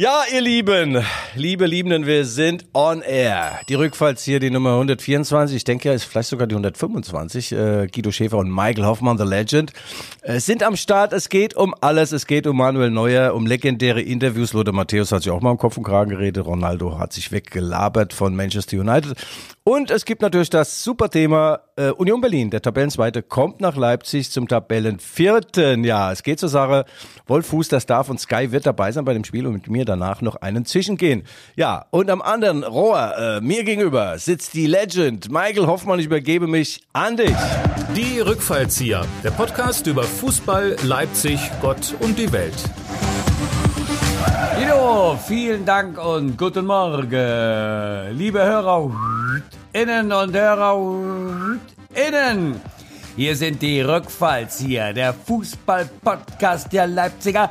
Ja, 0.00 0.22
ihr 0.32 0.42
Lieben, 0.42 1.04
liebe 1.34 1.66
Liebenden, 1.66 2.06
wir 2.06 2.24
sind 2.24 2.66
on 2.72 3.02
air. 3.02 3.58
Die 3.68 3.74
Rückfalls 3.74 4.22
hier, 4.22 4.38
die 4.38 4.48
Nummer 4.48 4.74
124, 4.74 5.56
ich 5.56 5.64
denke, 5.64 5.88
ja, 5.88 5.92
ist 5.92 6.04
vielleicht 6.04 6.28
sogar 6.28 6.46
die 6.46 6.54
125. 6.54 7.50
Äh, 7.50 7.88
Guido 7.92 8.12
Schäfer 8.12 8.38
und 8.38 8.48
Michael 8.48 8.86
Hoffmann, 8.86 9.18
The 9.18 9.24
Legend, 9.24 9.72
äh, 10.22 10.38
sind 10.38 10.62
am 10.62 10.76
Start. 10.76 11.12
Es 11.12 11.28
geht 11.28 11.56
um 11.56 11.74
alles. 11.80 12.12
Es 12.12 12.28
geht 12.28 12.46
um 12.46 12.58
Manuel 12.58 12.92
Neuer, 12.92 13.34
um 13.34 13.44
legendäre 13.44 14.00
Interviews. 14.00 14.52
Lothar 14.52 14.72
Matthäus 14.72 15.10
hat 15.10 15.24
sich 15.24 15.32
auch 15.32 15.40
mal 15.40 15.50
im 15.50 15.58
Kopf 15.58 15.76
und 15.76 15.82
Kragen 15.82 16.10
geredet. 16.10 16.46
Ronaldo 16.46 16.96
hat 17.00 17.12
sich 17.12 17.32
weggelabert 17.32 18.12
von 18.12 18.36
Manchester 18.36 18.76
United. 18.76 19.16
Und 19.68 19.90
es 19.90 20.06
gibt 20.06 20.22
natürlich 20.22 20.48
das 20.48 20.82
super 20.82 21.10
Thema 21.10 21.60
äh, 21.76 21.90
Union 21.90 22.22
Berlin. 22.22 22.48
Der 22.48 22.62
Tabellenzweite 22.62 23.22
kommt 23.22 23.60
nach 23.60 23.76
Leipzig 23.76 24.30
zum 24.30 24.48
Tabellenvierten. 24.48 25.84
Ja, 25.84 26.10
es 26.10 26.22
geht 26.22 26.40
zur 26.40 26.48
Sache. 26.48 26.86
Wolf 27.26 27.48
Fuß, 27.48 27.68
der 27.68 27.80
Star 27.80 28.02
von 28.02 28.16
Sky, 28.16 28.50
wird 28.50 28.64
dabei 28.64 28.92
sein 28.92 29.04
bei 29.04 29.12
dem 29.12 29.24
Spiel 29.24 29.46
und 29.46 29.52
mit 29.52 29.68
mir 29.68 29.84
danach 29.84 30.22
noch 30.22 30.36
einen 30.36 30.64
Zischen 30.64 30.96
gehen. 30.96 31.24
Ja, 31.54 31.84
und 31.90 32.08
am 32.08 32.22
anderen 32.22 32.64
Rohr, 32.64 33.14
äh, 33.18 33.40
mir 33.42 33.62
gegenüber, 33.62 34.18
sitzt 34.18 34.54
die 34.54 34.66
Legend 34.66 35.30
Michael 35.30 35.66
Hoffmann. 35.66 35.98
Ich 35.98 36.06
übergebe 36.06 36.46
mich 36.46 36.80
an 36.94 37.18
dich. 37.18 37.36
Die 37.94 38.20
Rückfallzieher, 38.20 39.04
der 39.22 39.32
Podcast 39.32 39.86
über 39.86 40.02
Fußball, 40.02 40.76
Leipzig, 40.82 41.38
Gott 41.60 41.94
und 42.00 42.18
die 42.18 42.32
Welt. 42.32 42.56
Guido, 44.56 45.18
vielen 45.26 45.64
Dank 45.64 45.98
und 46.04 46.36
guten 46.36 46.66
Morgen, 46.66 48.16
liebe 48.16 48.42
Hörer 48.42 48.90
innen 49.72 50.12
und 50.12 50.34
Hörer 50.34 51.58
innen. 51.94 52.60
Hier 53.16 53.36
sind 53.36 53.60
die 53.62 53.80
Rückfallzieher, 53.80 54.92
der 54.92 55.12
Fußball-Podcast 55.12 56.72
der 56.72 56.86
Leipziger 56.86 57.50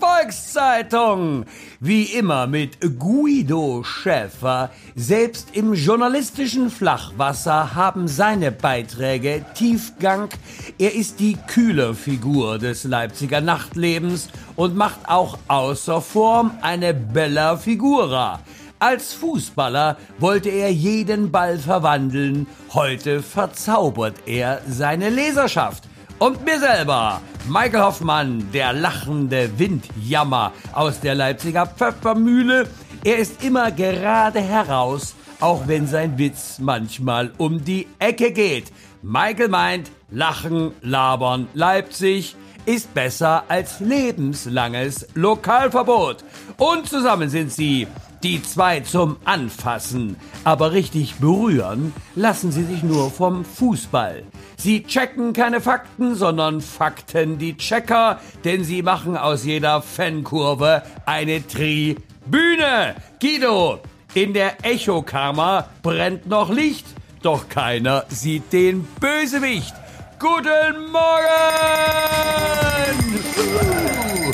Volkszeitung. 0.00 1.44
Wie 1.82 2.02
immer 2.02 2.46
mit 2.46 2.98
Guido 2.98 3.82
Schäfer. 3.84 4.70
Selbst 4.96 5.56
im 5.56 5.72
journalistischen 5.72 6.68
Flachwasser 6.68 7.74
haben 7.74 8.06
seine 8.06 8.52
Beiträge 8.52 9.46
Tiefgang. 9.54 10.28
Er 10.76 10.94
ist 10.94 11.20
die 11.20 11.38
kühle 11.46 11.94
Figur 11.94 12.58
des 12.58 12.84
Leipziger 12.84 13.40
Nachtlebens 13.40 14.28
und 14.56 14.76
macht 14.76 15.08
auch 15.08 15.38
außer 15.48 16.02
Form 16.02 16.50
eine 16.60 16.92
Bella 16.92 17.56
Figura. 17.56 18.40
Als 18.78 19.14
Fußballer 19.14 19.96
wollte 20.18 20.50
er 20.50 20.70
jeden 20.70 21.30
Ball 21.30 21.58
verwandeln. 21.58 22.46
Heute 22.74 23.22
verzaubert 23.22 24.16
er 24.26 24.60
seine 24.68 25.08
Leserschaft. 25.08 25.89
Und 26.20 26.44
mir 26.44 26.60
selber, 26.60 27.22
Michael 27.48 27.80
Hoffmann, 27.80 28.52
der 28.52 28.74
lachende 28.74 29.58
Windjammer 29.58 30.52
aus 30.74 31.00
der 31.00 31.14
Leipziger 31.14 31.64
Pfeffermühle. 31.64 32.68
Er 33.02 33.16
ist 33.16 33.42
immer 33.42 33.70
gerade 33.70 34.40
heraus, 34.40 35.14
auch 35.40 35.66
wenn 35.66 35.86
sein 35.86 36.18
Witz 36.18 36.58
manchmal 36.58 37.32
um 37.38 37.64
die 37.64 37.86
Ecke 37.98 38.32
geht. 38.32 38.70
Michael 39.00 39.48
meint, 39.48 39.90
Lachen, 40.10 40.72
Labern, 40.82 41.48
Leipzig 41.54 42.36
ist 42.66 42.92
besser 42.92 43.44
als 43.48 43.80
lebenslanges 43.80 45.06
Lokalverbot. 45.14 46.22
Und 46.58 46.86
zusammen 46.86 47.30
sind 47.30 47.50
sie 47.50 47.86
die 48.22 48.42
zwei 48.42 48.80
zum 48.80 49.16
Anfassen, 49.24 50.16
aber 50.44 50.72
richtig 50.72 51.16
berühren 51.16 51.92
lassen 52.14 52.52
sie 52.52 52.64
sich 52.64 52.82
nur 52.82 53.10
vom 53.10 53.44
Fußball. 53.44 54.24
Sie 54.56 54.84
checken 54.84 55.32
keine 55.32 55.60
Fakten, 55.60 56.14
sondern 56.14 56.60
Fakten 56.60 57.38
die 57.38 57.56
Checker, 57.56 58.20
denn 58.44 58.64
sie 58.64 58.82
machen 58.82 59.16
aus 59.16 59.44
jeder 59.44 59.80
Fankurve 59.82 60.82
eine 61.06 61.46
Tribüne. 61.46 62.94
Guido, 63.20 63.80
in 64.14 64.34
der 64.34 64.64
Echokammer 64.64 65.68
brennt 65.82 66.26
noch 66.26 66.50
Licht, 66.50 66.86
doch 67.22 67.48
keiner 67.48 68.04
sieht 68.08 68.52
den 68.52 68.86
Bösewicht. 69.00 69.74
Guten 70.18 70.90
Morgen! 70.92 72.69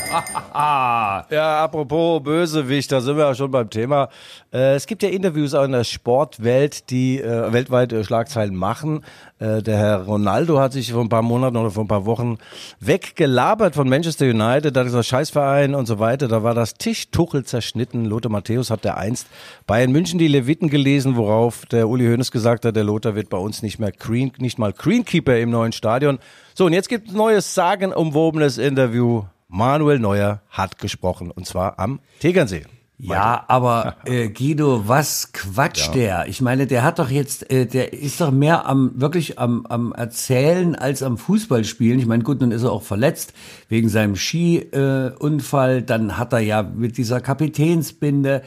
ja, 0.53 1.63
apropos 1.63 2.23
Bösewicht, 2.23 2.91
da 2.91 3.01
sind 3.01 3.17
wir 3.17 3.25
ja 3.25 3.35
schon 3.35 3.51
beim 3.51 3.69
Thema. 3.69 4.09
Äh, 4.53 4.75
es 4.75 4.87
gibt 4.87 5.03
ja 5.03 5.09
Interviews 5.09 5.53
auch 5.53 5.65
in 5.65 5.73
der 5.73 5.83
Sportwelt, 5.83 6.89
die 6.89 7.19
äh, 7.19 7.51
weltweit 7.51 7.91
äh, 7.93 8.03
Schlagzeilen 8.03 8.55
machen. 8.55 9.03
Der 9.39 9.77
Herr 9.77 10.05
Ronaldo 10.05 10.59
hat 10.59 10.73
sich 10.73 10.91
vor 10.91 11.03
ein 11.03 11.09
paar 11.09 11.21
Monaten 11.21 11.57
oder 11.57 11.69
vor 11.69 11.83
ein 11.83 11.87
paar 11.87 12.07
Wochen 12.07 12.39
weggelabert 12.79 13.75
von 13.75 13.87
Manchester 13.87 14.25
United, 14.25 14.75
da 14.75 14.83
dieser 14.83 15.03
Scheißverein 15.03 15.75
und 15.75 15.85
so 15.85 15.99
weiter. 15.99 16.27
Da 16.27 16.41
war 16.41 16.55
das 16.55 16.73
Tischtuchel 16.73 17.45
zerschnitten. 17.45 18.05
Lothar 18.05 18.31
Matthäus 18.31 18.71
hat 18.71 18.83
der 18.83 18.97
einst 18.97 19.27
Bayern 19.67 19.91
München 19.91 20.17
die 20.17 20.27
Leviten 20.27 20.71
gelesen, 20.71 21.17
worauf 21.17 21.67
der 21.67 21.87
Uli 21.87 22.07
Hoeneß 22.07 22.31
gesagt 22.31 22.65
hat, 22.65 22.75
der 22.75 22.83
Lothar 22.83 23.13
wird 23.13 23.29
bei 23.29 23.37
uns 23.37 23.61
nicht 23.61 23.77
mehr 23.77 23.91
Green, 23.91 24.31
nicht 24.39 24.57
mal 24.57 24.73
Greenkeeper 24.73 25.37
im 25.37 25.51
neuen 25.51 25.71
Stadion. 25.71 26.17
So, 26.55 26.65
und 26.65 26.73
jetzt 26.73 26.89
gibt 26.89 27.09
es 27.09 27.13
neues 27.13 27.53
sagenumwobenes 27.53 28.57
Interview 28.57 29.21
Manuel 29.47 29.99
Neuer 29.99 30.41
hat 30.49 30.77
gesprochen 30.79 31.31
und 31.31 31.45
zwar 31.45 31.79
am 31.79 31.99
Tegernsee. 32.19 32.63
Ja, 32.99 33.45
aber 33.47 33.97
äh, 34.05 34.29
Guido, 34.29 34.87
was 34.87 35.31
quatscht 35.31 35.89
ja. 35.89 35.93
der? 35.93 36.27
Ich 36.29 36.41
meine, 36.41 36.65
der 36.65 36.81
hat 36.81 36.97
doch 36.97 37.11
jetzt, 37.11 37.51
äh, 37.51 37.67
der 37.67 37.93
ist 37.93 38.19
doch 38.19 38.31
mehr 38.31 38.65
am 38.65 38.99
wirklich 38.99 39.37
am, 39.37 39.67
am 39.67 39.91
Erzählen 39.91 40.73
als 40.73 41.03
am 41.03 41.19
Fußballspielen. 41.19 41.99
Ich 41.99 42.07
meine, 42.07 42.23
gut, 42.23 42.41
nun 42.41 42.51
ist 42.51 42.63
er 42.63 42.71
auch 42.71 42.81
verletzt 42.81 43.33
wegen 43.69 43.89
seinem 43.89 44.15
Skiunfall. 44.15 45.77
Äh, 45.77 45.83
Dann 45.83 46.17
hat 46.17 46.33
er 46.33 46.39
ja 46.39 46.63
mit 46.63 46.97
dieser 46.97 47.21
Kapitänsbinde 47.21 48.41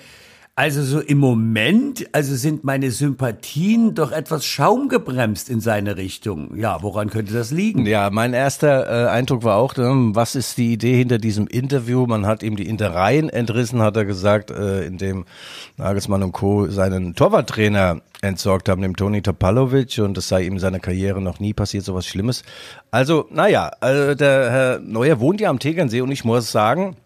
also 0.61 0.83
so 0.83 1.01
im 1.01 1.17
Moment, 1.17 2.07
also 2.13 2.37
sind 2.37 2.65
meine 2.65 2.91
Sympathien 2.91 3.95
doch 3.95 4.13
etwas 4.13 4.45
schaumgebremst 4.45 5.49
in 5.49 5.61
seine 5.61 5.97
Richtung. 5.97 6.55
Ja, 6.55 6.83
woran 6.83 7.09
könnte 7.09 7.33
das 7.33 7.51
liegen? 7.51 7.87
Ja, 7.87 8.11
mein 8.11 8.35
erster 8.35 9.07
äh, 9.07 9.09
Eindruck 9.09 9.43
war 9.43 9.57
auch, 9.57 9.79
äh, 9.79 9.85
was 9.85 10.35
ist 10.35 10.59
die 10.59 10.75
Idee 10.75 10.99
hinter 10.99 11.17
diesem 11.17 11.47
Interview? 11.47 12.05
Man 12.05 12.27
hat 12.27 12.43
ihm 12.43 12.57
die 12.57 12.67
Intereien 12.67 13.31
entrissen, 13.31 13.81
hat 13.81 13.97
er 13.97 14.05
gesagt, 14.05 14.51
äh, 14.51 14.85
indem 14.85 15.25
Nagelsmann 15.79 16.23
und 16.23 16.33
Co. 16.33 16.67
seinen 16.67 17.15
Torwarttrainer 17.15 18.03
entsorgt 18.21 18.69
haben, 18.69 18.83
dem 18.83 18.97
Toni 18.97 19.23
Topalovic, 19.23 19.99
und 20.01 20.15
das 20.15 20.29
sei 20.29 20.43
ihm 20.43 20.53
in 20.53 20.59
seiner 20.59 20.79
Karriere 20.79 21.23
noch 21.23 21.41
nie 21.41 21.55
passiert, 21.55 21.87
sowas 21.87 22.05
Schlimmes. 22.05 22.43
Also, 22.91 23.27
naja, 23.31 23.71
also 23.81 24.15
der 24.15 24.51
Herr 24.51 24.79
Neuer 24.81 25.21
wohnt 25.21 25.41
ja 25.41 25.49
am 25.49 25.59
Tegernsee 25.59 26.03
und 26.03 26.13
ich 26.13 26.27
muss 26.27 26.53
sagen, 26.53 26.97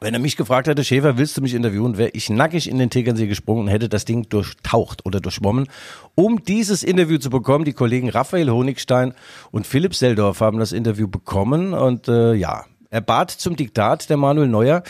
wenn 0.00 0.14
er 0.14 0.20
mich 0.20 0.36
gefragt 0.36 0.66
hätte, 0.66 0.84
Schäfer, 0.84 1.18
willst 1.18 1.36
du 1.36 1.42
mich 1.42 1.54
interviewen, 1.54 1.98
wäre 1.98 2.10
ich 2.10 2.30
nackig 2.30 2.68
in 2.68 2.78
den 2.78 2.90
Tegernsee 2.90 3.26
gesprungen 3.26 3.62
und 3.62 3.68
hätte 3.68 3.88
das 3.88 4.04
Ding 4.04 4.28
durchtaucht 4.28 5.04
oder 5.06 5.20
durchschwommen, 5.20 5.68
um 6.14 6.42
dieses 6.44 6.82
Interview 6.82 7.18
zu 7.18 7.30
bekommen. 7.30 7.64
Die 7.64 7.72
Kollegen 7.72 8.08
Raphael 8.08 8.50
Honigstein 8.50 9.14
und 9.50 9.66
Philipp 9.66 9.94
Seldorf 9.94 10.40
haben 10.40 10.58
das 10.58 10.72
Interview 10.72 11.08
bekommen 11.08 11.74
und 11.74 12.08
äh, 12.08 12.34
ja, 12.34 12.64
er 12.90 13.00
bat 13.00 13.30
zum 13.30 13.56
Diktat 13.56 14.10
der 14.10 14.16
Manuel 14.16 14.48
Neuer 14.48 14.82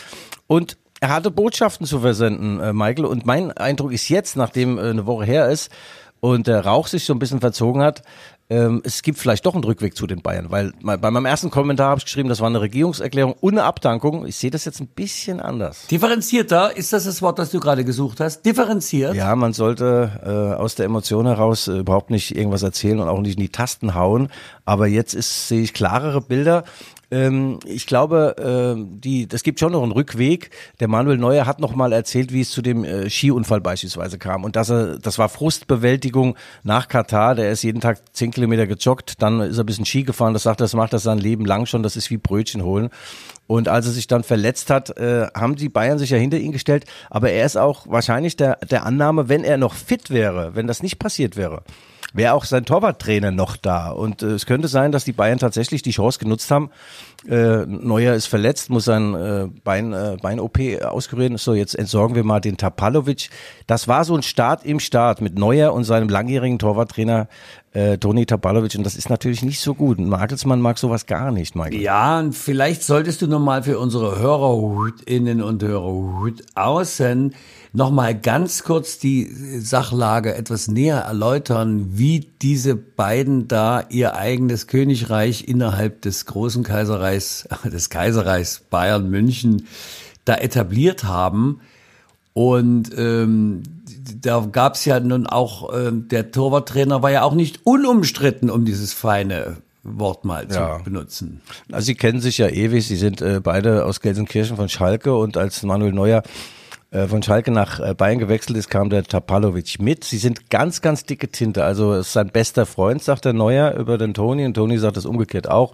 und 0.47 0.77
er 1.01 1.09
hatte 1.09 1.31
Botschaften 1.31 1.87
zu 1.87 1.99
versenden, 1.99 2.59
äh, 2.59 2.73
Michael. 2.73 3.05
Und 3.05 3.25
mein 3.25 3.51
Eindruck 3.51 3.91
ist 3.91 4.07
jetzt, 4.09 4.37
nachdem 4.37 4.77
äh, 4.77 4.81
eine 4.81 5.07
Woche 5.07 5.25
her 5.25 5.49
ist 5.49 5.71
und 6.19 6.47
der 6.47 6.63
Rauch 6.63 6.87
sich 6.87 7.05
so 7.05 7.13
ein 7.13 7.19
bisschen 7.19 7.41
verzogen 7.41 7.81
hat, 7.81 8.03
ähm, 8.51 8.81
es 8.83 9.01
gibt 9.01 9.17
vielleicht 9.17 9.45
doch 9.45 9.55
einen 9.55 9.63
Rückweg 9.63 9.95
zu 9.95 10.05
den 10.07 10.21
Bayern, 10.21 10.47
weil 10.49 10.73
bei 10.81 10.97
meinem 10.97 11.25
ersten 11.25 11.49
Kommentar 11.49 11.91
habe 11.91 11.99
ich 11.99 12.05
geschrieben, 12.05 12.27
das 12.27 12.41
war 12.41 12.47
eine 12.47 12.59
Regierungserklärung 12.59 13.33
ohne 13.39 13.63
Abdankung. 13.63 14.27
Ich 14.27 14.35
sehe 14.35 14.51
das 14.51 14.65
jetzt 14.65 14.81
ein 14.81 14.87
bisschen 14.87 15.39
anders. 15.39 15.87
Differenzierter, 15.87 16.75
ist 16.75 16.91
das 16.91 17.05
das 17.05 17.21
Wort, 17.21 17.39
das 17.39 17.51
du 17.51 17.61
gerade 17.61 17.85
gesucht 17.85 18.19
hast? 18.19 18.45
Differenziert? 18.45 19.15
Ja, 19.15 19.33
man 19.37 19.53
sollte 19.53 20.19
äh, 20.25 20.59
aus 20.61 20.75
der 20.75 20.87
Emotion 20.87 21.27
heraus 21.27 21.69
äh, 21.69 21.77
überhaupt 21.77 22.09
nicht 22.09 22.35
irgendwas 22.35 22.61
erzählen 22.61 22.99
und 22.99 23.07
auch 23.07 23.21
nicht 23.21 23.37
in 23.37 23.41
die 23.41 23.49
Tasten 23.49 23.95
hauen. 23.95 24.27
Aber 24.65 24.85
jetzt 24.85 25.13
ist, 25.13 25.47
sehe 25.47 25.61
ich 25.61 25.73
klarere 25.73 26.19
Bilder 26.19 26.65
ähm, 27.11 27.59
ich 27.65 27.85
glaube, 27.85 28.75
äh, 28.77 28.99
die, 28.99 29.27
das 29.27 29.43
gibt 29.43 29.59
schon 29.59 29.73
noch 29.73 29.83
einen 29.83 29.91
Rückweg. 29.91 30.49
Der 30.79 30.87
Manuel 30.87 31.17
Neuer 31.17 31.45
hat 31.45 31.59
noch 31.59 31.75
mal 31.75 31.91
erzählt, 31.91 32.31
wie 32.31 32.41
es 32.41 32.51
zu 32.51 32.61
dem 32.61 32.85
äh, 32.85 33.09
Skiunfall 33.09 33.59
beispielsweise 33.59 34.17
kam 34.17 34.45
und 34.45 34.55
dass 34.55 34.69
er, 34.69 34.97
das 34.97 35.17
war 35.17 35.27
Frustbewältigung 35.27 36.37
nach 36.63 36.87
Katar. 36.87 37.35
Der 37.35 37.51
ist 37.51 37.63
jeden 37.63 37.81
Tag 37.81 38.01
zehn 38.13 38.31
Kilometer 38.31 38.65
gejoggt, 38.65 39.21
dann 39.21 39.41
ist 39.41 39.57
er 39.57 39.63
ein 39.63 39.65
bisschen 39.65 39.85
Ski 39.85 40.03
gefahren. 40.03 40.33
Das 40.33 40.43
sagt, 40.43 40.61
das 40.61 40.73
macht 40.73 40.93
er 40.93 40.99
sein 40.99 41.17
Leben 41.19 41.45
lang 41.45 41.65
schon. 41.65 41.83
Das 41.83 41.97
ist 41.97 42.09
wie 42.09 42.17
Brötchen 42.17 42.63
holen. 42.63 42.89
Und 43.47 43.67
als 43.67 43.85
er 43.85 43.91
sich 43.91 44.07
dann 44.07 44.23
verletzt 44.23 44.69
hat, 44.69 44.97
äh, 44.97 45.27
haben 45.35 45.57
die 45.57 45.67
Bayern 45.67 45.99
sich 45.99 46.11
ja 46.11 46.17
hinter 46.17 46.37
ihn 46.37 46.53
gestellt. 46.53 46.85
Aber 47.09 47.31
er 47.31 47.45
ist 47.45 47.57
auch 47.57 47.85
wahrscheinlich 47.89 48.37
der, 48.37 48.55
der 48.57 48.85
Annahme, 48.85 49.27
wenn 49.27 49.43
er 49.43 49.57
noch 49.57 49.73
fit 49.73 50.09
wäre, 50.09 50.55
wenn 50.55 50.67
das 50.67 50.81
nicht 50.81 50.99
passiert 50.99 51.35
wäre, 51.35 51.63
wäre 52.13 52.33
auch 52.33 52.45
sein 52.45 52.65
Torwarttrainer 52.65 53.31
noch 53.31 53.57
da. 53.57 53.89
Und 53.89 54.21
äh, 54.23 54.27
es 54.27 54.45
könnte 54.45 54.67
sein, 54.67 54.91
dass 54.91 55.05
die 55.05 55.13
Bayern 55.13 55.39
tatsächlich 55.39 55.81
die 55.81 55.91
Chance 55.91 56.19
genutzt 56.19 56.51
haben, 56.51 56.69
Äh, 57.29 57.67
Neuer 57.67 58.15
ist 58.15 58.25
verletzt, 58.25 58.71
muss 58.71 58.85
sein 58.85 59.13
äh, 59.13 59.47
Bein, 59.63 59.93
äh, 59.93 60.17
Bein-OP 60.19 60.57
auskurieren. 60.81 61.37
So, 61.37 61.53
jetzt 61.53 61.75
entsorgen 61.75 62.15
wir 62.15 62.23
mal 62.23 62.39
den 62.39 62.57
Tapalovic. 62.57 63.29
Das 63.67 63.87
war 63.87 64.05
so 64.05 64.15
ein 64.15 64.23
Start 64.23 64.65
im 64.65 64.79
Start 64.79 65.21
mit 65.21 65.37
Neuer 65.37 65.71
und 65.73 65.83
seinem 65.83 66.09
langjährigen 66.09 66.57
Torwarttrainer 66.57 67.27
äh, 67.73 67.99
Toni 67.99 68.25
Tapalovic. 68.25 68.73
Und 68.75 68.85
das 68.85 68.95
ist 68.95 69.11
natürlich 69.11 69.43
nicht 69.43 69.59
so 69.59 69.75
gut. 69.75 69.99
Magelsmann 69.99 70.61
mag 70.61 70.79
sowas 70.79 71.05
gar 71.05 71.31
nicht, 71.31 71.55
Michael. 71.55 71.79
Ja, 71.79 72.19
und 72.19 72.33
vielleicht 72.33 72.81
solltest 72.83 73.21
du 73.21 73.27
nochmal 73.27 73.61
für 73.61 73.77
unsere 73.77 74.19
HörerInnen 74.19 75.43
und 75.43 75.61
Hörer 75.61 76.31
außen 76.55 77.35
nochmal 77.73 78.19
ganz 78.19 78.63
kurz 78.63 78.99
die 78.99 79.29
Sachlage 79.59 80.35
etwas 80.35 80.67
näher 80.67 80.99
erläutern, 80.99 81.97
wie 81.97 82.27
diese 82.41 82.75
beiden 82.75 83.47
da 83.47 83.85
ihr 83.89 84.15
eigenes 84.15 84.67
Königreich 84.67 85.47
innerhalb 85.47 86.01
des 86.01 86.25
großen 86.25 86.63
Kaiserreichs, 86.63 87.47
des 87.63 87.89
Kaiserreichs 87.89 88.61
Bayern 88.69 89.09
München 89.09 89.67
da 90.25 90.35
etabliert 90.35 91.03
haben. 91.03 91.61
Und 92.33 92.91
ähm, 92.97 93.63
da 94.21 94.47
gab's 94.51 94.85
ja 94.85 94.99
nun 94.99 95.27
auch, 95.27 95.73
ähm, 95.73 96.07
der 96.07 96.31
Torwarttrainer 96.31 97.01
war 97.01 97.11
ja 97.11 97.23
auch 97.23 97.33
nicht 97.33 97.65
unumstritten, 97.65 98.49
um 98.49 98.63
dieses 98.63 98.93
feine 98.93 99.57
Wort 99.83 100.25
mal 100.25 100.47
ja. 100.49 100.77
zu 100.77 100.83
benutzen. 100.83 101.41
Also 101.71 101.87
sie 101.87 101.95
kennen 101.95 102.21
sich 102.21 102.37
ja 102.37 102.47
ewig, 102.47 102.87
sie 102.87 102.95
sind 102.95 103.21
äh, 103.21 103.41
beide 103.41 103.85
aus 103.85 103.99
Gelsenkirchen 103.99 104.55
von 104.55 104.69
Schalke 104.69 105.15
und 105.15 105.37
als 105.37 105.63
Manuel 105.63 105.91
Neuer 105.91 106.23
äh, 106.91 107.07
von 107.07 107.23
Schalke 107.23 107.51
nach 107.51 107.79
äh, 107.79 107.93
Bayern 107.93 108.19
gewechselt 108.19 108.57
ist, 108.57 108.69
kam 108.69 108.89
der 108.89 109.03
Tapalovic 109.03 109.79
mit. 109.79 110.03
Sie 110.03 110.17
sind 110.17 110.49
ganz, 110.49 110.81
ganz 110.81 111.05
dicke 111.05 111.29
Tinte. 111.29 111.63
Also 111.63 111.93
ist 111.93 112.13
sein 112.13 112.29
bester 112.29 112.65
Freund, 112.65 113.01
sagt 113.01 113.25
der 113.25 113.33
Neuer 113.33 113.75
über 113.75 113.97
den 113.97 114.13
Toni 114.13 114.45
und 114.45 114.53
Toni 114.53 114.77
sagt 114.77 114.97
das 114.97 115.05
umgekehrt 115.05 115.49
auch. 115.49 115.73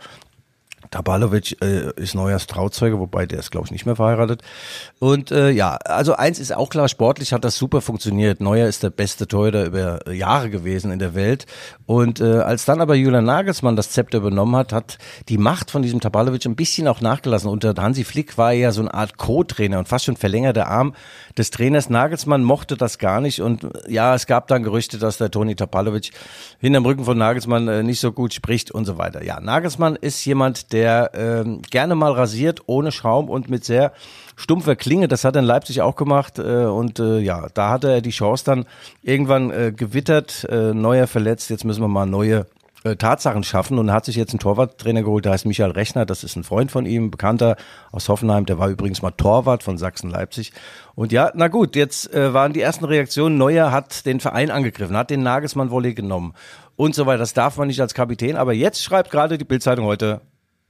Tabalovic 0.92 1.62
äh, 1.62 1.92
ist 1.96 2.16
Neuers 2.16 2.48
Trauzeuge, 2.48 3.00
wobei 3.00 3.26
der 3.26 3.40
ist, 3.40 3.52
glaube 3.52 3.66
ich, 3.66 3.72
nicht 3.72 3.86
mehr 3.86 3.96
verheiratet. 3.96 4.42
Und 5.00 5.32
äh, 5.32 5.50
ja, 5.52 5.76
also 5.86 6.16
eins 6.16 6.40
ist 6.40 6.56
auch 6.56 6.70
klar, 6.70 6.88
sportlich 6.88 7.34
hat 7.34 7.44
das 7.44 7.56
super 7.56 7.82
funktioniert. 7.82 8.42
Neuer 8.42 8.68
ist 8.68 8.84
der 8.84 8.90
beste 8.90 9.28
Torhüter 9.28 9.66
über 9.66 10.12
Jahre 10.12 10.50
gewesen 10.50 10.92
in 10.92 11.00
der 11.00 11.16
Welt. 11.16 11.46
Und 11.86 12.20
äh, 12.20 12.40
als 12.40 12.66
dann 12.66 12.82
aber 12.82 12.96
Julian 12.96 13.26
Nagelsmann 13.26 13.76
das 13.76 13.92
Zepter 13.92 14.20
übernommen 14.20 14.56
hat, 14.56 14.74
hat 14.74 14.98
die 15.30 15.38
Macht 15.38 15.72
von 15.72 15.82
diesem 15.82 16.00
Tabalovic 16.00 16.46
ein 16.46 16.56
bisschen 16.56 16.88
auch 16.88 17.02
nachgelassen. 17.02 17.50
Unter 17.50 17.74
Hansi 17.78 18.04
Flick 18.04 18.38
war 18.38 18.54
er 18.54 18.60
ja 18.60 18.72
so 18.72 18.82
eine 18.82 18.94
Art 18.94 19.18
Co-Trainer 19.18 19.80
und 19.80 19.88
fast 19.88 20.06
schon 20.06 20.18
verlängerter 20.18 20.68
Arm 20.68 20.96
des 21.38 21.52
Trainers. 21.52 21.90
Nagelsmann 21.90 22.44
mochte 22.44 22.78
das 22.78 22.98
gar 22.98 23.22
nicht. 23.22 23.42
Und 23.42 23.68
ja, 23.88 24.16
es 24.16 24.26
gab 24.26 24.48
dann 24.48 24.64
Gerüchte, 24.64 24.98
dass 24.98 25.18
der 25.18 25.32
Toni 25.32 25.56
Tapalovic 25.56 26.12
hinterm 26.60 26.86
Rücken 26.86 27.06
von 27.06 27.18
Nagelsmann 27.18 27.68
äh, 27.68 27.84
nicht 27.84 28.00
so 28.00 28.12
gut 28.12 28.34
spricht 28.34 28.72
und 28.72 28.86
so 28.86 28.98
weiter. 28.98 29.24
Ja, 29.24 29.40
Nagelsmann 29.40 29.96
ist 29.96 30.24
jemand, 30.26 30.74
der 30.74 30.77
der 30.78 31.12
ähm, 31.16 31.62
gerne 31.72 31.96
mal 31.96 32.12
rasiert, 32.12 32.62
ohne 32.68 32.92
Schaum 32.92 33.30
und 33.30 33.50
mit 33.50 33.66
sehr 33.66 33.94
stumpfer 34.36 34.76
Klinge. 34.76 35.08
Das 35.08 35.24
hat 35.24 35.36
er 35.36 35.40
in 35.40 35.46
Leipzig 35.46 35.82
auch 35.82 35.96
gemacht. 35.96 36.38
Äh, 36.38 36.66
und 36.66 37.00
äh, 37.00 37.18
ja, 37.18 37.48
da 37.54 37.70
hatte 37.70 37.92
er 37.92 38.02
die 38.02 38.12
Chance 38.12 38.46
dann 38.46 38.66
irgendwann 39.02 39.50
äh, 39.50 39.74
gewittert, 39.76 40.46
äh, 40.50 40.74
neuer 40.74 41.08
verletzt. 41.08 41.50
Jetzt 41.50 41.66
müssen 41.66 41.82
wir 41.82 41.88
mal 41.88 42.06
neue 42.06 42.46
äh, 42.84 42.96
Tatsachen 42.96 43.44
schaffen 43.44 43.80
und 43.80 43.92
hat 43.92 44.06
sich 44.06 44.16
jetzt 44.16 44.34
einen 44.34 44.40
Torwarttrainer 44.40 45.02
geholt, 45.02 45.26
der 45.26 45.32
heißt 45.32 45.48
Michael 45.48 45.72
Rechner, 45.72 46.06
das 46.06 46.24
ist 46.24 46.36
ein 46.36 46.44
Freund 46.44 46.70
von 46.70 46.86
ihm, 46.86 47.10
Bekannter 47.10 47.56
aus 47.92 48.08
Hoffenheim, 48.08 48.46
der 48.46 48.60
war 48.60 48.70
übrigens 48.70 49.02
mal 49.02 49.10
Torwart 49.10 49.64
von 49.64 49.80
Sachsen-Leipzig. 49.80 50.54
Und 50.94 51.12
ja, 51.12 51.32
na 51.34 51.48
gut, 51.48 51.76
jetzt 51.76 52.14
äh, 52.14 52.36
waren 52.36 52.54
die 52.54 52.62
ersten 52.62 52.86
Reaktionen, 52.86 53.38
Neuer 53.38 53.72
hat 53.72 54.06
den 54.06 54.20
Verein 54.20 54.52
angegriffen, 54.52 54.96
hat 54.96 55.10
den 55.10 55.24
Nagelsmann-Volley 55.24 55.96
genommen 55.96 56.36
und 56.76 56.94
so 56.94 57.08
weiter. 57.08 57.20
Das 57.20 57.34
darf 57.34 57.58
man 57.58 57.68
nicht 57.68 57.82
als 57.82 57.96
Kapitän, 57.96 58.36
aber 58.36 58.54
jetzt 58.54 58.84
schreibt 58.84 59.10
gerade 59.10 59.40
die 59.40 59.46
Bildzeitung 59.46 59.86
heute, 59.86 60.22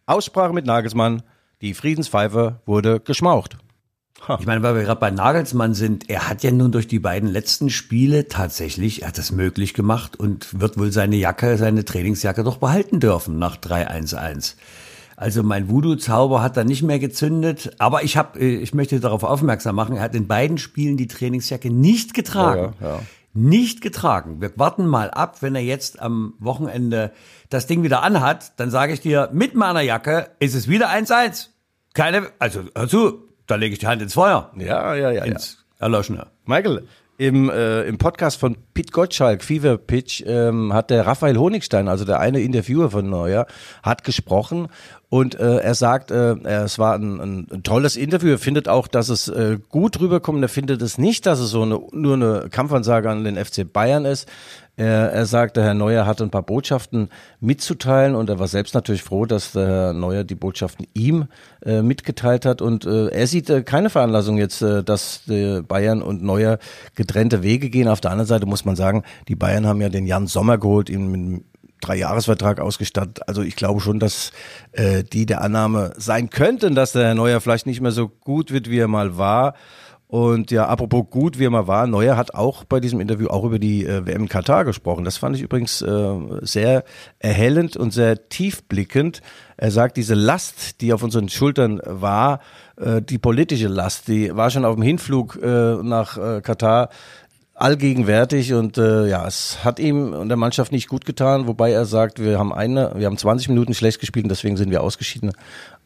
Aussprache 0.08 0.54
mit 0.54 0.66
Nagelsmann. 0.66 1.22
Die 1.62 1.74
Friedenspfeife 1.74 2.62
wurde 2.66 3.00
geschmaucht. 3.02 3.58
Ha. 4.28 4.38
Ich 4.40 4.48
meine, 4.48 4.64
weil 4.64 4.76
wir 4.76 4.84
gerade 4.84 5.00
bei 5.00 5.12
Nagelsmann 5.12 5.74
sind, 5.74 6.10
er 6.10 6.30
hat 6.30 6.42
ja 6.44 6.52
nun 6.52 6.72
durch 6.72 6.88
die 6.88 7.00
beiden 7.00 7.30
letzten 7.30 7.70
Spiele 7.70 8.28
tatsächlich, 8.28 9.04
er 9.04 9.10
hat 9.10 9.18
das 9.18 9.32
möglich 9.32 9.74
gemacht 9.74 10.18
und 10.18 10.60
wird 10.60 10.80
wohl 10.80 10.92
seine 10.92 11.18
Jacke, 11.18 11.58
seine 11.58 11.86
Trainingsjacke 11.86 12.44
doch 12.44 12.58
behalten 12.58 13.00
dürfen 13.00 13.38
nach 13.38 13.58
3-1-1. 13.58 14.56
Also 15.18 15.44
mein 15.44 15.70
Voodoo-Zauber 15.70 16.42
hat 16.42 16.58
da 16.58 16.64
nicht 16.64 16.84
mehr 16.84 17.00
gezündet, 17.00 17.72
aber 17.78 18.04
ich 18.04 18.18
habe, 18.18 18.40
äh, 18.40 18.56
ich 18.56 18.74
möchte 18.74 19.00
darauf 19.00 19.24
aufmerksam 19.24 19.76
machen, 19.76 19.98
er 19.98 20.04
hat 20.04 20.16
in 20.16 20.28
beiden 20.28 20.58
Spielen 20.58 20.96
die 20.96 21.08
Trainingsjacke 21.08 21.70
nicht 21.70 22.14
getragen. 22.14 22.74
Ja, 22.80 22.88
ja 22.88 23.00
nicht 23.38 23.82
getragen. 23.82 24.42
Wir 24.42 24.52
warten 24.58 24.88
mal 24.88 25.12
ab, 25.12 25.42
wenn 25.42 25.54
er 25.54 25.62
jetzt 25.62 26.02
am 26.02 26.34
Wochenende 26.40 27.12
das 27.50 27.68
Ding 27.68 27.84
wieder 27.84 28.02
anhat, 28.02 28.60
dann 28.60 28.72
sage 28.72 28.94
ich 28.94 29.00
dir, 29.00 29.30
mit 29.32 29.54
meiner 29.54 29.82
Jacke 29.82 30.32
ist 30.40 30.56
es 30.56 30.68
wieder 30.68 30.90
1-1. 30.90 31.50
Keine, 31.94 32.32
also 32.40 32.64
hör 32.76 32.88
zu, 32.88 33.28
da 33.46 33.56
lege 33.56 33.74
ich 33.74 33.80
die 33.80 33.88
Hand 33.88 34.02
ins 34.02 34.16
Feuer. 34.16 34.52
Ja, 34.58 34.96
ja, 34.96 35.12
ja. 35.12 35.24
Ins 35.24 35.66
ja. 35.80 35.86
Erloschene. 35.86 36.28
Michael, 36.46 36.88
im, 37.18 37.50
äh, 37.50 37.84
im 37.84 38.00
Podcast 38.00 38.40
von 38.40 38.58
Pete 38.78 38.92
Gottschalk, 38.92 39.44
Fever 39.44 39.76
Pitch, 39.80 40.22
ähm, 40.28 40.72
hat 40.72 40.92
der 40.92 41.08
Raphael 41.08 41.40
Honigstein, 41.40 41.88
also 41.88 42.06
der 42.06 42.20
eine 42.20 42.42
Interviewer 42.42 42.92
von 42.92 43.10
Neuer, 43.10 43.48
hat 43.82 44.04
gesprochen 44.04 44.68
und 45.10 45.40
äh, 45.40 45.60
er 45.60 45.74
sagt, 45.74 46.12
äh, 46.12 46.36
es 46.44 46.80
war 46.80 46.96
ein, 46.96 47.48
ein, 47.50 47.64
tolles 47.64 47.96
Interview. 47.96 48.32
Er 48.32 48.40
findet 48.40 48.68
auch, 48.68 48.88
dass 48.88 49.08
es 49.08 49.30
äh, 49.30 49.58
gut 49.70 50.02
rüberkommt. 50.02 50.42
Er 50.42 50.50
findet 50.50 50.82
es 50.82 50.98
nicht, 50.98 51.26
dass 51.26 51.40
es 51.40 51.50
so 51.50 51.62
eine, 51.62 51.80
nur 51.94 52.16
eine 52.16 52.50
Kampfansage 52.52 53.10
an 53.10 53.24
den 53.24 53.38
FC 53.38 53.72
Bayern 53.72 54.04
ist. 54.04 54.28
Er, 54.76 55.12
er 55.12 55.26
sagt, 55.26 55.56
der 55.56 55.64
Herr 55.64 55.74
Neuer 55.74 56.06
hatte 56.06 56.24
ein 56.24 56.30
paar 56.30 56.44
Botschaften 56.44 57.10
mitzuteilen 57.40 58.16
und 58.16 58.30
er 58.30 58.38
war 58.38 58.48
selbst 58.48 58.76
natürlich 58.76 59.02
froh, 59.02 59.26
dass 59.26 59.54
der 59.54 59.68
Herr 59.68 59.94
Neuer 59.94 60.26
die 60.26 60.36
Botschaften 60.36 60.86
ihm 60.94 61.28
äh, 61.66 61.82
mitgeteilt 61.82 62.46
hat. 62.46 62.62
Und 62.62 62.86
äh, 62.86 63.08
er 63.08 63.28
sieht 63.28 63.50
äh, 63.50 63.64
keine 63.64 63.90
Veranlassung 63.90 64.38
jetzt, 64.38 64.62
äh, 64.62 64.84
dass 64.84 65.22
äh, 65.30 65.62
Bayern 65.62 66.02
und 66.02 66.22
Neuer 66.22 66.60
getrennte 66.96 67.44
Wege 67.44 67.70
gehen. 67.70 67.88
Auf 67.88 68.02
der 68.02 68.12
anderen 68.12 68.28
Seite 68.28 68.46
muss 68.46 68.66
man 68.66 68.67
sagen, 68.76 69.04
die 69.28 69.36
Bayern 69.36 69.68
haben 69.68 69.82
ja 69.82 69.90
den 69.90 70.06
Jan 70.06 70.28
Sommer 70.28 70.58
geholt, 70.58 70.90
ihn 70.90 71.08
mit 71.08 71.44
Dreijahresvertrag 71.82 72.60
ausgestattet. 72.60 73.28
Also 73.28 73.42
ich 73.42 73.56
glaube 73.56 73.82
schon, 73.82 74.00
dass 74.00 74.32
äh, 74.72 75.04
die 75.04 75.26
der 75.26 75.42
Annahme 75.42 75.94
sein 75.98 76.30
könnten, 76.30 76.76
dass 76.76 76.92
der 76.92 77.06
Herr 77.06 77.16
Neuer 77.16 77.40
vielleicht 77.40 77.68
nicht 77.68 77.82
mehr 77.82 77.92
so 77.92 78.10
gut 78.10 78.52
wird, 78.52 78.70
wie 78.70 78.80
er 78.80 78.88
mal 78.88 79.18
war. 79.18 79.54
Und 80.08 80.52
ja, 80.52 80.68
apropos 80.68 81.06
gut, 81.10 81.38
wie 81.38 81.46
er 81.46 81.50
mal 81.50 81.68
war, 81.68 81.86
Neuer 81.86 82.16
hat 82.16 82.34
auch 82.34 82.64
bei 82.64 82.80
diesem 82.80 83.02
Interview 83.02 83.28
auch 83.28 83.44
über 83.44 83.60
die 83.60 83.86
äh, 83.86 84.06
WM 84.06 84.30
Katar 84.30 84.64
gesprochen. 84.64 85.04
Das 85.04 85.18
fand 85.18 85.36
ich 85.36 85.42
übrigens 85.42 85.82
äh, 85.82 86.16
sehr 86.42 86.86
erhellend 87.20 87.76
und 87.76 87.92
sehr 87.92 88.30
tiefblickend. 88.30 89.22
Er 89.58 89.70
sagt, 89.70 89.98
diese 89.98 90.14
Last, 90.14 90.80
die 90.80 90.94
auf 90.94 91.04
unseren 91.04 91.28
Schultern 91.28 91.82
war, 91.84 92.40
äh, 92.78 93.02
die 93.02 93.18
politische 93.18 93.68
Last, 93.68 94.08
die 94.08 94.34
war 94.34 94.50
schon 94.50 94.64
auf 94.64 94.76
dem 94.76 94.84
Hinflug 94.84 95.38
äh, 95.44 95.76
nach 95.84 96.18
äh, 96.18 96.42
Katar 96.42 96.88
allgegenwärtig 97.58 98.54
und 98.54 98.78
äh, 98.78 99.08
ja, 99.08 99.28
es 99.28 99.64
hat 99.64 99.80
ihm 99.80 100.14
und 100.14 100.30
der 100.30 100.38
Mannschaft 100.38 100.72
nicht 100.72 100.88
gut 100.88 101.06
getan, 101.06 101.48
wobei 101.48 101.72
er 101.72 101.86
sagt, 101.86 102.22
wir 102.22 102.38
haben 102.38 102.54
eine, 102.54 102.94
wir 102.96 103.08
haben 103.08 103.18
20 103.18 103.50
Minuten 103.50 103.74
schlecht 103.74 104.00
gespielt 104.00 104.26
und 104.26 104.30
deswegen 104.30 104.58
sind 104.58 104.70
wir 104.70 104.82
ausgeschieden 104.82 105.32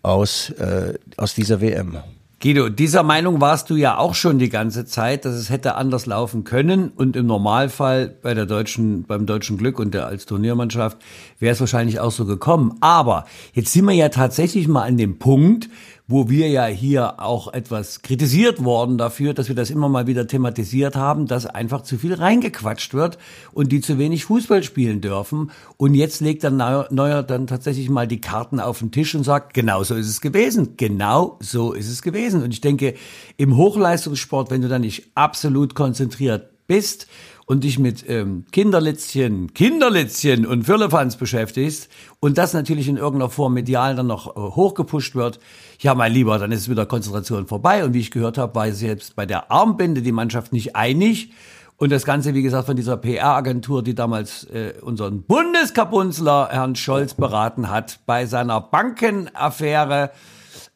aus, 0.04 0.50
äh, 0.52 0.96
aus 1.18 1.34
dieser 1.34 1.62
WM. 1.62 1.98
Guido, 2.42 2.70
dieser 2.70 3.04
Meinung 3.04 3.40
warst 3.40 3.70
du 3.70 3.76
ja 3.76 4.00
auch 4.00 4.16
schon 4.16 4.40
die 4.40 4.50
ganze 4.50 4.84
Zeit, 4.86 5.26
dass 5.26 5.36
es 5.36 5.52
hätte 5.52 5.76
anders 5.76 6.08
laufen 6.08 6.44
können 6.44 6.90
und 6.90 7.16
im 7.16 7.28
Normalfall 7.28 8.08
bei 8.08 8.34
der 8.34 8.48
deutschen, 8.48 9.04
beim 9.04 9.28
deutschen 9.28 9.58
Glück 9.58 9.78
und 9.78 9.94
der 9.94 10.08
als 10.08 10.26
Turniermannschaft 10.26 10.98
wäre 11.38 11.54
es 11.54 11.60
wahrscheinlich 11.60 12.00
auch 12.00 12.12
so 12.12 12.26
gekommen. 12.26 12.78
Aber 12.82 13.26
jetzt 13.54 13.72
sind 13.72 13.86
wir 13.86 13.94
ja 13.94 14.10
tatsächlich 14.10 14.68
mal 14.68 14.84
an 14.84 14.98
dem 14.98 15.20
Punkt, 15.20 15.70
wo 16.12 16.30
wir 16.30 16.50
ja 16.50 16.66
hier 16.66 17.22
auch 17.22 17.54
etwas 17.54 18.02
kritisiert 18.02 18.64
worden 18.64 18.98
dafür, 18.98 19.34
dass 19.34 19.48
wir 19.48 19.56
das 19.56 19.70
immer 19.70 19.88
mal 19.88 20.08
wieder 20.08 20.28
thematisiert 20.28 20.98
haben, 20.98 21.26
dass 21.26 21.46
einfach 21.46 21.84
zu 21.84 21.98
viel 21.98 22.14
reingequatscht 22.14 22.94
wird 22.94 23.18
und 23.54 23.72
die 23.72 23.80
zu 23.80 23.98
wenig 23.98 24.26
Fußball 24.26 24.62
spielen 24.62 25.00
dürfen. 25.00 25.52
Und 25.78 25.96
jetzt 25.96 26.20
legt 26.20 26.44
dann 26.44 26.58
Neuer 26.58 27.24
dann 27.24 27.48
tatsächlich 27.48 27.90
mal 27.90 28.08
die 28.08 28.20
Karten 28.20 28.60
auf 28.60 28.80
den 28.80 28.92
Tisch 28.92 29.16
und 29.16 29.24
sagt, 29.24 29.54
genau 29.54 29.84
so 29.84 29.96
ist 29.96 30.10
es 30.10 30.20
gewesen. 30.20 30.76
Genau 30.76 31.38
so 31.40 31.72
ist 31.72 31.90
es 31.90 32.02
gewesen. 32.02 32.44
Und 32.44 32.52
ich 32.52 32.62
denke, 32.62 32.96
im 33.38 33.56
Hochleistungssport, 33.56 34.52
wenn 34.52 34.62
du 34.62 34.68
da 34.68 34.80
nicht 34.80 35.12
absolut 35.16 35.76
konzentriert 35.76 36.50
bist 36.68 37.08
und 37.52 37.66
dich 37.66 37.80
mit 37.80 38.06
ähm, 38.08 38.46
Kinderlitzchen, 38.54 39.54
Kinderlitzchen 39.54 40.46
und 40.46 40.64
Firlefanz 40.64 41.18
beschäftigst 41.18 41.90
und 42.22 42.38
das 42.38 42.54
natürlich 42.54 42.88
in 42.88 42.96
irgendeiner 42.96 43.30
Form 43.30 43.56
medial 43.56 43.94
dann 43.94 44.08
noch 44.08 44.38
äh, 44.38 44.40
hochgepusht 44.40 45.16
wird, 45.16 45.42
ja, 45.82 45.94
mein 45.94 46.14
Lieber, 46.14 46.40
dann 46.40 46.54
ist 46.54 46.70
wieder 46.70 46.86
Konzentration 46.86 47.48
vorbei. 47.48 47.84
Und 47.84 47.94
wie 47.94 48.00
ich 48.00 48.10
gehört 48.10 48.38
habe, 48.38 48.56
war 48.56 48.72
selbst 48.72 49.18
bei 49.18 49.26
der 49.26 49.52
Armbinde 49.52 50.02
die 50.02 50.14
Mannschaft 50.14 50.54
nicht 50.54 50.78
einig. 50.78 51.34
Und 51.76 51.92
das 51.92 52.06
Ganze, 52.06 52.34
wie 52.36 52.42
gesagt, 52.42 52.68
von 52.68 52.78
dieser 52.78 52.96
PR-Agentur, 52.96 53.84
die 53.84 53.96
damals 53.96 54.46
äh, 54.46 54.76
unseren 54.82 55.24
Bundeskapunzler 55.24 56.48
Herrn 56.52 56.78
Scholz 56.78 57.16
beraten 57.16 57.70
hat 57.70 58.00
bei 58.06 58.28
seiner 58.28 58.62
Bankenaffäre, 58.62 60.12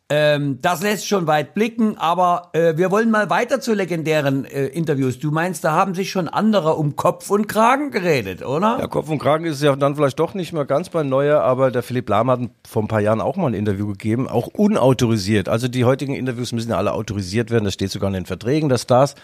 Ähm, 0.07 0.59
das 0.61 0.83
lässt 0.83 1.07
schon 1.07 1.25
weit 1.25 1.55
blicken, 1.55 1.97
aber 1.97 2.49
äh, 2.53 2.77
wir 2.77 2.91
wollen 2.91 3.09
mal 3.09 3.31
weiter 3.31 3.59
zu 3.59 3.73
legendären 3.73 4.45
äh, 4.45 4.67
Interviews. 4.67 5.17
Du 5.17 5.31
meinst, 5.31 5.63
da 5.63 5.71
haben 5.71 5.95
sich 5.95 6.11
schon 6.11 6.27
andere 6.27 6.75
um 6.75 6.95
Kopf 6.95 7.31
und 7.31 7.47
Kragen 7.47 7.89
geredet, 7.89 8.45
oder? 8.45 8.77
Ja, 8.79 8.85
Kopf 8.85 9.09
und 9.09 9.17
Kragen 9.17 9.45
ist 9.45 9.63
ja 9.63 9.75
dann 9.75 9.95
vielleicht 9.95 10.19
doch 10.19 10.35
nicht 10.35 10.53
mehr 10.53 10.65
ganz 10.65 10.89
bei 10.89 11.01
Neuer, 11.01 11.41
aber 11.41 11.71
der 11.71 11.81
Philipp 11.81 12.07
Lahm 12.07 12.29
hat 12.29 12.39
vor 12.67 12.83
ein 12.83 12.87
paar 12.87 12.99
Jahren 12.99 13.19
auch 13.19 13.35
mal 13.35 13.47
ein 13.47 13.55
Interview 13.55 13.87
gegeben, 13.87 14.27
auch 14.27 14.45
unautorisiert. 14.45 15.49
Also 15.49 15.67
die 15.67 15.85
heutigen 15.85 16.13
Interviews 16.13 16.51
müssen 16.51 16.69
ja 16.69 16.77
alle 16.77 16.93
autorisiert 16.93 17.49
werden, 17.49 17.65
das 17.65 17.73
steht 17.73 17.89
sogar 17.89 18.09
in 18.09 18.13
den 18.13 18.27
Verträgen 18.27 18.69
der 18.69 18.77
Stars. 18.77 19.15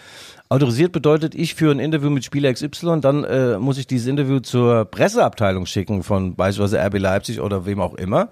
Autorisiert 0.48 0.90
bedeutet, 0.90 1.36
ich 1.36 1.54
führe 1.54 1.76
ein 1.76 1.78
Interview 1.78 2.10
mit 2.10 2.24
Spieler 2.24 2.52
XY, 2.52 3.00
dann 3.00 3.22
äh, 3.22 3.56
muss 3.56 3.78
ich 3.78 3.86
dieses 3.86 4.08
Interview 4.08 4.40
zur 4.40 4.84
Presseabteilung 4.86 5.66
schicken 5.66 6.02
von 6.02 6.34
beispielsweise 6.34 6.84
RB 6.84 6.98
Leipzig 6.98 7.40
oder 7.40 7.66
wem 7.66 7.80
auch 7.80 7.94
immer. 7.94 8.30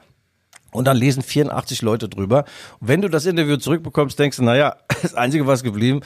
Und 0.73 0.87
dann 0.87 0.97
lesen 0.97 1.23
84 1.23 1.83
Leute 1.83 2.09
drüber. 2.09 2.45
Und 2.81 2.89
wenn 2.89 3.03
du 3.03 3.09
das 3.09 3.27
Interview 3.27 3.57
zurückbekommst, 3.57 4.19
denkst 4.19 4.37
du, 4.37 4.45
naja, 4.45 4.77
das 5.03 5.15
Einzige, 5.15 5.47
was 5.47 5.63
geblieben 5.63 6.01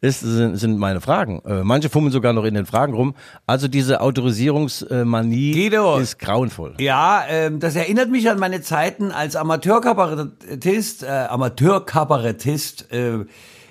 ist, 0.00 0.20
sind, 0.20 0.56
sind 0.56 0.78
meine 0.78 1.00
Fragen. 1.00 1.42
Äh, 1.44 1.62
manche 1.62 1.90
fummeln 1.90 2.12
sogar 2.12 2.32
noch 2.32 2.44
in 2.44 2.54
den 2.54 2.66
Fragen 2.66 2.94
rum. 2.94 3.14
Also 3.46 3.68
diese 3.68 4.00
Autorisierungsmanie 4.00 5.52
Guido. 5.52 5.98
ist 5.98 6.18
grauenvoll. 6.18 6.74
Ja, 6.78 7.24
ähm, 7.28 7.60
das 7.60 7.76
erinnert 7.76 8.10
mich 8.10 8.30
an 8.30 8.38
meine 8.38 8.62
Zeiten 8.62 9.12
als 9.12 9.36
Amateurkabarettist, 9.36 11.02
äh, 11.02 11.06
Amateurkabarettist 11.28 12.90
äh, 12.92 13.24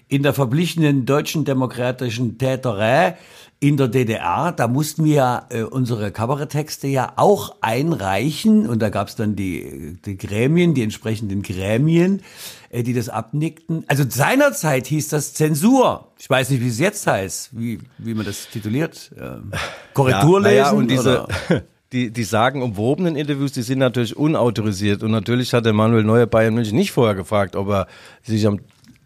in 0.08 0.24
der 0.24 0.34
verblichenen 0.34 1.06
deutschen 1.06 1.46
demokratischen 1.46 2.38
Täterei 2.38 3.18
in 3.60 3.76
der 3.76 3.90
DDR. 3.90 4.54
Da 4.54 4.68
mussten 4.68 5.04
wir 5.04 5.44
äh, 5.50 5.64
unsere 5.64 6.12
Kabaretttexte 6.12 6.88
ja 6.88 7.14
auch 7.18 7.56
einreichen 7.62 8.68
und 8.68 8.82
da 8.82 8.90
gab's 8.90 9.16
dann 9.16 9.36
die, 9.36 9.98
die 10.06 10.18
Gremien, 10.18 10.74
die 10.74 10.84
entsprechenden 10.84 11.42
Gremien, 11.42 12.22
äh, 12.70 12.84
die 12.84 12.94
das 12.94 13.10
abnickten. 13.10 13.84
Also 13.88 14.06
seinerzeit 14.08 14.88
hieß 14.88 15.10
das 15.10 15.34
Zensur. 15.34 16.08
Ich 16.18 16.30
weiß 16.30 16.50
nicht, 16.52 16.62
wie 16.62 16.70
es 16.70 16.80
jetzt 16.80 17.06
heißt, 17.06 17.50
wie, 17.52 17.80
wie 17.98 18.14
man 18.14 18.26
das 18.26 18.48
tituliert. 18.50 19.12
Ähm, 19.20 19.52
Korrektur 19.94 20.42
Ja, 20.42 20.64
lesen 20.64 20.78
und 20.78 20.90
diese, 20.90 21.24
oder? 21.24 21.64
die, 21.92 22.12
die 22.12 22.24
sagen 22.24 22.62
umwobenen 22.62 23.18
Interviews, 23.18 23.52
die 23.52 23.64
sind 23.64 23.80
natürlich 23.80 24.16
unautorisiert. 24.16 25.04
Und 25.04 25.12
natürlich 25.12 25.54
hat 25.54 25.66
der 25.66 25.74
Manuel 25.74 26.06
Neuer 26.06 26.28
Bayern 26.28 26.54
München 26.54 26.78
nicht 26.78 26.92
vorher 26.92 27.16
gefragt, 27.16 27.58
ob 27.58 27.68
er 27.70 27.88
sich 28.24 28.48
am 28.48 28.60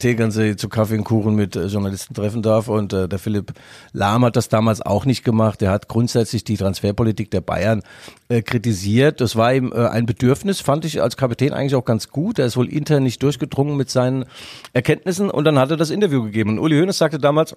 Tegernsee 0.03 0.57
zu 0.57 0.67
Kaffee 0.67 0.97
und 0.97 1.05
Kuchen 1.05 1.33
mit 1.33 1.55
äh, 1.55 1.67
Journalisten 1.67 2.13
treffen 2.13 2.41
darf. 2.41 2.67
Und 2.67 2.91
äh, 2.91 3.07
der 3.07 3.19
Philipp 3.19 3.53
Lahm 3.93 4.25
hat 4.25 4.35
das 4.35 4.49
damals 4.49 4.81
auch 4.81 5.05
nicht 5.05 5.23
gemacht. 5.23 5.61
Er 5.61 5.71
hat 5.71 5.87
grundsätzlich 5.87 6.43
die 6.43 6.57
Transferpolitik 6.57 7.31
der 7.31 7.39
Bayern 7.39 7.83
äh, 8.27 8.41
kritisiert. 8.41 9.21
Das 9.21 9.37
war 9.37 9.53
ihm 9.53 9.71
äh, 9.73 9.87
ein 9.87 10.05
Bedürfnis, 10.05 10.59
fand 10.59 10.83
ich 10.83 11.01
als 11.01 11.15
Kapitän 11.15 11.53
eigentlich 11.53 11.75
auch 11.75 11.85
ganz 11.85 12.09
gut. 12.09 12.37
Er 12.37 12.45
ist 12.45 12.57
wohl 12.57 12.67
intern 12.67 13.03
nicht 13.03 13.23
durchgedrungen 13.23 13.77
mit 13.77 13.89
seinen 13.89 14.25
Erkenntnissen. 14.73 15.31
Und 15.31 15.45
dann 15.45 15.57
hat 15.57 15.71
er 15.71 15.77
das 15.77 15.89
Interview 15.89 16.21
gegeben. 16.21 16.51
Und 16.51 16.59
Uli 16.59 16.77
Hoeneß 16.77 16.97
sagte 16.97 17.17
damals, 17.17 17.55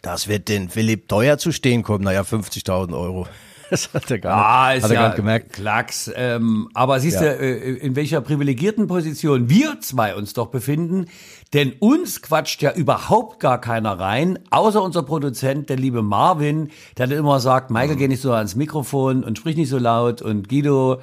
das 0.00 0.26
wird 0.26 0.48
den 0.48 0.70
Philipp 0.70 1.06
teuer 1.08 1.36
zu 1.36 1.52
stehen 1.52 1.82
kommen. 1.82 2.04
Naja, 2.04 2.22
50.000 2.22 2.98
Euro. 2.98 3.26
Das 3.70 3.92
hat 3.92 4.10
er 4.10 4.18
gar 4.18 4.36
nicht, 4.36 4.46
Ah, 4.46 4.72
ist 4.74 4.82
hat 4.84 4.90
er 4.90 4.94
ja 4.94 5.00
gar 5.02 5.08
nicht 5.08 5.16
gemerkt. 5.16 5.52
Klacks. 5.52 6.10
Ähm, 6.14 6.68
aber 6.74 7.00
siehst 7.00 7.20
Ja. 7.20 7.34
du, 7.34 7.38
äh, 7.40 7.74
in 7.76 7.96
welcher 7.96 8.20
privilegierten 8.20 8.86
Position 8.86 9.48
wir 9.50 9.80
zwei 9.80 10.14
uns 10.14 10.32
doch 10.32 10.46
befinden? 10.48 11.06
Denn 11.54 11.72
uns 11.78 12.20
quatscht 12.22 12.60
ja 12.62 12.72
überhaupt 12.72 13.40
gar 13.40 13.60
keiner 13.60 13.98
rein, 13.98 14.38
außer 14.50 14.82
unser 14.82 15.02
Produzent, 15.02 15.68
der 15.70 15.76
liebe 15.76 16.02
Marvin, 16.02 16.70
der 16.98 17.06
dann 17.06 17.18
immer 17.18 17.40
sagt, 17.40 17.70
Michael, 17.70 17.94
Mhm. 17.94 17.98
geh 17.98 18.08
nicht 18.08 18.22
so 18.22 18.32
ans 18.32 18.54
Mikrofon 18.56 19.24
und 19.24 19.38
sprich 19.38 19.56
nicht 19.56 19.70
so 19.70 19.78
laut 19.78 20.20
und 20.22 20.48
Guido, 20.48 21.00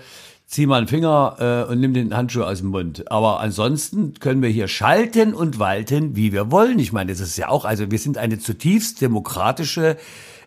zieh 0.47 0.67
mal 0.67 0.77
einen 0.77 0.87
Finger 0.87 1.65
äh, 1.67 1.71
und 1.71 1.79
nimm 1.79 1.95
den 1.95 2.15
Handschuh 2.15 2.43
aus 2.43 2.59
dem 2.59 2.69
Mund. 2.69 3.11
Aber 3.11 3.39
ansonsten 3.39 4.13
können 4.19 4.43
wir 4.43 4.49
hier 4.49 4.67
schalten 4.67 5.33
und 5.33 5.57
walten, 5.57 6.15
wie 6.15 6.31
wir 6.31 6.51
wollen. 6.51 6.77
Ich 6.77 6.93
meine, 6.93 7.11
das 7.11 7.19
ist 7.21 7.37
ja 7.37 7.49
auch, 7.49 7.65
also 7.65 7.89
wir 7.89 7.97
sind 7.97 8.19
eine 8.19 8.37
zutiefst 8.37 9.01
demokratische 9.01 9.97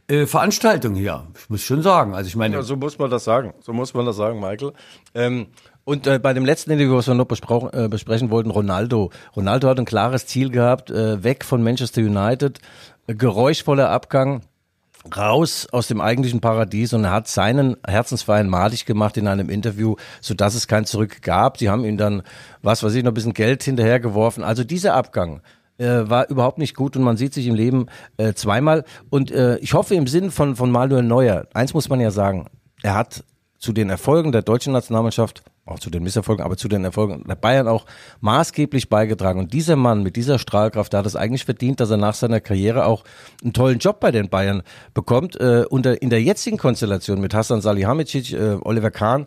äh, 0.09 0.27
Veranstaltung 0.27 0.95
hier. 0.95 1.27
Ich 1.39 1.51
muss 1.51 1.63
schon 1.63 1.83
sagen. 1.83 2.15
Also 2.15 2.29
ich 2.29 2.37
meine, 2.37 2.57
Ja, 2.57 2.63
so 2.63 2.77
muss 2.77 2.99
man 2.99 3.11
das 3.11 3.25
sagen. 3.25 3.55
So 3.61 3.73
muss 3.73 3.95
man 3.95 4.07
das 4.07 4.17
sagen, 4.17 4.41
Michael. 4.41 4.73
Ähm, 5.15 5.49
und 5.85 6.07
äh, 6.07 6.19
bei 6.19 6.35
dem 6.35 6.45
letzten 6.45 6.71
Interview, 6.71 6.97
was 6.97 7.07
wir 7.07 7.15
noch 7.15 7.29
äh, 7.73 7.89
besprechen 7.89 8.31
wollten, 8.31 8.51
Ronaldo. 8.51 9.11
Ronaldo 9.37 9.69
hat 9.69 9.79
ein 9.79 9.85
klares 9.85 10.27
Ziel 10.27 10.51
gehabt, 10.51 10.91
äh, 10.91 11.23
weg 11.23 11.45
von 11.45 11.63
Manchester 11.63 12.03
United, 12.03 12.59
geräuschvoller 13.07 13.89
Abgang, 13.89 14.43
raus 15.17 15.67
aus 15.71 15.87
dem 15.87 16.01
eigentlichen 16.01 16.41
Paradies 16.41 16.93
und 16.93 17.05
er 17.05 17.13
hat 17.13 17.29
seinen 17.29 17.77
Herzensverein 17.87 18.49
madig 18.49 18.85
gemacht 18.85 19.17
in 19.17 19.27
einem 19.29 19.49
Interview, 19.49 19.97
so 20.21 20.35
dass 20.35 20.55
es 20.55 20.69
kein 20.69 20.85
Zurück 20.85 21.23
gab. 21.23 21.57
Die 21.59 21.71
haben 21.71 21.85
ihm 21.85 21.97
dann, 21.97 22.23
was 22.63 22.83
weiß 22.83 22.95
ich, 22.95 23.03
noch 23.03 23.13
ein 23.13 23.15
bisschen 23.15 23.35
Geld 23.35 23.63
hinterhergeworfen. 23.63 24.45
Also 24.45 24.65
dieser 24.65 24.95
Abgang 24.95 25.41
äh, 25.79 26.09
war 26.09 26.29
überhaupt 26.29 26.59
nicht 26.59 26.77
gut 26.77 26.97
und 26.97 27.03
man 27.03 27.17
sieht 27.17 27.33
sich 27.33 27.47
im 27.47 27.55
Leben 27.55 27.87
äh, 28.17 28.35
zweimal. 28.35 28.85
Und 29.11 29.31
äh, 29.31 29.59
ich 29.59 29.75
hoffe 29.75 29.95
im 29.95 30.07
Sinn 30.07 30.31
von, 30.31 30.57
von 30.57 30.71
Manuel 30.71 31.03
Neuer, 31.03 31.47
eins 31.55 31.75
muss 31.75 31.89
man 31.89 32.01
ja 32.01 32.11
sagen, 32.11 32.47
er 32.83 32.95
hat 32.95 33.25
zu 33.59 33.73
den 33.73 33.91
Erfolgen 33.91 34.33
der 34.33 34.43
deutschen 34.43 34.73
Nationalmannschaft, 34.73 35.43
auch 35.69 35.79
zu 35.79 35.91
den 35.91 36.03
Misserfolgen, 36.03 36.45
aber 36.45 36.57
zu 36.57 36.69
den 36.69 36.85
Erfolgen 36.85 37.25
der 37.29 37.35
Bayern 37.35 37.69
auch 37.69 37.87
maßgeblich 38.21 38.89
beigetragen. 38.89 39.39
Und 39.39 39.53
dieser 39.53 39.77
Mann 39.77 40.03
mit 40.03 40.17
dieser 40.17 40.39
Strahlkraft, 40.39 40.93
der 40.93 40.99
hat 41.01 41.07
es 41.07 41.17
eigentlich 41.17 41.45
verdient, 41.45 41.81
dass 41.81 41.91
er 41.91 41.97
nach 41.97 42.15
seiner 42.15 42.41
Karriere 42.41 42.87
auch 42.87 43.05
einen 43.43 43.53
tollen 43.53 43.79
Job 43.79 44.01
bei 44.01 44.11
den 44.11 44.29
Bayern 44.29 44.63
bekommt. 44.95 45.41
Äh, 45.41 45.65
unter, 45.69 46.01
in 46.01 46.11
der 46.11 46.23
jetzigen 46.23 46.59
Konstellation 46.59 47.21
mit 47.21 47.35
Hassan 47.35 47.61
Salihamidzic, 47.61 48.33
äh, 48.33 48.57
Oliver 48.63 48.91
Kahn, 48.91 49.27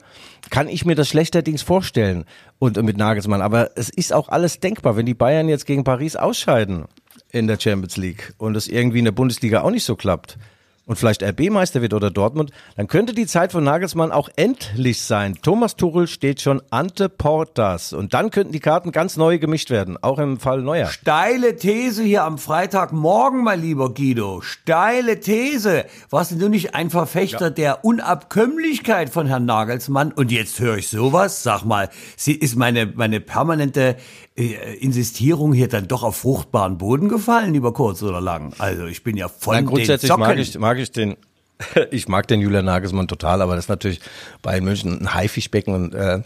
kann 0.50 0.68
ich 0.68 0.86
mir 0.86 0.96
das 0.96 1.08
schlechterdings 1.08 1.62
vorstellen 1.62 2.26
und 2.60 2.78
äh, 2.78 2.84
mit 2.84 2.98
Nagelsmann. 2.98 3.42
Aber 3.42 3.72
es 3.76 3.90
ist 3.90 4.14
auch 4.14 4.30
alles 4.30 4.60
denkbar, 4.60 4.98
wenn 4.98 5.06
die 5.06 5.14
Bayern 5.14 5.50
jetzt 5.50 5.66
gegen 5.66 5.84
Paris 5.84 6.16
ausscheiden 6.16 6.86
in 7.30 7.48
der 7.48 7.60
Champions 7.60 7.98
League 7.98 8.34
und 8.38 8.56
es 8.56 8.68
irgendwie 8.68 9.00
in 9.00 9.06
der 9.06 9.12
Bundesliga 9.12 9.62
auch 9.62 9.72
nicht 9.72 9.86
so 9.86 9.96
klappt 9.96 10.38
und 10.86 10.98
vielleicht 10.98 11.24
RB-Meister 11.24 11.82
wird 11.82 11.94
oder 11.94 12.12
Dortmund, 12.12 12.52
dann 12.76 12.88
könnte 12.88 13.14
die 13.14 13.28
Zeit 13.28 13.52
von 13.52 13.64
Nagelsmann 13.64 14.12
auch 14.12 14.30
endlich 14.36 15.02
sein. 15.02 15.38
Thomas 15.42 15.76
Tuchel 15.76 16.08
steht 16.08 16.42
schon 16.42 16.62
ante 16.70 17.08
portas 17.10 17.94
und 17.94 18.14
dann 18.14 18.32
könnten 18.32 18.52
die 18.52 18.60
Karten 18.60 18.92
ganz 18.92 19.18
neu 19.18 19.40
gemischt 19.40 19.70
werden, 19.70 19.98
auch 20.02 20.20
im 20.20 20.40
Fall 20.40 20.62
Neuer. 20.62 20.88
Steile 20.88 21.56
These 21.56 22.04
hier 22.04 22.24
am 22.24 22.38
Freitagmorgen, 22.38 23.44
mein 23.44 23.62
lieber 23.62 23.94
Guido. 23.94 24.42
Steile 24.42 25.20
These. 25.20 25.86
Warst 26.10 26.32
denn 26.32 26.40
du 26.40 26.50
nicht 26.50 26.76
ein 26.76 26.90
Verfechter 26.90 27.52
der 27.52 27.86
Unabkömmlichkeit 27.86 29.10
von 29.10 29.28
Herrn 29.28 29.46
Nagelsmann? 29.46 30.12
Und 30.12 30.32
jetzt 30.32 30.60
höre 30.60 30.78
ich 30.78 30.88
sowas. 30.88 31.44
Sag 31.44 31.64
mal, 31.64 31.90
sie 32.18 32.34
ist 32.34 32.56
meine, 32.56 32.86
meine 32.88 33.20
permanente 33.20 33.96
äh, 34.36 34.76
Insistierung 34.80 35.54
hier 35.54 35.68
dann 35.68 35.88
doch 35.88 36.04
auf 36.04 36.18
fruchtbaren 36.18 36.78
Boden 36.78 37.10
gefallen, 37.10 37.54
über 37.54 37.74
kurz 37.74 38.02
oder 38.02 38.22
lang. 38.22 38.54
Also 38.60 38.86
ich 38.86 39.04
bin 39.04 39.18
ja 39.18 39.28
von 39.28 39.56
Nein, 39.56 39.66
grundsätzlich 39.66 40.02
den 40.02 40.08
Socken. 40.08 40.22
mag 40.22 40.38
ich, 40.38 40.58
mag 40.58 40.71
ich 40.80 40.92
den, 40.92 41.18
ich 41.92 42.08
mag 42.08 42.28
den 42.28 42.42
Julian 42.42 42.66
Nagelsmann 42.66 43.08
total, 43.08 43.42
aber 43.42 43.56
das 43.56 43.66
ist 43.66 43.70
natürlich 43.70 44.02
bei 44.42 44.62
München 44.62 45.02
ein 45.02 45.14
Haifischbecken 45.14 45.74
und 45.74 45.96
äh, 45.96 46.22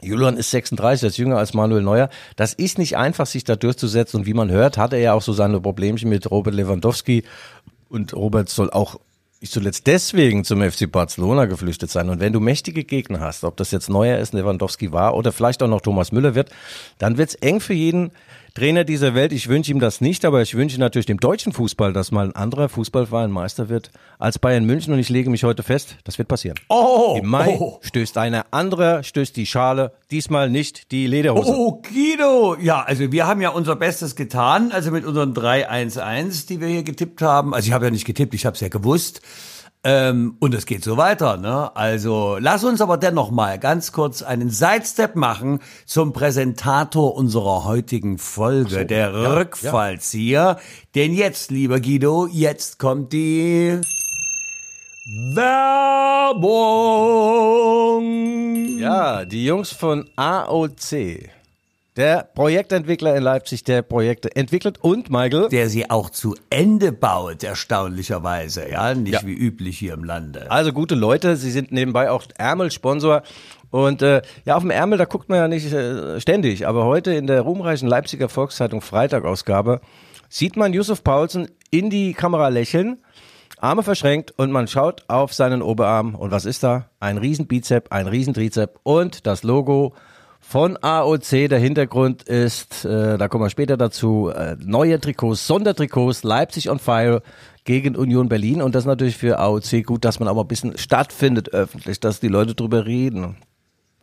Julian 0.00 0.36
ist 0.36 0.50
36, 0.50 1.02
er 1.02 1.08
ist 1.08 1.16
jünger 1.16 1.38
als 1.38 1.54
Manuel 1.54 1.82
Neuer. 1.82 2.08
Das 2.36 2.54
ist 2.54 2.78
nicht 2.78 2.96
einfach, 2.96 3.26
sich 3.26 3.44
da 3.44 3.56
durchzusetzen. 3.56 4.20
Und 4.20 4.26
wie 4.26 4.34
man 4.34 4.50
hört, 4.50 4.78
hat 4.78 4.92
er 4.92 5.00
ja 5.00 5.12
auch 5.12 5.22
so 5.22 5.32
seine 5.32 5.60
Problemchen 5.60 6.08
mit 6.08 6.30
Robert 6.30 6.54
Lewandowski. 6.54 7.24
Und 7.88 8.14
Robert 8.14 8.48
soll 8.48 8.70
auch 8.70 9.00
nicht 9.40 9.52
zuletzt 9.52 9.86
deswegen 9.86 10.44
zum 10.44 10.62
FC 10.62 10.90
Barcelona 10.90 11.46
geflüchtet 11.46 11.90
sein. 11.90 12.10
Und 12.10 12.20
wenn 12.20 12.32
du 12.32 12.40
mächtige 12.40 12.84
Gegner 12.84 13.20
hast, 13.20 13.44
ob 13.44 13.56
das 13.56 13.70
jetzt 13.70 13.88
Neuer 13.88 14.18
ist, 14.18 14.34
Lewandowski 14.34 14.92
war 14.92 15.14
oder 15.14 15.32
vielleicht 15.32 15.62
auch 15.62 15.68
noch 15.68 15.80
Thomas 15.80 16.12
Müller 16.12 16.34
wird, 16.34 16.50
dann 16.98 17.18
wird's 17.18 17.34
eng 17.36 17.60
für 17.60 17.74
jeden 17.74 18.10
Trainer 18.58 18.82
dieser 18.82 19.14
Welt. 19.14 19.32
Ich 19.32 19.48
wünsche 19.48 19.70
ihm 19.70 19.78
das 19.78 20.00
nicht, 20.00 20.24
aber 20.24 20.42
ich 20.42 20.56
wünsche 20.56 20.80
natürlich 20.80 21.06
dem 21.06 21.20
deutschen 21.20 21.52
Fußball, 21.52 21.92
dass 21.92 22.10
mal 22.10 22.26
ein 22.26 22.34
anderer 22.34 22.68
Fußballverein 22.68 23.30
Meister 23.30 23.68
wird 23.68 23.92
als 24.18 24.40
Bayern 24.40 24.64
München. 24.64 24.92
Und 24.92 24.98
ich 24.98 25.08
lege 25.08 25.30
mich 25.30 25.44
heute 25.44 25.62
fest, 25.62 25.94
das 26.02 26.18
wird 26.18 26.26
passieren. 26.26 26.58
Oh, 26.68 27.16
Im 27.22 27.28
Mai 27.28 27.56
oh. 27.56 27.78
stößt 27.82 28.18
einer 28.18 28.46
anderer, 28.50 29.04
stößt 29.04 29.36
die 29.36 29.46
Schale, 29.46 29.92
diesmal 30.10 30.50
nicht 30.50 30.90
die 30.90 31.06
Lederhose. 31.06 31.52
Oh, 31.54 31.80
Guido! 31.82 32.56
Ja, 32.60 32.82
also 32.82 33.12
wir 33.12 33.28
haben 33.28 33.40
ja 33.40 33.50
unser 33.50 33.76
Bestes 33.76 34.16
getan, 34.16 34.72
also 34.72 34.90
mit 34.90 35.04
unseren 35.04 35.34
3-1-1, 35.34 36.48
die 36.48 36.60
wir 36.60 36.66
hier 36.66 36.82
getippt 36.82 37.22
haben. 37.22 37.54
Also 37.54 37.68
ich 37.68 37.72
habe 37.72 37.84
ja 37.84 37.92
nicht 37.92 38.06
getippt, 38.06 38.34
ich 38.34 38.44
habe 38.44 38.54
es 38.54 38.60
ja 38.60 38.66
gewusst. 38.66 39.20
Ähm, 39.84 40.36
und 40.40 40.54
es 40.54 40.66
geht 40.66 40.82
so 40.82 40.96
weiter, 40.96 41.36
ne? 41.36 41.74
Also 41.76 42.36
lass 42.40 42.64
uns 42.64 42.80
aber 42.80 42.96
dennoch 42.96 43.30
mal 43.30 43.58
ganz 43.58 43.92
kurz 43.92 44.22
einen 44.22 44.50
Sidestep 44.50 45.14
machen 45.14 45.60
zum 45.86 46.12
Präsentator 46.12 47.14
unserer 47.14 47.64
heutigen 47.64 48.18
Folge, 48.18 48.84
der 48.84 49.14
Rückfallzieher. 49.14 50.58
Denn 50.96 51.12
jetzt, 51.14 51.52
lieber 51.52 51.78
Guido, 51.80 52.26
jetzt 52.26 52.80
kommt 52.80 53.12
die 53.12 53.80
Werbung. 55.34 56.48
Ja, 58.78 59.24
die 59.24 59.44
Jungs 59.44 59.70
von 59.72 60.10
AOC, 60.16 61.30
der 61.98 62.22
Projektentwickler 62.34 63.16
in 63.16 63.22
Leipzig, 63.24 63.64
der 63.64 63.82
Projekte 63.82 64.34
entwickelt 64.36 64.78
und 64.80 65.10
Michael. 65.10 65.48
Der 65.48 65.68
sie 65.68 65.90
auch 65.90 66.10
zu 66.10 66.36
Ende 66.48 66.92
baut, 66.92 67.42
erstaunlicherweise, 67.42 68.70
ja, 68.70 68.94
nicht 68.94 69.14
Ja. 69.22 69.26
wie 69.26 69.34
üblich 69.34 69.78
hier 69.78 69.94
im 69.94 70.04
Lande. 70.04 70.50
Also 70.50 70.72
gute 70.72 70.94
Leute, 70.94 71.36
sie 71.36 71.50
sind 71.50 71.72
nebenbei 71.72 72.10
auch 72.10 72.22
Ärmelsponsor. 72.38 73.22
Und 73.70 74.00
äh, 74.00 74.22
ja, 74.44 74.56
auf 74.56 74.62
dem 74.62 74.70
Ärmel, 74.70 74.96
da 74.96 75.04
guckt 75.04 75.28
man 75.28 75.38
ja 75.38 75.48
nicht 75.48 75.70
äh, 75.72 76.20
ständig. 76.20 76.66
Aber 76.66 76.84
heute 76.84 77.12
in 77.12 77.26
der 77.26 77.42
ruhmreichen 77.42 77.88
Leipziger 77.88 78.28
Volkszeitung 78.28 78.80
Freitagausgabe 78.80 79.80
sieht 80.28 80.56
man 80.56 80.72
Yusuf 80.72 81.02
Paulsen 81.02 81.48
in 81.70 81.90
die 81.90 82.14
Kamera 82.14 82.48
lächeln, 82.48 83.02
Arme 83.60 83.82
verschränkt 83.82 84.32
und 84.36 84.52
man 84.52 84.68
schaut 84.68 85.02
auf 85.08 85.34
seinen 85.34 85.62
Oberarm. 85.62 86.14
Und 86.14 86.30
was 86.30 86.44
ist 86.44 86.62
da? 86.62 86.88
Ein 87.00 87.18
riesen 87.18 87.48
Bizep, 87.48 87.90
ein 87.90 88.06
riesen 88.06 88.34
Trizep 88.34 88.78
und 88.84 89.26
das 89.26 89.42
Logo 89.42 89.94
von 90.40 90.76
AOC. 90.76 91.48
Der 91.48 91.58
Hintergrund 91.58 92.22
ist, 92.22 92.84
äh, 92.84 93.18
da 93.18 93.28
kommen 93.28 93.44
wir 93.44 93.50
später 93.50 93.76
dazu, 93.76 94.30
äh, 94.34 94.56
neue 94.58 95.00
Trikots, 95.00 95.46
Sondertrikots, 95.46 96.22
Leipzig 96.22 96.70
on 96.70 96.78
Fire 96.78 97.22
gegen 97.64 97.96
Union 97.96 98.28
Berlin. 98.28 98.62
Und 98.62 98.74
das 98.74 98.84
ist 98.84 98.88
natürlich 98.88 99.16
für 99.16 99.38
AOC 99.38 99.82
gut, 99.84 100.04
dass 100.04 100.20
man 100.20 100.28
auch 100.28 100.34
mal 100.34 100.42
ein 100.42 100.48
bisschen 100.48 100.78
stattfindet 100.78 101.50
öffentlich, 101.50 102.00
dass 102.00 102.20
die 102.20 102.28
Leute 102.28 102.54
drüber 102.54 102.86
reden. 102.86 103.36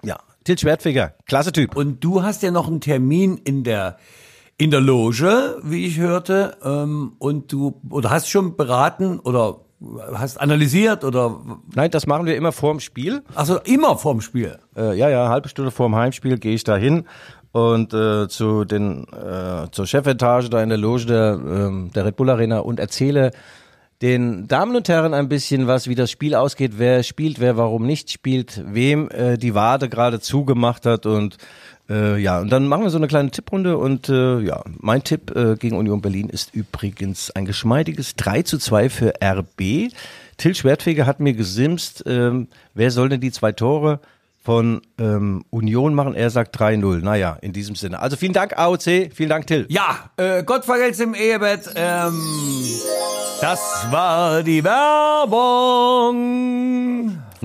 Ja, 0.04 0.20
Til 0.44 0.60
Schwertfeger, 0.60 1.16
klasse 1.26 1.52
Typ. 1.52 1.76
Und 1.76 2.04
du 2.04 2.22
hast 2.22 2.44
ja 2.44 2.52
noch 2.52 2.68
einen 2.68 2.80
Termin 2.80 3.38
in 3.38 3.64
der 3.64 3.98
in 4.58 4.72
der 4.72 4.80
Loge, 4.80 5.60
wie 5.64 5.86
ich 5.86 5.98
hörte, 5.98 6.58
ähm, 6.64 7.14
und 7.18 7.52
du 7.52 7.82
oder 7.90 8.10
hast 8.10 8.30
schon 8.30 8.56
beraten 8.56 9.20
oder 9.20 9.65
hast 10.14 10.40
analysiert 10.40 11.04
oder 11.04 11.40
Nein, 11.74 11.92
das 11.92 12.08
machen 12.08 12.26
wir 12.26 12.36
immer 12.36 12.52
vorm 12.52 12.80
Spiel. 12.80 13.24
also 13.36 13.60
immer 13.60 13.98
vorm 13.98 14.22
Spiel. 14.22 14.58
Äh, 14.76 14.98
ja, 14.98 15.10
ja, 15.10 15.30
halbe 15.30 15.50
Stunde 15.50 15.72
vorm 15.72 15.96
Heimspiel 15.96 16.38
gehe 16.38 16.56
ich 16.56 16.64
da 16.64 16.78
hin 16.78 17.06
und 17.52 17.94
äh, 17.94 18.28
zu 18.28 18.66
den 18.66 19.06
äh, 19.14 19.70
zur 19.72 19.88
Chefetage 19.88 20.50
da 20.50 20.62
in 20.62 20.70
der 20.70 20.78
Loge 20.78 21.06
der, 21.06 21.40
ähm, 21.42 21.92
der 21.94 22.06
Red 22.06 22.16
Bull 22.18 22.30
Arena 22.30 22.60
und 22.60 22.80
erzähle 22.80 23.32
den 24.02 24.48
Damen 24.48 24.76
und 24.76 24.90
Herren 24.90 25.14
ein 25.14 25.30
bisschen 25.30 25.68
was, 25.68 25.88
wie 25.88 25.96
das 25.96 26.12
Spiel 26.12 26.36
ausgeht, 26.36 26.74
wer 26.78 27.02
spielt, 27.04 27.40
wer 27.40 27.56
warum 27.56 27.86
nicht 27.86 28.12
spielt, 28.12 28.62
wem 28.66 29.10
äh, 29.10 29.38
die 29.38 29.56
Wade 29.56 29.88
gerade 29.88 30.20
zugemacht 30.20 30.86
hat 30.86 31.06
und 31.06 31.38
äh, 31.90 32.18
ja, 32.18 32.40
und 32.40 32.50
dann 32.50 32.68
machen 32.68 32.84
wir 32.84 32.90
so 32.90 32.98
eine 32.98 33.08
kleine 33.08 33.30
Tipprunde 33.32 33.78
und 33.78 34.10
äh, 34.10 34.40
ja, 34.40 34.64
mein 34.80 35.04
Tipp 35.04 35.36
äh, 35.36 35.56
gegen 35.56 35.78
Union 35.78 36.02
Berlin 36.02 36.30
ist 36.30 36.56
übrigens 36.56 37.32
ein 37.32 37.46
geschmeidiges 37.46 38.16
3 38.16 38.42
zu 38.42 38.58
2 38.58 38.90
für 38.90 39.14
RB. 39.24 39.92
Till 40.38 40.56
Schwertfeger 40.56 41.06
hat 41.06 41.20
mir 41.20 41.34
gesimst, 41.34 42.04
ähm, 42.08 42.48
wer 42.74 42.92
soll 42.92 43.10
denn 43.10 43.22
die 43.22 43.32
zwei 43.32 43.52
Tore 43.52 44.00
von 44.44 44.82
ähm, 45.00 45.46
Union 45.50 45.94
machen? 45.94 46.14
Er 46.14 46.30
sagt 46.30 46.60
3-0. 46.60 47.02
Naja, 47.02 47.38
in 47.42 47.54
diesem 47.54 47.76
Sinne. 47.76 48.00
Also 48.00 48.18
vielen 48.18 48.34
Dank 48.34 48.58
AOC, 48.58 49.12
vielen 49.14 49.30
Dank 49.30 49.48
Till. 49.48 49.66
Ja, 49.70 50.10
äh, 50.18 50.44
Gott 50.44 50.66
vergelt's 50.66 51.00
im 51.00 51.16
Ehebett. 51.16 51.70
Ähm, 51.76 52.22
das 53.42 53.88
war 53.92 54.44
die 54.44 54.64
Werbung. 54.64 56.16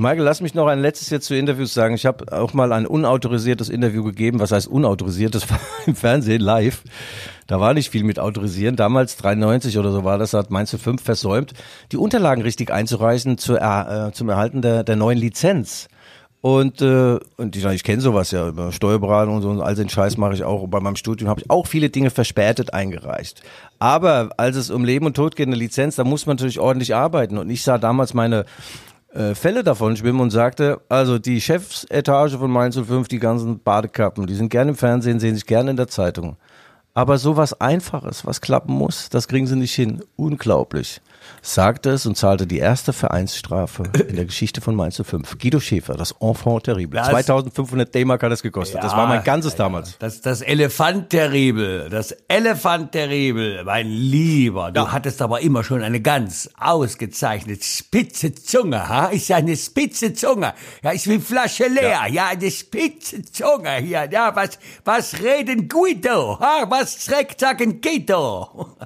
Michael, 0.00 0.22
lass 0.22 0.40
mich 0.40 0.54
noch 0.54 0.66
ein 0.66 0.78
letztes 0.78 1.10
jetzt 1.10 1.26
zu 1.26 1.36
Interviews 1.36 1.74
sagen. 1.74 1.94
Ich 1.94 2.06
habe 2.06 2.32
auch 2.32 2.54
mal 2.54 2.72
ein 2.72 2.86
unautorisiertes 2.86 3.68
Interview 3.68 4.02
gegeben. 4.02 4.40
Was 4.40 4.50
heißt 4.50 4.66
unautorisiert? 4.66 5.34
Das 5.34 5.50
war 5.50 5.60
im 5.86 5.94
Fernsehen 5.94 6.40
live. 6.40 6.82
Da 7.46 7.60
war 7.60 7.74
nicht 7.74 7.90
viel 7.90 8.04
mit 8.04 8.18
autorisieren. 8.18 8.76
Damals 8.76 9.16
93 9.16 9.76
oder 9.78 9.92
so 9.92 10.02
war 10.02 10.16
das, 10.16 10.32
hat 10.32 10.50
Mainz 10.50 10.74
5 10.74 11.02
versäumt, 11.02 11.52
die 11.92 11.98
Unterlagen 11.98 12.42
richtig 12.42 12.70
einzureichen 12.70 13.36
zur, 13.36 13.60
äh, 13.60 14.12
zum 14.12 14.30
Erhalten 14.30 14.62
der, 14.62 14.84
der 14.84 14.96
neuen 14.96 15.18
Lizenz. 15.18 15.88
Und, 16.42 16.80
äh, 16.80 17.18
und 17.36 17.54
ich, 17.54 17.66
ich 17.66 17.84
kenne 17.84 18.00
sowas 18.00 18.30
ja 18.30 18.48
über 18.48 18.72
Steuerberatung 18.72 19.36
und 19.36 19.42
so 19.42 19.50
und 19.50 19.60
all 19.60 19.74
den 19.74 19.90
Scheiß 19.90 20.16
mache 20.16 20.32
ich 20.32 20.44
auch. 20.44 20.62
Und 20.62 20.70
bei 20.70 20.80
meinem 20.80 20.96
Studium 20.96 21.28
habe 21.28 21.42
ich 21.42 21.50
auch 21.50 21.66
viele 21.66 21.90
Dinge 21.90 22.08
verspätet 22.08 22.72
eingereicht. 22.72 23.42
Aber 23.78 24.30
als 24.38 24.56
es 24.56 24.70
um 24.70 24.84
Leben 24.84 25.04
und 25.04 25.14
Tod 25.14 25.36
geht, 25.36 25.48
eine 25.48 25.56
Lizenz, 25.56 25.96
da 25.96 26.04
muss 26.04 26.24
man 26.24 26.36
natürlich 26.36 26.58
ordentlich 26.58 26.94
arbeiten. 26.94 27.36
Und 27.36 27.50
ich 27.50 27.62
sah 27.62 27.76
damals 27.76 28.14
meine 28.14 28.46
äh, 29.12 29.34
Fälle 29.34 29.64
davon 29.64 29.96
schwimmen 29.96 30.20
und 30.20 30.30
sagte, 30.30 30.80
also 30.88 31.18
die 31.18 31.40
Chefsetage 31.40 32.38
von 32.38 32.50
Mainz 32.50 32.76
05, 32.76 33.08
die 33.08 33.18
ganzen 33.18 33.60
Badekappen, 33.60 34.26
die 34.26 34.34
sind 34.34 34.50
gerne 34.50 34.70
im 34.70 34.76
Fernsehen, 34.76 35.20
sehen 35.20 35.34
sich 35.34 35.46
gerne 35.46 35.70
in 35.70 35.76
der 35.76 35.88
Zeitung. 35.88 36.36
Aber 36.92 37.18
sowas 37.18 37.60
Einfaches, 37.60 38.26
was 38.26 38.40
klappen 38.40 38.74
muss, 38.74 39.08
das 39.10 39.28
kriegen 39.28 39.46
sie 39.46 39.56
nicht 39.56 39.74
hin. 39.74 40.02
Unglaublich. 40.16 41.00
Sagte 41.42 41.90
es 41.90 42.06
und 42.06 42.16
zahlte 42.16 42.46
die 42.46 42.58
erste 42.58 42.92
Vereinsstrafe 42.92 43.84
in 44.08 44.16
der 44.16 44.24
Geschichte 44.24 44.60
von 44.60 44.74
Mainz 44.74 45.00
05. 45.02 45.38
Guido 45.38 45.60
Schäfer, 45.60 45.94
das 45.94 46.12
Enfant 46.20 46.64
terrible. 46.64 46.98
Das- 46.98 47.08
2500 47.08 47.94
D-Mark 47.94 48.22
hat 48.22 48.32
es 48.32 48.42
gekostet. 48.42 48.82
das 48.82 48.96
war 48.96 49.06
mein 49.06 49.22
ganzes 49.22 49.54
damals. 49.54 49.96
Das, 49.98 50.20
das 50.22 50.40
Elefant 50.40 51.10
terrible, 51.10 51.88
das 51.88 52.12
Elefant 52.26 52.92
terrible, 52.92 53.62
mein 53.64 53.86
Lieber. 53.86 54.72
Du 54.72 54.90
hattest 54.90 55.22
aber 55.22 55.40
immer 55.40 55.62
schon 55.62 55.82
eine 55.82 56.00
ganz 56.00 56.50
ausgezeichnete 56.58 57.64
spitze 57.64 58.34
Zunge, 58.34 58.88
ha? 58.88 59.06
Ist 59.06 59.28
ja 59.28 59.36
eine 59.36 59.56
spitze 59.56 60.12
Zunge. 60.14 60.52
Ja, 60.82 60.90
ist 60.90 61.08
wie 61.08 61.20
Flasche 61.20 61.68
leer. 61.68 62.06
Ja, 62.10 62.26
eine 62.28 62.50
spitze 62.50 63.22
Zunge 63.24 63.76
hier. 63.76 64.08
Ja, 64.10 64.34
was, 64.34 64.58
was 64.84 65.20
reden 65.22 65.68
Guido? 65.68 66.38
Ha? 66.40 66.64
Was 66.68 66.79
trägt 66.84 67.40
sagen 67.40 67.80
Guido? 67.80 68.76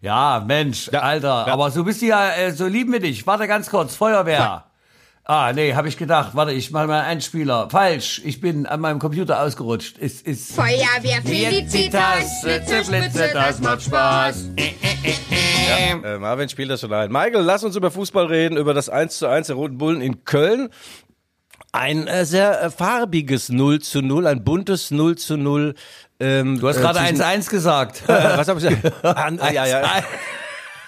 Ja, 0.00 0.44
Mensch, 0.46 0.88
Alter, 0.92 1.48
aber 1.48 1.72
so 1.72 1.82
bist 1.82 2.02
du 2.02 2.06
ja, 2.06 2.30
äh, 2.32 2.52
so 2.52 2.66
lieben 2.68 2.92
wir 2.92 3.00
dich. 3.00 3.26
Warte 3.26 3.48
ganz 3.48 3.68
kurz, 3.68 3.96
Feuerwehr. 3.96 4.64
Ah, 5.30 5.52
nee, 5.52 5.74
habe 5.74 5.88
ich 5.88 5.98
gedacht. 5.98 6.34
Warte, 6.34 6.52
ich 6.52 6.70
mache 6.70 6.86
mal 6.86 7.02
einen 7.02 7.20
Spieler. 7.20 7.68
Falsch, 7.68 8.22
ich 8.24 8.40
bin 8.40 8.64
an 8.64 8.80
meinem 8.80 8.98
Computer 8.98 9.42
ausgerutscht. 9.42 9.98
Ist, 9.98 10.26
ist. 10.26 10.54
Feuerwehr 10.54 11.20
Felicitas, 11.22 12.42
Blitze, 12.42 12.82
Blitze, 12.88 13.30
das 13.34 13.60
macht 13.60 13.82
Spaß. 13.82 14.50
Äh, 15.68 16.18
Marvin 16.18 16.48
spielt 16.48 16.70
das 16.70 16.80
schon 16.80 16.92
ein. 16.94 17.12
Michael, 17.12 17.42
lass 17.42 17.62
uns 17.62 17.76
über 17.76 17.90
Fußball 17.90 18.24
reden, 18.24 18.56
über 18.56 18.72
das 18.72 18.88
1 18.88 19.18
zu 19.18 19.26
1 19.26 19.48
der 19.48 19.56
Roten 19.56 19.76
Bullen 19.76 20.00
in 20.00 20.24
Köln. 20.24 20.70
Ein 21.72 22.06
äh, 22.06 22.24
sehr 22.24 22.62
äh, 22.62 22.70
farbiges 22.70 23.50
0 23.50 23.80
zu 23.80 24.00
0, 24.00 24.26
ein 24.26 24.44
buntes 24.44 24.90
0 24.90 25.16
zu 25.16 25.36
0. 25.36 25.74
Ähm, 26.20 26.58
Du 26.58 26.68
hast 26.68 26.80
gerade 26.80 26.98
1-1 27.00 27.48
gesagt. 27.48 28.02
Was 28.08 28.48
habe 28.48 28.58
ich 28.60 28.66
gesagt? 29.02 29.40
Ah, 29.40 29.50
ja, 29.52 29.66
ja. 29.66 29.82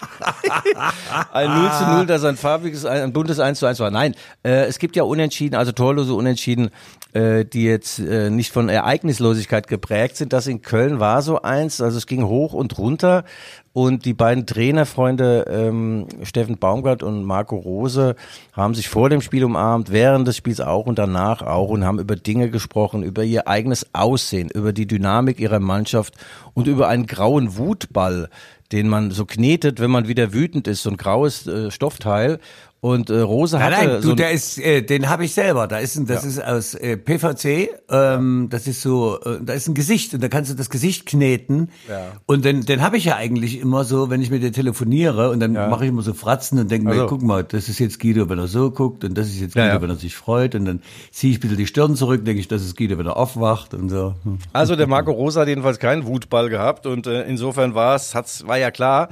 Ein 1.33 1.49
0 1.49 1.71
zu 1.79 1.85
0, 1.85 2.07
das 2.07 2.25
ein 2.25 2.37
farbiges, 2.37 2.85
ein 2.85 3.13
buntes 3.13 3.39
1 3.39 3.59
zu 3.59 3.67
1 3.67 3.81
war. 3.81 3.91
Nein, 3.91 4.15
äh, 4.43 4.65
es 4.65 4.79
gibt 4.79 4.97
ja 4.97 5.03
Unentschieden, 5.03 5.57
also 5.57 5.73
torlose 5.73 6.15
Unentschieden, 6.15 6.71
äh, 7.13 7.45
die 7.45 7.65
jetzt 7.65 7.99
äh, 7.99 8.31
nicht 8.31 8.53
von 8.53 8.69
Ereignislosigkeit 8.69 9.67
geprägt 9.67 10.17
sind. 10.17 10.33
Das 10.33 10.47
in 10.47 10.63
Köln 10.63 11.01
war 11.01 11.23
so 11.23 11.43
eins, 11.43 11.81
also 11.81 11.99
es 11.99 12.07
ging 12.07 12.25
hoch 12.25 12.53
und 12.53 12.79
runter. 12.79 13.25
Und 13.73 14.05
die 14.05 14.15
beiden 14.15 14.47
Trainerfreunde 14.47 15.45
ähm, 15.49 16.09
Steffen 16.25 16.59
Baumgart 16.59 17.05
und 17.05 17.25
Marco 17.25 17.57
Rose 17.57 18.17
haben 18.53 18.75
sich 18.75 18.89
vor 18.89 19.09
dem 19.11 19.21
Spiel 19.21 19.45
umarmt, 19.45 19.93
während 19.93 20.27
des 20.27 20.37
Spiels 20.37 20.61
auch 20.61 20.87
und 20.87 20.99
danach 20.99 21.43
auch 21.43 21.69
und 21.69 21.85
haben 21.85 22.01
über 22.01 22.17
Dinge 22.17 22.51
gesprochen, 22.51 23.05
über 23.05 23.23
ihr 23.23 23.47
eigenes 23.47 23.87
Aussehen, 23.93 24.51
über 24.53 24.73
die 24.73 24.89
Dynamik 24.89 25.39
ihrer 25.39 25.61
Mannschaft 25.61 26.15
und 26.53 26.67
über 26.67 26.89
einen 26.89 27.07
grauen 27.07 27.57
Wutball, 27.57 28.29
den 28.73 28.89
man 28.89 29.11
so 29.11 29.25
knetet, 29.25 29.81
wenn 29.81 29.91
man 29.91 30.09
wieder 30.09 30.33
wütend 30.33 30.69
ist, 30.69 30.83
so 30.83 30.91
ein 30.91 30.97
graues 30.97 31.47
äh, 31.47 31.71
Stoffteil. 31.71 32.39
Und 32.83 33.11
äh, 33.11 33.21
Rose 33.21 33.59
Nein, 33.59 33.75
hatte 33.77 33.87
nein, 33.89 33.97
so 34.03 34.09
du, 34.09 34.11
ein- 34.15 34.17
der 34.17 34.31
ist, 34.31 34.59
äh, 34.59 34.81
den 34.81 35.11
habe 35.11 35.27
ich 35.27 35.35
selber. 35.35 35.67
Da 35.69 35.79
ist 35.79 35.97
ein, 35.97 36.07
das 36.07 36.25
ist 36.25 36.43
aus 36.43 36.73
äh, 36.75 36.97
PVC. 36.97 37.69
Ähm, 37.91 38.47
das 38.51 38.67
ist 38.67 38.81
so, 38.81 39.21
äh, 39.21 39.39
da 39.43 39.53
ist 39.53 39.69
ein 39.69 39.75
Gesicht 39.75 40.15
und 40.15 40.23
da 40.23 40.29
kannst 40.29 40.51
du 40.51 40.55
das 40.55 40.71
Gesicht 40.71 41.05
kneten. 41.05 41.69
Ja. 41.89 42.13
Und 42.25 42.45
den, 42.47 42.63
den 42.65 42.81
habe 42.81 42.97
ich 42.97 43.05
ja 43.05 43.17
eigentlich 43.17 43.61
immer 43.61 43.85
so, 43.85 44.09
wenn 44.09 44.23
ich 44.23 44.31
mit 44.31 44.43
dir 44.43 44.51
telefoniere 44.53 45.29
und 45.31 45.41
dann 45.41 45.53
mache 45.53 45.85
ich 45.85 45.91
immer 45.91 46.01
so 46.01 46.15
Fratzen 46.15 46.59
und 46.59 46.71
denke 46.71 46.89
Also. 46.89 47.03
mir, 47.03 47.07
guck 47.07 47.21
mal, 47.21 47.45
das 47.45 47.69
ist 47.69 47.81
jetzt 47.81 48.01
Guido, 48.01 48.31
wenn 48.31 48.39
er 48.39 48.49
so 48.49 48.71
guckt 48.71 49.05
und 49.05 49.13
das 49.19 49.27
ist 49.29 49.41
jetzt 49.41 49.55
Ja, 49.57 49.65
Guido, 49.65 49.75
ja. 49.77 49.83
wenn 49.83 49.91
er 49.91 49.97
sich 49.97 50.17
freut 50.17 50.55
und 50.55 50.65
dann 50.65 50.81
ziehe 51.11 51.33
ich 51.33 51.39
ein 51.39 51.41
bisschen 51.43 51.59
die 51.59 51.67
Stirn 51.67 51.97
zurück, 51.97 52.25
denke 52.25 52.41
ich, 52.41 52.49
das 52.49 52.63
ist 52.63 52.79
Guido, 52.79 52.97
wenn 52.97 53.07
er 53.07 53.19
aufwacht 53.19 53.75
und 53.75 53.91
so. 53.91 54.15
Hm. 54.25 54.39
Also 54.55 54.75
der 54.75 54.87
Marco 54.87 55.11
Rosa 55.11 55.43
hat 55.43 55.49
jedenfalls 55.49 55.79
keinen 55.81 56.07
Wutball 56.07 56.49
gehabt 56.49 56.87
und 56.87 57.07
äh, 57.07 57.25
insofern 57.25 57.75
war 57.75 57.95
es, 57.97 58.15
war 58.47 58.57
ja 58.57 58.71
klar, 58.71 59.11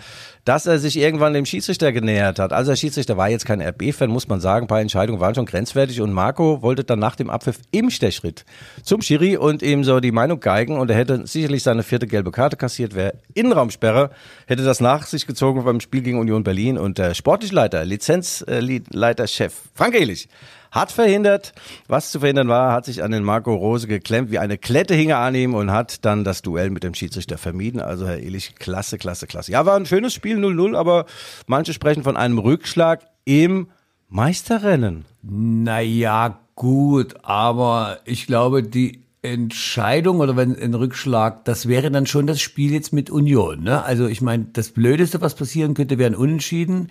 dass 0.48 0.64
er 0.64 0.78
sich 0.78 0.96
irgendwann 0.96 1.34
dem 1.34 1.44
Schiedsrichter 1.44 1.92
genähert 1.92 2.38
hat. 2.38 2.54
Also 2.54 2.70
der 2.70 2.76
Schiedsrichter 2.76 3.18
war 3.18 3.28
jetzt 3.28 3.44
kein 3.44 3.60
RB-Fan, 3.60 4.08
muss 4.08 4.28
man 4.28 4.40
sagen. 4.40 4.64
Ein 4.64 4.68
paar 4.68 4.80
Entscheidungen 4.80 5.20
waren 5.20 5.34
schon 5.34 5.44
grenzwertig 5.44 6.00
und 6.00 6.10
Marco 6.10 6.62
wollte 6.62 6.84
dann 6.84 6.98
nach 6.98 7.16
dem 7.16 7.28
Abpfiff 7.28 7.58
im 7.70 7.90
Stechschritt 7.90 8.46
zum 8.82 9.02
Schiri 9.02 9.36
und 9.36 9.62
ihm 9.62 9.84
so 9.84 10.00
die 10.00 10.10
Meinung 10.10 10.40
geigen 10.40 10.78
und 10.78 10.90
er 10.90 10.96
hätte 10.96 11.26
sicherlich 11.26 11.62
seine 11.62 11.82
vierte 11.82 12.06
gelbe 12.06 12.30
Karte 12.30 12.56
kassiert, 12.56 12.94
wäre 12.94 13.12
Innenraumsperre, 13.34 14.08
hätte 14.46 14.64
das 14.64 14.80
nach 14.80 15.06
sich 15.06 15.26
gezogen 15.26 15.64
beim 15.64 15.80
Spiel 15.80 16.00
gegen 16.00 16.18
Union 16.18 16.44
Berlin 16.44 16.78
und 16.78 16.96
der 16.96 17.12
sportliche 17.12 17.54
Leiter, 17.54 17.84
Lizenzleiter-Chef 17.84 19.52
Frank 19.74 19.94
Ehlich 19.94 20.30
hat 20.70 20.92
verhindert, 20.92 21.52
was 21.86 22.10
zu 22.10 22.20
verhindern 22.20 22.48
war, 22.48 22.72
hat 22.72 22.84
sich 22.84 23.02
an 23.02 23.10
den 23.10 23.24
Marco 23.24 23.54
Rose 23.54 23.86
geklemmt, 23.86 24.30
wie 24.30 24.38
eine 24.38 24.58
Klette 24.58 24.94
hing 24.94 25.10
er 25.10 25.18
an 25.18 25.34
ihm 25.34 25.54
und 25.54 25.70
hat 25.70 26.04
dann 26.04 26.24
das 26.24 26.42
Duell 26.42 26.70
mit 26.70 26.84
dem 26.84 26.94
Schiedsrichter 26.94 27.38
vermieden. 27.38 27.80
Also 27.80 28.06
Herr 28.06 28.18
Ehlich, 28.18 28.56
klasse, 28.56 28.98
klasse, 28.98 29.26
klasse. 29.26 29.52
Ja, 29.52 29.66
war 29.66 29.76
ein 29.76 29.86
schönes 29.86 30.14
Spiel 30.14 30.38
0-0, 30.38 30.76
aber 30.76 31.06
manche 31.46 31.72
sprechen 31.72 32.02
von 32.02 32.16
einem 32.16 32.38
Rückschlag 32.38 33.06
im 33.24 33.68
Meisterrennen. 34.08 35.04
Naja, 35.22 36.38
gut, 36.54 37.16
aber 37.22 37.98
ich 38.04 38.26
glaube, 38.26 38.62
die 38.62 39.04
Entscheidung 39.22 40.20
oder 40.20 40.36
wenn 40.36 40.56
ein 40.56 40.74
Rückschlag, 40.74 41.44
das 41.44 41.66
wäre 41.66 41.90
dann 41.90 42.06
schon 42.06 42.26
das 42.26 42.40
Spiel 42.40 42.72
jetzt 42.72 42.92
mit 42.92 43.10
Union. 43.10 43.62
Ne? 43.62 43.82
Also 43.82 44.06
ich 44.06 44.20
meine, 44.20 44.46
das 44.52 44.70
Blödeste, 44.70 45.20
was 45.20 45.34
passieren 45.34 45.74
könnte, 45.74 45.98
wären 45.98 46.14
Unentschieden 46.14 46.90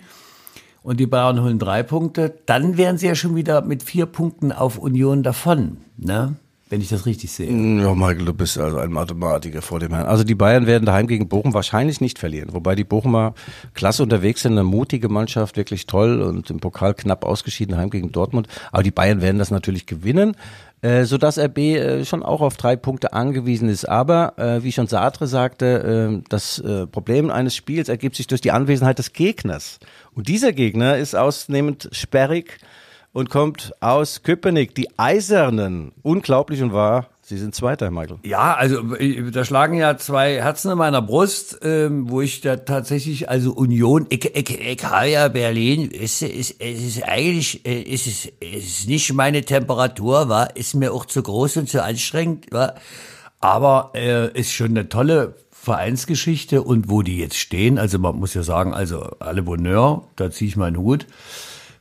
und 0.82 1.00
die 1.00 1.06
Bayern 1.06 1.42
holen 1.42 1.58
drei 1.58 1.82
Punkte. 1.82 2.34
Dann 2.46 2.76
wären 2.76 2.98
sie 2.98 3.06
ja 3.06 3.14
schon 3.14 3.36
wieder 3.36 3.62
mit 3.62 3.82
vier 3.82 4.06
Punkten 4.06 4.52
auf 4.52 4.78
Union 4.78 5.22
davon. 5.22 5.78
Ne? 5.96 6.36
wenn 6.70 6.80
ich 6.80 6.88
das 6.88 7.06
richtig 7.06 7.32
sehe. 7.32 7.50
Ja, 7.50 7.94
Michael, 7.94 8.24
du 8.24 8.34
bist 8.34 8.58
also 8.58 8.78
ein 8.78 8.92
Mathematiker 8.92 9.62
vor 9.62 9.80
dem 9.80 9.94
Herrn. 9.94 10.06
Also 10.06 10.24
die 10.24 10.34
Bayern 10.34 10.66
werden 10.66 10.84
daheim 10.84 11.06
gegen 11.06 11.28
Bochum 11.28 11.54
wahrscheinlich 11.54 12.00
nicht 12.00 12.18
verlieren, 12.18 12.52
wobei 12.52 12.74
die 12.74 12.84
Bochumer 12.84 13.34
klasse 13.74 14.02
unterwegs 14.02 14.42
sind, 14.42 14.52
eine 14.52 14.64
mutige 14.64 15.08
Mannschaft, 15.08 15.56
wirklich 15.56 15.86
toll 15.86 16.20
und 16.20 16.50
im 16.50 16.60
Pokal 16.60 16.94
knapp 16.94 17.24
ausgeschieden 17.24 17.76
heim 17.76 17.90
gegen 17.90 18.12
Dortmund. 18.12 18.48
Aber 18.70 18.82
die 18.82 18.90
Bayern 18.90 19.22
werden 19.22 19.38
das 19.38 19.50
natürlich 19.50 19.86
gewinnen. 19.86 20.36
Äh, 20.80 21.04
so 21.04 21.18
dass 21.18 21.38
RB 21.38 21.58
äh, 21.58 22.04
schon 22.04 22.22
auch 22.22 22.40
auf 22.40 22.56
drei 22.56 22.76
Punkte 22.76 23.12
angewiesen 23.12 23.68
ist. 23.68 23.88
Aber 23.88 24.38
äh, 24.38 24.62
wie 24.62 24.70
schon 24.70 24.86
Sartre 24.86 25.26
sagte, 25.26 26.20
äh, 26.20 26.28
das 26.28 26.60
äh, 26.60 26.86
Problem 26.86 27.30
eines 27.30 27.56
Spiels 27.56 27.88
ergibt 27.88 28.14
sich 28.14 28.28
durch 28.28 28.40
die 28.40 28.52
Anwesenheit 28.52 28.98
des 28.98 29.12
Gegners. 29.12 29.80
Und 30.14 30.28
dieser 30.28 30.52
Gegner 30.52 30.96
ist 30.96 31.16
ausnehmend 31.16 31.88
sperrig 31.90 32.58
und 33.12 33.28
kommt 33.28 33.72
aus 33.80 34.22
Köpenick. 34.22 34.76
Die 34.76 34.88
Eisernen, 34.98 35.92
unglaublich 36.02 36.62
und 36.62 36.72
wahr, 36.72 37.08
Sie 37.28 37.36
sind 37.36 37.54
Zweiter, 37.54 37.90
Michael. 37.90 38.20
Ja, 38.24 38.54
also 38.54 38.80
da 38.80 39.44
schlagen 39.44 39.74
ja 39.74 39.98
zwei 39.98 40.36
Herzen 40.36 40.72
in 40.72 40.78
meiner 40.78 41.02
Brust, 41.02 41.58
ähm, 41.60 42.08
wo 42.08 42.22
ich 42.22 42.40
da 42.40 42.56
tatsächlich, 42.56 43.28
also 43.28 43.52
Union, 43.52 44.06
ich, 44.08 44.34
ich, 44.34 44.58
ich 44.58 44.82
habe 44.82 45.10
ja 45.10 45.28
Berlin, 45.28 45.90
ist, 45.90 46.22
ist, 46.22 46.54
es 46.58 46.82
ist 46.82 47.02
eigentlich, 47.02 47.66
äh, 47.66 47.82
ist 47.82 48.06
es 48.06 48.30
ist 48.40 48.88
nicht 48.88 49.12
meine 49.12 49.44
Temperatur, 49.44 50.30
war, 50.30 50.56
ist 50.56 50.72
mir 50.72 50.90
auch 50.90 51.04
zu 51.04 51.22
groß 51.22 51.58
und 51.58 51.68
zu 51.68 51.84
anstrengend, 51.84 52.50
war, 52.50 52.76
aber 53.40 53.92
äh, 53.94 54.32
ist 54.32 54.54
schon 54.54 54.68
eine 54.68 54.88
tolle 54.88 55.34
Vereinsgeschichte 55.50 56.62
und 56.62 56.88
wo 56.88 57.02
die 57.02 57.18
jetzt 57.18 57.36
stehen, 57.36 57.78
also 57.78 57.98
man 57.98 58.16
muss 58.16 58.32
ja 58.32 58.42
sagen, 58.42 58.72
also 58.72 59.00
alle 59.18 59.42
Bonheur, 59.42 60.08
da 60.16 60.30
ziehe 60.30 60.48
ich 60.48 60.56
meinen 60.56 60.78
Hut 60.78 61.06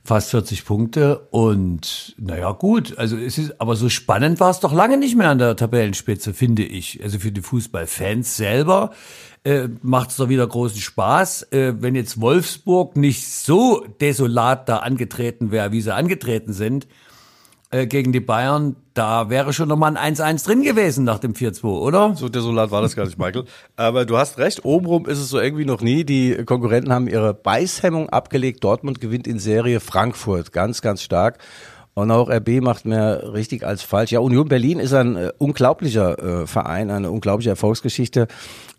fast 0.07 0.31
40 0.31 0.63
Punkte 0.63 1.27
und 1.31 2.15
naja 2.17 2.53
gut, 2.53 2.97
also 2.97 3.17
es 3.17 3.37
ist, 3.37 3.59
aber 3.59 3.75
so 3.75 3.89
spannend 3.89 4.39
war 4.39 4.49
es 4.49 4.61
doch 4.61 4.71
lange 4.71 4.97
nicht 4.97 5.17
mehr 5.17 5.29
an 5.29 5.37
der 5.37 5.57
Tabellenspitze, 5.57 6.33
finde 6.33 6.63
ich. 6.63 7.03
Also 7.03 7.19
für 7.19 7.33
die 7.33 7.41
Fußballfans 7.41 8.37
selber 8.37 8.91
äh, 9.43 9.67
macht 9.81 10.11
es 10.11 10.15
doch 10.15 10.29
wieder 10.29 10.47
großen 10.47 10.79
Spaß, 10.79 11.51
äh, 11.51 11.73
wenn 11.79 11.93
jetzt 11.93 12.21
Wolfsburg 12.21 12.95
nicht 12.95 13.27
so 13.27 13.85
desolat 13.99 14.69
da 14.69 14.77
angetreten 14.77 15.51
wäre, 15.51 15.73
wie 15.73 15.81
sie 15.81 15.93
angetreten 15.93 16.53
sind 16.53 16.87
gegen 17.71 18.13
die 18.13 18.21
Bayern, 18.21 18.77
da 18.93 19.29
wäre 19.29 19.51
schon 19.51 19.67
nochmal 19.67 19.97
ein 19.97 20.15
1-1 20.15 20.45
drin 20.45 20.63
gewesen 20.63 21.03
nach 21.03 21.19
dem 21.19 21.33
4-2, 21.33 21.63
oder? 21.65 22.15
So 22.15 22.29
desolat 22.29 22.71
war 22.71 22.81
das 22.81 22.95
gar 22.95 23.05
nicht, 23.05 23.19
Michael. 23.19 23.43
Aber 23.75 24.05
du 24.05 24.17
hast 24.17 24.37
recht, 24.37 24.63
obenrum 24.63 25.05
ist 25.05 25.19
es 25.19 25.29
so 25.29 25.39
irgendwie 25.39 25.65
noch 25.65 25.81
nie. 25.81 26.05
Die 26.05 26.45
Konkurrenten 26.45 26.93
haben 26.93 27.07
ihre 27.07 27.33
Beißhemmung 27.33 28.09
abgelegt. 28.09 28.63
Dortmund 28.63 29.01
gewinnt 29.01 29.27
in 29.27 29.37
Serie 29.37 29.81
Frankfurt 29.81 30.53
ganz, 30.53 30.81
ganz 30.81 31.01
stark. 31.01 31.39
Und 31.93 32.11
auch 32.11 32.29
RB 32.29 32.61
macht 32.61 32.85
mehr 32.85 33.33
richtig 33.33 33.65
als 33.65 33.81
falsch. 33.81 34.11
Ja, 34.11 34.19
Union 34.19 34.47
Berlin 34.47 34.79
ist 34.79 34.93
ein 34.93 35.15
äh, 35.15 35.31
unglaublicher 35.37 36.43
äh, 36.43 36.47
Verein, 36.47 36.91
eine 36.91 37.09
unglaubliche 37.11 37.49
Erfolgsgeschichte. 37.49 38.27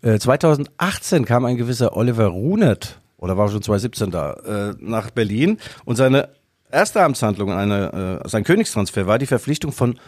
Äh, 0.01 0.19
2018 0.19 1.25
kam 1.25 1.43
ein 1.43 1.57
gewisser 1.57 1.97
Oliver 1.97 2.27
Runert, 2.27 3.01
oder 3.17 3.37
war 3.37 3.49
schon 3.49 3.61
2017 3.61 4.11
da, 4.11 4.33
äh, 4.33 4.73
nach 4.79 5.11
Berlin 5.11 5.57
und 5.83 5.97
seine 5.97 6.29
erste 6.71 7.03
Amtshandlung, 7.03 7.51
eine, 7.51 8.21
äh, 8.23 8.27
sein 8.29 8.43
Königstransfer 8.43 9.07
war 9.07 9.19
die 9.19 9.25
Verpflichtung 9.25 9.71
von 9.71 9.99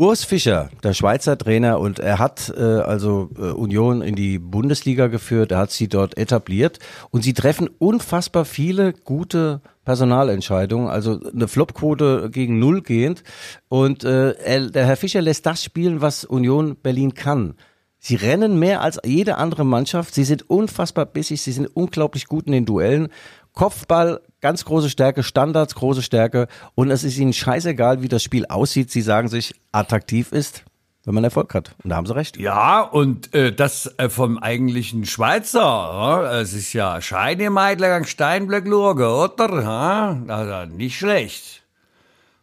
Urs 0.00 0.22
Fischer, 0.22 0.70
der 0.84 0.94
Schweizer 0.94 1.36
Trainer, 1.36 1.80
und 1.80 1.98
er 1.98 2.20
hat 2.20 2.54
äh, 2.56 2.62
also 2.62 3.30
äh, 3.36 3.50
Union 3.50 4.00
in 4.00 4.14
die 4.14 4.38
Bundesliga 4.38 5.08
geführt, 5.08 5.50
er 5.50 5.58
hat 5.58 5.72
sie 5.72 5.88
dort 5.88 6.16
etabliert 6.16 6.78
und 7.10 7.24
sie 7.24 7.34
treffen 7.34 7.68
unfassbar 7.78 8.44
viele 8.44 8.92
gute 8.92 9.60
Personalentscheidungen, 9.84 10.88
also 10.88 11.18
eine 11.20 11.48
Flopquote 11.48 12.30
gegen 12.30 12.60
null 12.60 12.82
gehend. 12.82 13.24
Und 13.68 14.04
äh, 14.04 14.32
er, 14.34 14.70
der 14.70 14.86
Herr 14.86 14.96
Fischer 14.96 15.20
lässt 15.20 15.46
das 15.46 15.64
spielen, 15.64 16.00
was 16.00 16.24
Union 16.24 16.76
Berlin 16.76 17.14
kann. 17.14 17.54
Sie 17.98 18.14
rennen 18.14 18.58
mehr 18.58 18.82
als 18.82 19.00
jede 19.04 19.36
andere 19.38 19.64
Mannschaft. 19.64 20.14
Sie 20.14 20.24
sind 20.24 20.48
unfassbar 20.48 21.06
bissig. 21.06 21.42
Sie 21.42 21.52
sind 21.52 21.66
unglaublich 21.66 22.26
gut 22.26 22.46
in 22.46 22.52
den 22.52 22.66
Duellen. 22.66 23.08
Kopfball, 23.52 24.20
ganz 24.40 24.64
große 24.64 24.90
Stärke, 24.90 25.22
Standards, 25.22 25.74
große 25.74 26.02
Stärke. 26.02 26.48
Und 26.74 26.90
es 26.90 27.04
ist 27.04 27.18
ihnen 27.18 27.32
scheißegal, 27.32 28.02
wie 28.02 28.08
das 28.08 28.22
Spiel 28.22 28.46
aussieht. 28.46 28.90
Sie 28.90 29.02
sagen 29.02 29.28
sich, 29.28 29.54
attraktiv 29.72 30.32
ist, 30.32 30.64
wenn 31.04 31.14
man 31.14 31.24
Erfolg 31.24 31.54
hat. 31.54 31.74
Und 31.82 31.90
da 31.90 31.96
haben 31.96 32.06
sie 32.06 32.14
recht. 32.14 32.36
Ja, 32.36 32.80
und 32.80 33.34
äh, 33.34 33.52
das 33.52 33.94
äh, 33.98 34.08
vom 34.08 34.38
eigentlichen 34.38 35.06
Schweizer. 35.06 35.60
Ja? 35.60 36.40
Es 36.40 36.52
ist 36.52 36.72
ja 36.72 37.00
Scheinemeidler 37.00 38.04
Steinblöck 38.04 38.66
Lurge, 38.66 39.08
oder? 39.08 39.62
Ja? 39.62 40.22
Also 40.28 40.72
nicht 40.72 40.98
schlecht. 40.98 41.62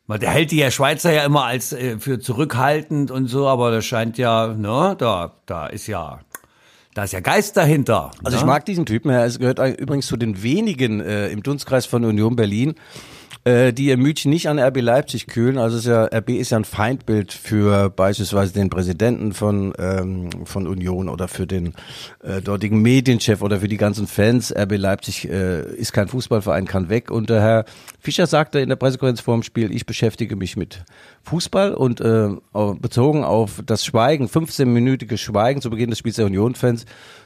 Der 0.07 0.29
hält 0.29 0.51
die 0.51 0.57
ja 0.57 0.69
Schweizer 0.69 1.11
ja 1.11 1.25
immer 1.25 1.45
als 1.45 1.73
äh, 1.73 1.97
für 1.97 2.19
zurückhaltend 2.19 3.09
und 3.09 3.27
so, 3.27 3.47
aber 3.47 3.71
das 3.71 3.85
scheint 3.85 4.19
ja, 4.19 4.47
ne, 4.47 4.95
da, 4.99 5.33
da 5.47 5.65
ist 5.65 5.87
ja 5.87 6.19
da 6.95 7.03
ist 7.03 7.11
ja 7.11 7.19
Geist 7.19 7.57
dahinter. 7.57 8.11
Also 8.23 8.37
ne? 8.37 8.41
ich 8.41 8.47
mag 8.47 8.65
diesen 8.65 8.85
Typen. 8.85 9.11
Er 9.11 9.29
gehört 9.29 9.59
übrigens 9.79 10.07
zu 10.07 10.15
den 10.15 10.41
wenigen 10.41 11.01
äh, 11.01 11.27
im 11.27 11.43
Dunstkreis 11.43 11.85
von 11.85 12.05
Union 12.05 12.37
Berlin, 12.37 12.75
äh, 13.45 13.73
die 13.73 13.85
ihr 13.85 13.97
Mütchen 13.97 14.31
nicht 14.31 14.49
an 14.49 14.59
RB 14.59 14.81
Leipzig 14.81 15.27
kühlen. 15.27 15.59
Also 15.59 15.77
ist 15.77 15.85
ja, 15.85 16.05
RB 16.05 16.29
ist 16.31 16.49
ja 16.49 16.57
ein 16.57 16.65
Feindbild 16.65 17.31
für 17.31 17.91
beispielsweise 17.91 18.53
den 18.53 18.71
Präsidenten 18.71 19.33
von, 19.33 19.73
ähm, 19.77 20.31
von 20.45 20.67
Union 20.67 21.07
oder 21.07 21.27
für 21.27 21.45
den 21.45 21.75
äh, 22.23 22.41
dortigen 22.41 22.81
Medienchef 22.81 23.43
oder 23.43 23.59
für 23.59 23.67
die 23.67 23.77
ganzen 23.77 24.07
Fans. 24.07 24.51
RB 24.51 24.77
Leipzig 24.77 25.29
äh, 25.29 25.61
ist 25.75 25.93
kein 25.93 26.07
Fußballverein, 26.07 26.65
kann 26.65 26.89
weg. 26.89 27.11
Und 27.11 27.29
der 27.29 27.39
Herr 27.39 27.65
Fischer 27.99 28.25
sagte 28.25 28.59
in 28.59 28.69
der 28.69 28.77
Pressekonferenz 28.77 29.21
vor 29.21 29.35
dem 29.35 29.43
Spiel, 29.43 29.71
ich 29.71 29.85
beschäftige 29.85 30.35
mich 30.35 30.57
mit 30.57 30.83
Fußball 31.21 31.75
und 31.75 32.01
äh, 32.01 32.29
bezogen 32.79 33.23
auf 33.23 33.61
das 33.63 33.85
Schweigen, 33.85 34.25
15-minütige 34.25 35.17
Schweigen 35.17 35.61
zu 35.61 35.69
Beginn 35.69 35.91
des 35.91 35.99
Spiels 35.99 36.15
der 36.15 36.25
Union-Fans, 36.25 36.85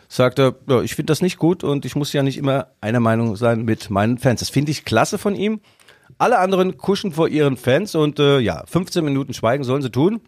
sagt 0.10 0.40
er, 0.40 0.56
ja, 0.68 0.82
ich 0.82 0.96
finde 0.96 1.12
das 1.12 1.22
nicht 1.22 1.38
gut 1.38 1.64
und 1.64 1.86
ich 1.86 1.96
muss 1.96 2.12
ja 2.12 2.24
nicht 2.24 2.38
immer 2.38 2.68
einer 2.82 3.00
Meinung 3.00 3.38
sein 3.38 3.64
mit 3.64 3.90
meinen 3.90 4.18
Fans. 4.18 4.42
Das 4.42 4.50
finde 4.50 4.72
ich 4.72 4.84
klasse 4.84 5.18
von 5.18 5.36
ihm. 5.36 5.62
Alle 6.18 6.40
anderen 6.40 6.78
kuschen 6.78 7.12
vor 7.12 7.28
ihren 7.28 7.58
Fans 7.58 7.96
und 7.96 8.20
äh, 8.20 8.40
ja, 8.40 8.64
15 8.66 9.04
Minuten 9.04 9.34
Schweigen 9.34 9.64
sollen 9.64 9.82
sie 9.82 9.92
tun. 9.92 10.22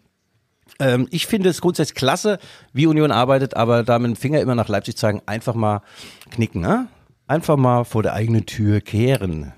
Ähm, 0.78 1.08
ich 1.10 1.26
finde 1.26 1.48
es 1.48 1.60
grundsätzlich 1.60 1.94
klasse, 1.94 2.38
wie 2.72 2.86
Union 2.86 3.10
arbeitet, 3.10 3.56
aber 3.56 3.82
da 3.82 3.98
mit 3.98 4.10
dem 4.10 4.16
Finger 4.16 4.40
immer 4.40 4.54
nach 4.54 4.68
Leipzig 4.68 4.96
zeigen, 4.96 5.22
einfach 5.26 5.54
mal 5.54 5.82
knicken, 6.30 6.60
ne? 6.60 6.88
Einfach 7.26 7.56
mal 7.56 7.84
vor 7.84 8.02
der 8.02 8.14
eigenen 8.14 8.46
Tür 8.46 8.80
kehren 8.80 9.52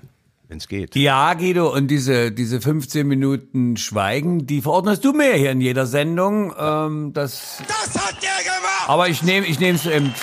wenn 0.47 0.57
es 0.57 0.67
geht. 0.67 0.95
Ja, 0.95 1.33
Guido, 1.33 1.73
und 1.73 1.87
diese, 1.87 2.31
diese 2.31 2.61
15 2.61 3.07
Minuten 3.07 3.77
Schweigen, 3.77 4.45
die 4.45 4.61
verordnest 4.61 5.03
du 5.03 5.13
mir 5.13 5.33
hier 5.33 5.51
in 5.51 5.61
jeder 5.61 5.85
Sendung. 5.85 6.53
Ähm, 6.57 7.13
das, 7.13 7.61
das 7.67 7.95
hat 7.95 8.15
der 8.21 8.43
gemacht! 8.43 8.54
Aber 8.87 9.09
ich 9.09 9.23
nehme 9.23 9.45
ich 9.45 9.59
nehme 9.59 9.75
es 9.75 9.85
eben 9.85 10.13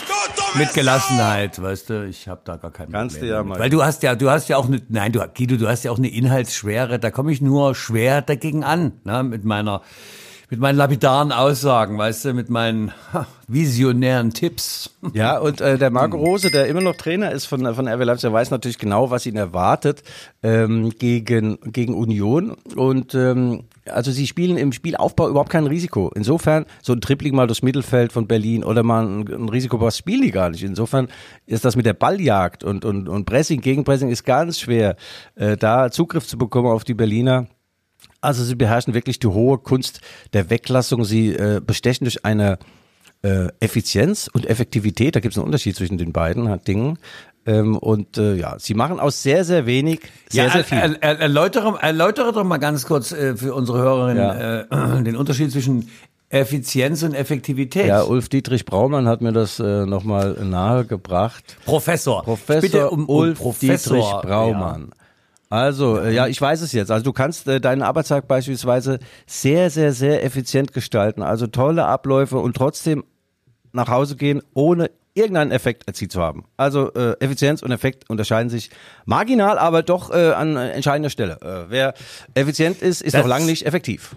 mit 0.55 0.73
Gelassenheit, 0.75 1.61
weißt 1.61 1.91
du, 1.91 2.07
ich 2.07 2.29
habe 2.29 2.43
da 2.45 2.57
gar 2.57 2.71
keinen 2.71 2.93
Kannst 2.93 3.17
Problem. 3.17 3.31
Du 3.31 3.37
ja 3.37 3.43
mal. 3.43 3.59
Weil 3.59 3.71
du 3.71 3.83
hast 3.83 4.03
ja, 4.03 4.15
du 4.15 4.31
hast 4.31 4.49
ja 4.49 4.57
auch 4.57 4.67
eine, 4.67 4.83
nein, 4.89 5.13
du, 5.13 5.21
Guido, 5.35 5.57
du 5.57 5.69
hast 5.69 5.85
ja 5.85 5.91
auch 5.91 5.99
eine 5.99 6.09
Inhaltsschwere, 6.09 6.99
da 6.99 7.11
komme 7.11 7.33
ich 7.33 7.41
nur 7.41 7.75
schwer 7.75 8.23
dagegen 8.23 8.65
an, 8.65 8.93
ne, 9.05 9.23
mit 9.23 9.45
meiner 9.45 9.83
mit 10.53 10.61
meinen 10.61 10.77
lapidaren 10.77 11.33
Aussagen, 11.33 11.97
weißt 11.97 12.27
du, 12.27 12.35
mit 12.35 12.51
meinen 12.51 12.93
ha, 13.15 13.27
visionären 13.49 14.35
Tipps. 14.35 14.91
Ja, 15.15 15.39
und 15.39 15.63
äh, 15.63 15.79
der 15.79 15.91
Marco 15.91 16.19
Rose, 16.19 16.51
der 16.51 16.67
immer 16.67 16.83
noch 16.83 16.95
Trainer 16.95 17.33
ist 17.33 17.47
von, 17.47 17.75
von 17.75 17.89
RB 17.89 18.05
Leipzig, 18.05 18.29
der 18.29 18.35
weiß 18.35 18.51
natürlich 18.51 18.79
genau, 18.79 19.11
was 19.11 19.25
ihn 19.25 19.37
erwartet 19.37 20.03
ähm, 20.43 20.91
gegen, 20.99 21.59
gegen 21.73 21.95
Union. 21.95 22.55
Und 22.77 23.15
ähm, 23.15 23.65
also 23.87 24.13
sie 24.13 24.27
spielen 24.27 24.57
im 24.57 24.73
Spielaufbau 24.73 25.29
überhaupt 25.29 25.51
kein 25.51 25.67
Risiko. 25.67 26.11
Insofern, 26.15 26.67
so 26.83 26.93
ein 26.93 27.01
Tripling 27.01 27.35
mal 27.35 27.47
durchs 27.47 27.63
Mittelfeld 27.63 28.13
von 28.13 28.27
Berlin 28.27 28.65
oder 28.65 28.83
mal 28.83 29.07
ein, 29.07 29.29
ein 29.29 29.49
Risiko, 29.49 29.81
was 29.81 29.99
spielen 29.99 30.23
die 30.23 30.31
gar 30.31 30.51
nicht. 30.51 30.63
Insofern 30.63 31.09
ist 31.47 31.65
das 31.65 31.77
mit 31.77 31.87
der 31.87 31.95
Balljagd 31.95 32.65
und, 32.65 32.85
und, 32.85 33.09
und 33.09 33.25
Pressing, 33.25 33.61
Gegenpressing 33.61 34.11
ist 34.11 34.25
ganz 34.25 34.61
schwer, 34.61 34.97
äh, 35.35 35.57
da 35.57 35.91
Zugriff 35.91 36.27
zu 36.27 36.39
bekommen 36.39 36.69
auf 36.69 36.85
die 36.85 36.95
Berliner. 36.95 37.47
Also 38.21 38.45
sie 38.45 38.55
beherrschen 38.55 38.95
wirklich 38.95 39.19
die 39.19 39.27
hohe 39.27 39.59
Kunst 39.59 40.01
der 40.33 40.49
Weglassung. 40.49 41.05
Sie 41.05 41.35
äh, 41.35 41.61
bestechen 41.65 42.05
durch 42.05 42.25
eine 42.25 42.59
äh, 43.23 43.49
Effizienz 43.61 44.29
und 44.33 44.47
Effektivität. 44.47 45.17
Da 45.17 45.21
gibt 45.21 45.33
es 45.33 45.39
einen 45.39 45.47
Unterschied 45.47 45.77
zwischen 45.77 45.99
den 45.99 46.13
beiden 46.13 46.63
Dingen. 46.65 46.99
Ähm, 47.45 47.77
und 47.77 48.19
äh, 48.19 48.35
ja, 48.35 48.57
sie 48.59 48.75
machen 48.75 49.01
aus 49.01 49.23
sehr, 49.23 49.45
sehr 49.45 49.67
wenig 49.67 50.01
sehr, 50.29 50.45
ja, 50.45 50.51
sehr 50.51 50.65
viel. 50.65 50.79
Er, 50.79 51.03
er, 51.03 51.21
erläutere, 51.21 51.77
erläutere 51.81 52.33
doch 52.33 52.45
mal 52.45 52.59
ganz 52.59 52.87
kurz 52.87 53.11
äh, 53.11 53.37
für 53.37 53.55
unsere 53.55 53.79
Hörerinnen 53.79 54.23
ja. 54.23 54.61
äh, 54.61 55.03
den 55.03 55.17
Unterschied 55.17 55.51
zwischen 55.51 55.89
Effizienz 56.29 57.03
und 57.03 57.15
Effektivität. 57.15 57.87
Ja, 57.87 58.05
Ulf 58.05 58.29
Dietrich 58.29 58.65
Braumann 58.65 59.07
hat 59.07 59.21
mir 59.21 59.33
das 59.33 59.59
äh, 59.59 59.85
nochmal 59.85 60.35
nahegebracht. 60.43 61.59
Professor. 61.65 62.23
Professor 62.23 62.91
um, 62.91 63.01
um 63.01 63.09
Ulf 63.09 63.39
Professor, 63.39 63.97
Dietrich 63.97 64.23
Braumann. 64.23 64.91
Ja. 64.91 64.97
Also, 65.51 65.99
äh, 65.99 66.15
ja, 66.15 66.29
ich 66.29 66.41
weiß 66.41 66.63
es 66.63 66.73
jetzt. 66.73 66.91
Also 66.91 67.05
du 67.05 67.13
kannst 67.13 67.47
äh, 67.49 67.61
deinen 67.61 67.83
Arbeitstag 67.83 68.27
beispielsweise 68.27 69.01
sehr, 69.27 69.69
sehr, 69.69 69.93
sehr 69.93 70.25
effizient 70.25 70.73
gestalten. 70.73 71.23
Also 71.23 71.47
tolle 71.47 71.85
Abläufe 71.85 72.39
und 72.39 72.57
trotzdem 72.57 73.05
nach 73.73 73.89
Hause 73.89 74.17
gehen, 74.17 74.41
ohne 74.55 74.91
irgendeinen 75.15 75.51
Effekt 75.53 75.87
erzielt 75.87 76.13
zu 76.13 76.21
haben. 76.23 76.45
Also 76.57 76.93
äh, 76.95 77.13
Effizienz 77.21 77.63
und 77.63 77.71
Effekt 77.71 78.09
unterscheiden 78.09 78.49
sich 78.51 78.71
marginal, 79.05 79.59
aber 79.59 79.83
doch 79.83 80.11
äh, 80.11 80.33
an 80.33 80.57
entscheidender 80.57 81.11
Stelle. 81.11 81.39
Äh, 81.43 81.71
wer 81.71 81.95
effizient 82.35 82.81
ist, 82.83 83.03
ist 83.03 83.15
Das- 83.15 83.23
noch 83.23 83.29
lange 83.29 83.47
nicht 83.47 83.67
effektiv. 83.67 84.15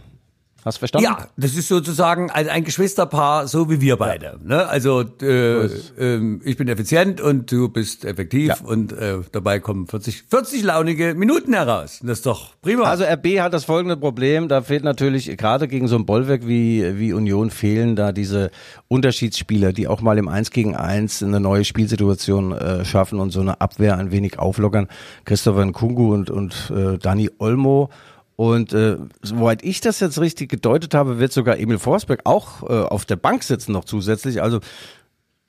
Hast 0.65 0.77
du 0.77 0.79
verstanden? 0.79 1.05
Ja, 1.05 1.27
das 1.37 1.55
ist 1.55 1.67
sozusagen 1.67 2.31
ein, 2.31 2.49
ein 2.49 2.63
Geschwisterpaar, 2.63 3.47
so 3.47 3.69
wie 3.69 3.81
wir 3.81 3.97
beide. 3.97 4.39
Ne? 4.43 4.67
Also 4.67 5.03
äh, 5.21 5.65
ähm, 5.99 6.41
ich 6.43 6.57
bin 6.57 6.67
effizient 6.67 7.21
und 7.21 7.51
du 7.51 7.69
bist 7.69 8.03
effektiv 8.03 8.47
Ja. 8.47 8.57
und 8.65 8.91
äh, 8.91 9.19
dabei 9.31 9.59
kommen 9.59 9.85
40, 9.87 10.23
40 10.27 10.63
launige 10.63 11.13
Minuten 11.13 11.53
heraus. 11.53 11.99
Das 12.01 12.17
ist 12.17 12.25
doch 12.25 12.55
prima. 12.63 12.83
Also 12.85 13.03
RB 13.03 13.39
hat 13.39 13.53
das 13.53 13.63
folgende 13.63 13.95
Problem, 13.95 14.47
da 14.47 14.63
fehlt 14.63 14.83
natürlich 14.83 15.37
gerade 15.37 15.67
gegen 15.67 15.87
so 15.87 15.97
ein 15.97 16.07
Bollwerk 16.07 16.47
wie, 16.47 16.97
wie 16.97 17.13
Union 17.13 17.51
fehlen 17.51 17.95
da 17.95 18.11
diese 18.11 18.49
Unterschiedsspieler, 18.87 19.71
die 19.71 19.87
auch 19.87 20.01
mal 20.01 20.17
im 20.17 20.27
1 20.27 20.49
gegen 20.49 20.75
1 20.75 21.21
eine 21.21 21.39
neue 21.39 21.63
Spielsituation 21.63 22.53
äh, 22.53 22.85
schaffen 22.85 23.19
und 23.19 23.29
so 23.29 23.41
eine 23.41 23.61
Abwehr 23.61 23.97
ein 23.99 24.09
wenig 24.11 24.39
auflockern. 24.39 24.87
Christopher 25.25 25.63
Nkungu 25.65 26.11
und, 26.11 26.31
und 26.31 26.71
äh, 26.75 26.97
Dani 26.97 27.29
Olmo. 27.37 27.89
Und 28.35 28.73
äh, 28.73 28.97
soweit 29.21 29.63
ich 29.63 29.79
das 29.81 29.99
jetzt 29.99 30.19
richtig 30.19 30.49
gedeutet 30.49 30.93
habe, 30.93 31.19
wird 31.19 31.31
sogar 31.31 31.57
Emil 31.57 31.79
Forsberg 31.79 32.21
auch 32.25 32.63
äh, 32.63 32.65
auf 32.65 33.05
der 33.05 33.15
Bank 33.15 33.43
sitzen 33.43 33.71
noch 33.71 33.85
zusätzlich. 33.85 34.41
Also 34.41 34.59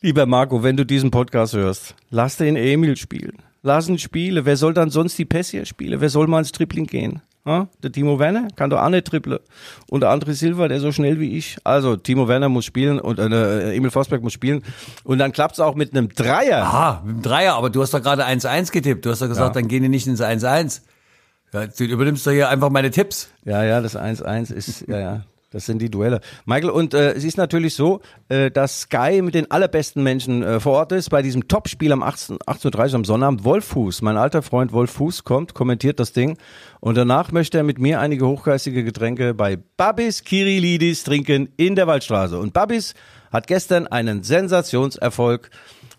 Lieber 0.02 0.26
Marco, 0.26 0.62
wenn 0.62 0.76
du 0.76 0.84
diesen 0.84 1.10
Podcast 1.10 1.54
hörst, 1.54 1.94
lass 2.10 2.36
den 2.36 2.54
Emil 2.54 2.96
spielen. 2.96 3.38
Lass 3.62 3.88
ihn 3.88 3.98
spielen. 3.98 4.44
Wer 4.44 4.56
soll 4.58 4.74
dann 4.74 4.90
sonst 4.90 5.18
die 5.18 5.24
Pässe 5.24 5.64
spielen? 5.64 6.00
Wer 6.00 6.10
soll 6.10 6.26
mal 6.26 6.40
ins 6.40 6.52
Tripling 6.52 6.86
gehen? 6.86 7.22
Ha? 7.46 7.68
Der 7.82 7.90
Timo 7.90 8.18
Werner 8.18 8.48
kann 8.54 8.70
doch 8.70 8.80
auch 8.80 8.88
nicht 8.90 9.06
trippeln. 9.06 9.38
Und 9.88 10.02
der 10.02 10.10
André 10.10 10.34
Silva, 10.34 10.68
der 10.68 10.80
so 10.80 10.92
schnell 10.92 11.18
wie 11.18 11.36
ich. 11.36 11.56
Also, 11.64 11.96
Timo 11.96 12.28
Werner 12.28 12.48
muss 12.48 12.66
spielen 12.66 13.00
und 13.00 13.18
äh, 13.18 13.74
Emil 13.74 13.90
Forsberg 13.90 14.22
muss 14.22 14.34
spielen. 14.34 14.62
Und 15.02 15.18
dann 15.18 15.32
klappt's 15.32 15.60
auch 15.60 15.74
mit 15.74 15.92
einem 15.92 16.10
Dreier. 16.10 16.64
Ah, 16.64 17.02
mit 17.04 17.16
dem 17.16 17.22
Dreier, 17.22 17.54
aber 17.54 17.70
du 17.70 17.80
hast 17.80 17.94
doch 17.94 18.02
gerade 18.02 18.26
1-1 18.26 18.72
getippt. 18.72 19.06
Du 19.06 19.10
hast 19.10 19.22
doch 19.22 19.28
gesagt, 19.28 19.56
dann 19.56 19.66
gehen 19.66 19.82
die 19.82 19.88
nicht 19.88 20.06
ins 20.06 20.20
1-1. 20.20 20.82
Ja, 21.52 21.66
du 21.66 21.84
übernimmst 21.84 22.26
doch 22.26 22.32
hier 22.32 22.48
einfach 22.48 22.70
meine 22.70 22.90
Tipps. 22.90 23.30
Ja, 23.44 23.64
ja, 23.64 23.80
das 23.80 23.96
1-1 23.96 24.52
ist, 24.52 24.84
ja, 24.88 24.98
ja. 24.98 25.24
Das 25.50 25.64
sind 25.64 25.80
die 25.80 25.90
Duelle. 25.90 26.20
Michael, 26.44 26.70
und 26.70 26.92
äh, 26.92 27.12
es 27.12 27.22
ist 27.22 27.38
natürlich 27.38 27.74
so, 27.74 28.00
äh, 28.28 28.50
dass 28.50 28.82
Sky 28.82 29.22
mit 29.22 29.34
den 29.34 29.50
allerbesten 29.50 30.02
Menschen 30.02 30.42
äh, 30.42 30.58
vor 30.58 30.72
Ort 30.72 30.92
ist. 30.92 31.08
Bei 31.08 31.22
diesem 31.22 31.46
Topspiel 31.46 31.92
am 31.92 32.02
18 32.02 32.38
18.30 32.38 32.88
Uhr 32.88 32.94
am 32.96 33.04
Sonnabend. 33.04 33.44
Wolf 33.44 33.64
Fuß, 33.64 34.02
mein 34.02 34.16
alter 34.16 34.42
Freund 34.42 34.72
Wolf 34.72 34.90
Fuß 34.90 35.22
kommt, 35.22 35.54
kommentiert 35.54 36.00
das 36.00 36.12
Ding. 36.12 36.36
Und 36.80 36.96
danach 36.96 37.30
möchte 37.30 37.58
er 37.58 37.64
mit 37.64 37.78
mir 37.78 38.00
einige 38.00 38.26
hochgeistige 38.26 38.82
Getränke 38.82 39.34
bei 39.34 39.56
Babis 39.76 40.24
Kirilidis 40.24 41.04
trinken 41.04 41.48
in 41.56 41.76
der 41.76 41.86
Waldstraße. 41.86 42.38
Und 42.38 42.52
Babis 42.52 42.94
hat 43.30 43.46
gestern 43.46 43.86
einen 43.86 44.24
Sensationserfolg 44.24 45.50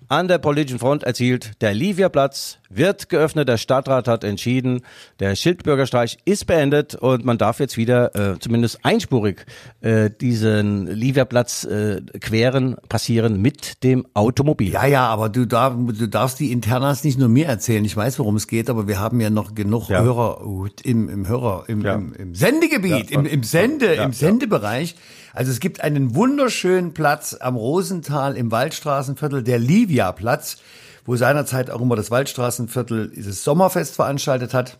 an 0.09 0.27
der 0.27 0.37
politischen 0.37 0.79
Front 0.79 1.03
erzielt. 1.03 1.51
Der 1.61 1.73
Livia-Platz 1.73 2.59
wird 2.69 3.09
geöffnet. 3.09 3.47
Der 3.47 3.57
Stadtrat 3.57 4.07
hat 4.07 4.23
entschieden, 4.23 4.81
der 5.19 5.35
Schildbürgerstreich 5.35 6.17
ist 6.25 6.47
beendet 6.47 6.95
und 6.95 7.25
man 7.25 7.37
darf 7.37 7.59
jetzt 7.59 7.77
wieder 7.77 8.15
äh, 8.15 8.39
zumindest 8.39 8.79
einspurig 8.83 9.45
äh, 9.81 10.09
diesen 10.09 10.87
Livia-Platz 10.87 11.65
äh, 11.65 12.01
queren, 12.19 12.77
passieren 12.89 13.41
mit 13.41 13.83
dem 13.83 14.05
Automobil. 14.13 14.71
Ja, 14.71 14.85
ja, 14.85 15.07
aber 15.07 15.29
du, 15.29 15.45
darf, 15.45 15.73
du 15.75 16.07
darfst 16.07 16.39
die 16.39 16.51
Internas 16.51 17.03
nicht 17.03 17.19
nur 17.19 17.29
mir 17.29 17.47
erzählen. 17.47 17.83
Ich 17.85 17.95
weiß, 17.95 18.19
worum 18.19 18.35
es 18.35 18.47
geht, 18.47 18.69
aber 18.69 18.87
wir 18.87 18.99
haben 18.99 19.19
ja 19.21 19.29
noch 19.29 19.55
genug 19.55 19.89
Ja. 19.89 20.01
Hörer 20.01 20.45
uh, 20.45 20.67
im, 20.83 21.09
im 21.09 21.27
Hörer, 21.27 21.65
im, 21.67 21.81
Ja. 21.81 21.95
im, 21.95 22.13
im 22.13 22.35
Sendegebiet, 22.35 23.11
Ja, 23.11 23.19
im, 23.19 23.25
im 23.25 23.43
Sende, 23.43 23.85
im. 23.87 24.13
Sendebereich. 24.13 24.95
Also 25.37 25.51
es 25.51 25.59
gibt 25.59 25.81
einen 25.81 26.15
wunderschönen 26.15 26.95
Platz 26.95 27.35
am 27.39 27.57
Rosental 27.57 28.35
im 28.35 28.49
Waldstraßenviertel, 28.49 29.43
der 29.43 29.59
Livia-Platz, 29.59 30.57
wo 31.05 31.15
seinerzeit 31.15 31.69
auch 31.69 31.79
immer 31.79 31.95
das 31.95 32.09
Waldstraßenviertel 32.09 33.11
dieses 33.11 33.43
Sommerfest 33.43 33.93
veranstaltet 33.93 34.55
hat. 34.55 34.79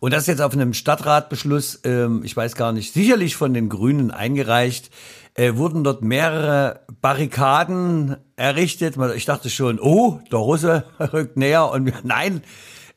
Und 0.00 0.12
das 0.12 0.22
ist 0.22 0.26
jetzt 0.26 0.42
auf 0.42 0.54
einem 0.54 0.74
Stadtratbeschluss, 0.74 1.82
ähm, 1.84 2.22
ich 2.24 2.36
weiß 2.36 2.56
gar 2.56 2.72
nicht, 2.72 2.92
sicherlich 2.92 3.36
von 3.36 3.54
den 3.54 3.68
Grünen 3.68 4.10
eingereicht, 4.10 4.90
äh, 5.34 5.54
wurden 5.54 5.84
dort 5.84 6.02
mehrere 6.02 6.80
Barrikaden 7.00 8.16
errichtet. 8.34 8.96
Ich 9.14 9.24
dachte 9.24 9.50
schon, 9.50 9.78
oh, 9.78 10.18
der 10.32 10.40
Russe 10.40 10.82
rückt 10.98 11.36
näher. 11.36 11.70
Und 11.70 12.04
nein, 12.04 12.42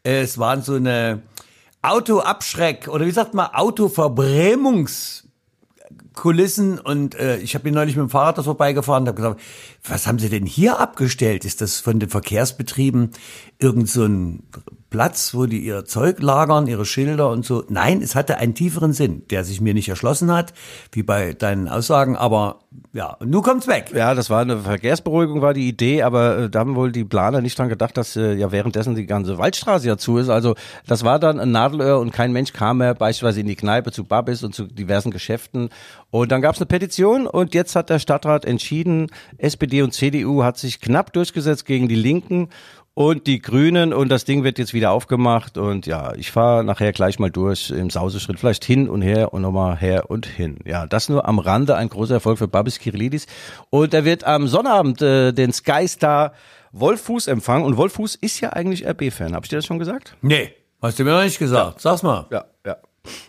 äh, 0.03 0.21
es 0.21 0.39
waren 0.39 0.63
so 0.63 0.73
eine 0.73 1.21
Autoabschreck 1.83 2.87
oder 2.87 3.05
wie 3.05 3.11
sagt 3.11 3.35
man, 3.35 3.45
Autoverbrämungs 3.53 5.25
Kulissen 6.15 6.79
und 6.79 7.15
äh, 7.15 7.37
ich 7.37 7.55
habe 7.55 7.69
mir 7.69 7.75
neulich 7.75 7.95
mit 7.95 8.03
dem 8.03 8.09
Fahrrad 8.09 8.37
da 8.37 8.43
vorbeigefahren 8.43 9.03
und 9.03 9.07
habe 9.09 9.15
gesagt, 9.17 9.41
was 9.87 10.07
haben 10.07 10.19
Sie 10.19 10.29
denn 10.29 10.45
hier 10.45 10.79
abgestellt? 10.79 11.45
Ist 11.45 11.61
das 11.61 11.79
von 11.79 11.99
den 11.99 12.09
Verkehrsbetrieben 12.09 13.11
irgend 13.59 13.89
so 13.89 14.05
ein 14.05 14.43
Platz, 14.95 15.33
wo 15.33 15.45
die 15.45 15.59
ihr 15.59 15.83
Zeug 15.83 16.21
lagern, 16.21 16.67
ihre 16.67 16.85
Schilder 16.85 17.29
und 17.29 17.43
so? 17.43 17.65
Nein, 17.67 18.01
es 18.01 18.15
hatte 18.15 18.37
einen 18.37 18.55
tieferen 18.55 18.93
Sinn, 18.93 19.23
der 19.29 19.43
sich 19.43 19.59
mir 19.59 19.73
nicht 19.73 19.89
erschlossen 19.89 20.31
hat, 20.31 20.53
wie 20.93 21.03
bei 21.03 21.33
deinen 21.33 21.67
Aussagen, 21.67 22.15
aber 22.15 22.59
ja, 22.93 23.17
nun 23.19 23.43
kommt's 23.43 23.67
weg. 23.67 23.91
Ja, 23.93 24.15
das 24.15 24.29
war 24.29 24.39
eine 24.39 24.59
Verkehrsberuhigung, 24.59 25.41
war 25.41 25.53
die 25.53 25.67
Idee, 25.67 26.03
aber 26.03 26.37
äh, 26.37 26.49
da 26.49 26.59
haben 26.59 26.75
wohl 26.75 26.93
die 26.93 27.03
Planer 27.03 27.41
nicht 27.41 27.59
dran 27.59 27.67
gedacht, 27.67 27.97
dass 27.97 28.15
äh, 28.15 28.35
ja 28.35 28.53
währenddessen 28.53 28.95
die 28.95 29.05
ganze 29.05 29.37
Waldstraße 29.37 29.85
ja 29.85 29.97
zu 29.97 30.17
ist. 30.17 30.29
Also 30.29 30.55
das 30.87 31.03
war 31.03 31.19
dann 31.19 31.41
ein 31.41 31.51
Nadelöhr 31.51 31.99
und 31.99 32.13
kein 32.13 32.31
Mensch 32.31 32.53
kam 32.53 32.77
mehr 32.77 32.93
beispielsweise 32.93 33.41
in 33.41 33.47
die 33.47 33.57
Kneipe 33.57 33.91
zu 33.91 34.05
Babis 34.05 34.43
und 34.43 34.55
zu 34.55 34.63
diversen 34.63 35.11
Geschäften. 35.11 35.71
Und 36.09 36.31
dann 36.31 36.41
gab 36.41 36.55
es 36.55 36.61
eine 36.61 36.67
Petition 36.67 37.27
und 37.27 37.53
jetzt 37.53 37.75
hat 37.75 37.89
der 37.89 37.99
Stadtrat 37.99 38.45
entschieden, 38.45 39.07
SPD 39.37 39.81
und 39.81 39.93
CDU 39.93 40.43
hat 40.43 40.57
sich 40.57 40.79
knapp 40.79 41.11
durchgesetzt 41.11 41.65
gegen 41.65 41.89
die 41.89 41.95
Linken 41.95 42.47
und 42.95 43.27
die 43.27 43.39
Grünen 43.39 43.93
und 43.93 44.07
das 44.09 44.23
Ding 44.23 44.43
wird 44.43 44.57
jetzt 44.57 44.73
wieder 44.73 44.91
aufgemacht 44.91 45.57
und 45.57 45.85
ja, 45.85 46.15
ich 46.15 46.31
fahre 46.31 46.63
nachher 46.63 46.93
gleich 46.93 47.19
mal 47.19 47.29
durch 47.29 47.69
im 47.69 47.89
Sauseschritt, 47.89 48.39
vielleicht 48.39 48.63
hin 48.63 48.89
und 48.89 49.01
her 49.01 49.33
und 49.33 49.41
nochmal 49.41 49.77
her 49.77 50.09
und 50.09 50.25
hin. 50.25 50.59
Ja, 50.65 50.87
das 50.87 51.09
nur 51.09 51.27
am 51.27 51.37
Rande, 51.37 51.75
ein 51.75 51.89
großer 51.89 52.15
Erfolg 52.15 52.37
für 52.37 52.47
Babis 52.47 52.79
Kirilidis 52.79 53.27
und 53.69 53.93
er 53.93 54.05
wird 54.05 54.23
am 54.23 54.47
Sonnabend 54.47 55.01
äh, 55.01 55.33
den 55.33 55.51
Sky 55.51 55.87
Star 55.87 56.31
Wolfuß 56.71 57.27
empfangen 57.27 57.65
und 57.65 57.75
Wolfuß 57.75 58.15
ist 58.15 58.39
ja 58.39 58.53
eigentlich 58.53 58.87
RB-Fan, 58.87 59.35
hab 59.35 59.43
ich 59.43 59.49
dir 59.49 59.57
das 59.57 59.65
schon 59.65 59.79
gesagt? 59.79 60.15
Nee, 60.21 60.53
hast 60.81 60.97
du 60.97 61.03
mir 61.03 61.11
noch 61.11 61.23
nicht 61.23 61.37
gesagt. 61.37 61.81
Sag's 61.81 62.01
mal. 62.01 62.27
Ja, 62.31 62.45
ja. 62.65 62.77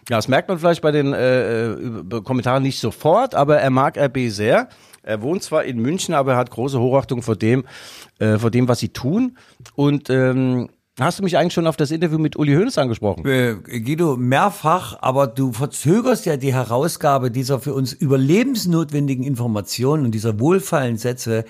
Ja, 0.09 0.17
das 0.17 0.29
merkt 0.29 0.49
man 0.49 0.59
vielleicht 0.59 0.83
bei 0.83 0.93
den 0.93 1.13
äh, 1.13 1.73
äh, 1.73 2.23
Kommentaren 2.23 2.63
nicht 2.63 2.79
sofort, 2.79 3.35
aber 3.35 3.59
er 3.59 3.71
mag 3.71 3.99
RB 3.99 4.29
sehr. 4.29 4.69
Er 5.03 5.23
wohnt 5.23 5.43
zwar 5.43 5.65
in 5.65 5.79
München, 5.79 6.15
aber 6.15 6.33
er 6.33 6.39
hat 6.39 6.51
große 6.51 6.81
Hochachtung 6.81 7.23
vor 7.23 7.37
dem, 7.37 7.65
äh, 8.19 8.39
vor 8.39 8.51
dem, 8.51 8.67
was 8.67 8.81
sie 8.81 8.89
tun. 8.89 9.39
Und 9.75 10.11
ähm, 10.11 10.69
hast 10.99 11.19
du 11.19 11.23
mich 11.23 11.37
eigentlich 11.39 11.53
schon 11.53 11.69
auf 11.69 11.77
das 11.77 11.93
Interview 11.93 12.19
mit 12.19 12.37
Uli 12.37 12.55
Hoeneß 12.55 12.77
angesprochen? 12.79 13.25
Äh, 13.25 13.55
Guido, 13.55 14.17
mehrfach, 14.17 14.99
aber 15.01 15.29
du 15.29 15.53
verzögerst 15.53 16.27
ja 16.27 16.37
die 16.37 16.53
Herausgabe 16.53 17.31
dieser 17.31 17.61
für 17.61 17.73
uns 17.73 17.93
überlebensnotwendigen 17.93 19.25
Informationen 19.25 20.07
und 20.07 20.13
dieser 20.13 20.41
wohlfeilen 20.41 20.97
Sätze, 20.97 21.45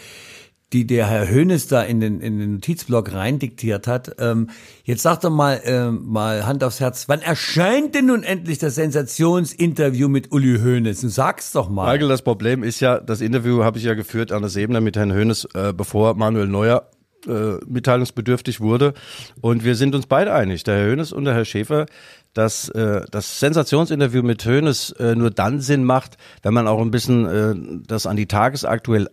die 0.72 0.86
der 0.86 1.08
Herr 1.08 1.28
Hönes 1.30 1.68
da 1.68 1.82
in 1.82 2.00
den, 2.00 2.20
in 2.20 2.38
den 2.38 2.54
Notizblock 2.54 3.12
reindiktiert 3.12 3.86
hat. 3.86 4.16
Ähm, 4.18 4.50
jetzt 4.84 5.02
sag 5.02 5.20
doch 5.20 5.30
mal, 5.30 5.60
ähm, 5.64 6.02
mal 6.06 6.44
Hand 6.46 6.64
aufs 6.64 6.80
Herz, 6.80 7.08
wann 7.08 7.22
erscheint 7.22 7.94
denn 7.94 8.06
nun 8.06 8.24
endlich 8.24 8.58
das 8.58 8.74
Sensationsinterview 8.74 10.08
mit 10.08 10.32
Uli? 10.32 10.56
Du 10.56 10.94
sag's 10.94 11.52
doch 11.52 11.68
mal. 11.68 11.92
Michael, 11.92 12.08
das 12.08 12.22
Problem 12.22 12.62
ist 12.62 12.80
ja, 12.80 12.98
das 12.98 13.20
Interview 13.20 13.62
habe 13.62 13.78
ich 13.78 13.84
ja 13.84 13.94
geführt 13.94 14.32
an 14.32 14.42
der 14.42 14.56
Ebene 14.56 14.80
mit 14.80 14.96
Herrn 14.96 15.12
Hoeneß, 15.12 15.48
äh, 15.54 15.72
bevor 15.72 16.14
Manuel 16.14 16.48
Neuer 16.48 16.90
äh, 17.26 17.58
mitteilungsbedürftig 17.66 18.60
wurde. 18.60 18.94
Und 19.40 19.64
wir 19.64 19.74
sind 19.74 19.94
uns 19.94 20.06
beide 20.06 20.32
einig, 20.32 20.64
der 20.64 20.78
Herr 20.78 20.90
Hoeneß 20.90 21.12
und 21.12 21.24
der 21.24 21.34
Herr 21.34 21.44
Schäfer, 21.44 21.86
dass 22.34 22.68
äh, 22.70 23.02
das 23.10 23.40
Sensationsinterview 23.40 24.22
mit 24.22 24.44
Hoeneß 24.44 24.92
äh, 24.92 25.14
nur 25.14 25.30
dann 25.30 25.60
Sinn 25.60 25.84
macht, 25.84 26.16
wenn 26.42 26.54
man 26.54 26.66
auch 26.66 26.80
ein 26.80 26.90
bisschen 26.90 27.26
äh, 27.26 27.82
das 27.86 28.06
an 28.06 28.16
die 28.16 28.26
tagesaktuell 28.26 29.08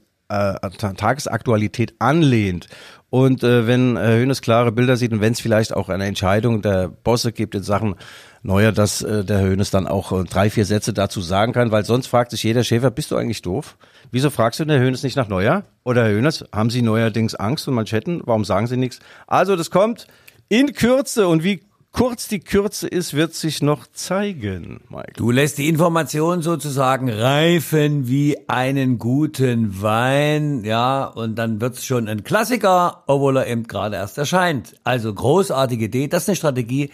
äh, 0.62 0.70
Ta- 0.78 0.94
Tagesaktualität 0.94 1.94
anlehnt. 2.00 2.68
Und 3.10 3.44
äh, 3.44 3.68
wenn 3.68 3.96
Herr 3.96 4.18
Hönes 4.18 4.42
klare 4.42 4.72
Bilder 4.72 4.98
sieht 4.98 5.12
und 5.14 5.22
wenn 5.22 5.34
es 5.34 5.40
vielleicht 5.40 5.74
auch 5.74 5.90
eine 5.90 6.06
Entscheidung 6.06 6.64
der 6.64 6.88
Bosse 6.88 7.32
gibt 7.32 7.54
in 7.54 7.62
Sachen 7.62 7.96
Neuer, 8.42 8.72
dass 8.72 9.02
äh, 9.04 9.24
der 9.24 9.42
Hönes 9.42 9.70
dann 9.70 9.88
auch 9.88 10.12
äh, 10.12 10.24
drei, 10.24 10.50
vier 10.50 10.66
Sätze 10.66 10.94
dazu 10.94 11.22
sagen 11.22 11.54
kann, 11.54 11.72
weil 11.72 11.86
sonst 11.86 12.08
fragt 12.08 12.32
sich 12.32 12.44
jeder 12.44 12.64
Schäfer, 12.64 12.90
bist 12.92 13.12
du 13.12 13.16
eigentlich 13.16 13.42
doof? 13.44 13.78
Wieso 14.12 14.30
fragst 14.32 14.60
du 14.60 14.66
den 14.66 14.82
Hönes 14.82 15.04
nicht 15.04 15.16
nach 15.16 15.28
Neuer? 15.28 15.64
Oder 15.84 16.06
Herr 16.06 16.12
Hönes, 16.12 16.44
haben 16.52 16.70
Sie 16.72 16.82
neuerdings 16.82 17.36
Angst 17.36 17.68
und 17.68 17.76
Manschetten? 17.76 18.22
Warum 18.26 18.44
sagen 18.46 18.68
Sie 18.68 18.78
nichts? 18.78 19.00
Also 19.28 19.56
das 19.56 19.70
kommt 19.70 20.08
in 20.50 20.74
Kürze 20.74 21.28
und 21.28 21.44
wie 21.44 21.62
kurz 21.94 22.28
die 22.28 22.40
Kürze 22.40 22.88
ist, 22.88 23.14
wird 23.14 23.34
sich 23.36 23.62
noch 23.62 23.88
zeigen, 23.94 24.82
Mike. 24.90 25.14
Du 25.16 25.32
lässt 25.32 25.60
die 25.60 25.70
Information 25.70 26.42
sozusagen 26.42 27.10
reifen 27.10 28.08
wie 28.08 28.38
einen 28.50 28.98
guten 28.98 29.82
Wein, 29.82 30.66
ja, 30.66 31.06
und 31.06 31.36
dann 31.36 31.62
wird's 31.62 31.86
schon 31.86 32.10
ein 32.10 32.24
Klassiker, 32.24 33.04
obwohl 33.08 33.38
er 33.38 33.48
eben 33.48 33.64
gerade 33.64 33.96
erst 33.96 34.18
erscheint. 34.18 34.76
Also 34.84 35.14
großartige 35.14 35.86
Idee, 35.86 36.08
das 36.08 36.24
ist 36.24 36.30
eine 36.30 36.36
Strategie, 36.36 36.90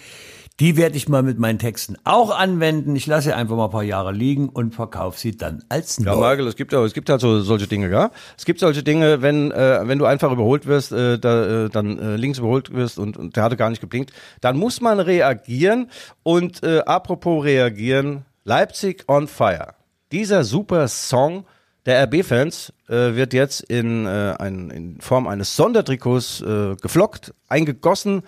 die 0.60 0.76
werde 0.76 0.98
ich 0.98 1.08
mal 1.08 1.24
mit 1.24 1.40
meinen 1.40 1.58
Texten 1.58 1.96
auch 2.04 2.38
anwenden. 2.38 2.96
Ich 2.96 3.08
lasse 3.08 3.30
sie 3.30 3.34
einfach 3.34 3.56
mal 3.56 3.66
ein 3.66 3.72
paar 3.72 3.84
Jahre 3.84 4.12
liegen 4.12 4.50
und 4.50 4.76
verkaufe 4.76 5.18
sie 5.18 5.38
dann 5.38 5.64
als 5.70 6.00
neu. 6.00 6.12
Ja, 6.12 6.16
Michael, 6.18 6.48
es 6.48 6.56
gibt, 6.58 6.74
es 6.74 6.94
gibt 6.94 7.10
halt 7.10 7.22
so, 7.22 7.40
solche 7.42 7.68
Dinge, 7.68 7.90
ja. 7.90 8.12
Es 8.38 8.44
gibt 8.46 8.60
solche 8.60 8.84
Dinge, 8.84 9.22
wenn, 9.22 9.52
äh, 9.52 9.88
wenn 9.88 10.00
du 10.00 10.06
einfach 10.06 10.32
überholt 10.32 10.66
wirst, 10.66 10.92
äh, 10.92 11.18
da, 11.18 11.66
äh, 11.66 11.70
dann 11.70 11.98
äh, 11.98 12.16
links 12.18 12.40
überholt 12.40 12.74
wirst 12.74 13.00
und, 13.00 13.16
und 13.16 13.38
der 13.38 13.44
hatte 13.44 13.56
gar 13.56 13.70
nicht 13.70 13.80
geblinkt, 13.80 14.12
dann 14.42 14.58
muss 14.58 14.82
man 14.82 15.00
reagieren. 15.00 15.90
Und 16.24 16.62
äh, 16.64 16.80
apropos 16.80 17.46
reagieren, 17.46 18.26
Leipzig 18.44 19.06
on 19.08 19.28
Fire. 19.28 19.76
Dieser 20.12 20.44
super 20.44 20.88
Song 20.88 21.46
der 21.86 22.04
RB-Fans 22.04 22.74
äh, 22.90 23.16
wird 23.16 23.34
jetzt 23.34 23.62
in, 23.62 24.06
äh, 24.06 24.36
ein, 24.38 24.70
in 24.70 25.02
Form 25.02 25.28
eines 25.28 25.56
Sondertrikots 25.56 26.42
äh, 26.42 26.76
geflockt, 26.82 27.34
eingegossen 27.48 28.24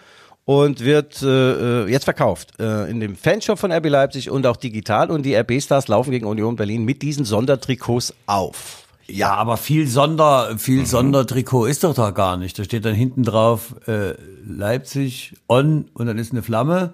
und 0.46 0.80
wird 0.84 1.22
äh, 1.22 1.84
äh, 1.84 1.90
jetzt 1.90 2.06
verkauft 2.06 2.60
äh, 2.60 2.90
in 2.90 3.00
dem 3.00 3.16
Fanshop 3.16 3.60
von 3.60 3.72
RB 3.72 3.88
Leipzig 3.88 4.30
und 4.30 4.46
auch 4.48 4.58
digital 4.58 5.12
und 5.12 5.24
die 5.24 5.36
RB-Stars 5.36 5.88
laufen 5.88 6.12
gegen 6.12 6.26
Union 6.26 6.56
Berlin 6.56 6.84
mit 6.84 7.02
diesen 7.02 7.26
Sondertrikots 7.26 8.14
auf. 8.26 8.88
Ja, 9.08 9.34
aber 9.36 9.58
viel 9.58 9.88
Sonder, 9.88 10.58
viel 10.58 10.82
mhm. 10.82 10.86
Sondertrikot 10.86 11.66
ist 11.66 11.84
doch 11.84 11.94
da 11.94 12.12
gar 12.12 12.38
nicht. 12.38 12.58
Da 12.58 12.64
steht 12.64 12.86
dann 12.86 12.96
hinten 12.96 13.24
drauf 13.24 13.76
äh, 13.88 14.14
Leipzig 14.46 15.36
on 15.48 15.90
und 15.94 16.06
dann 16.06 16.18
ist 16.18 16.32
eine 16.32 16.42
Flamme 16.42 16.94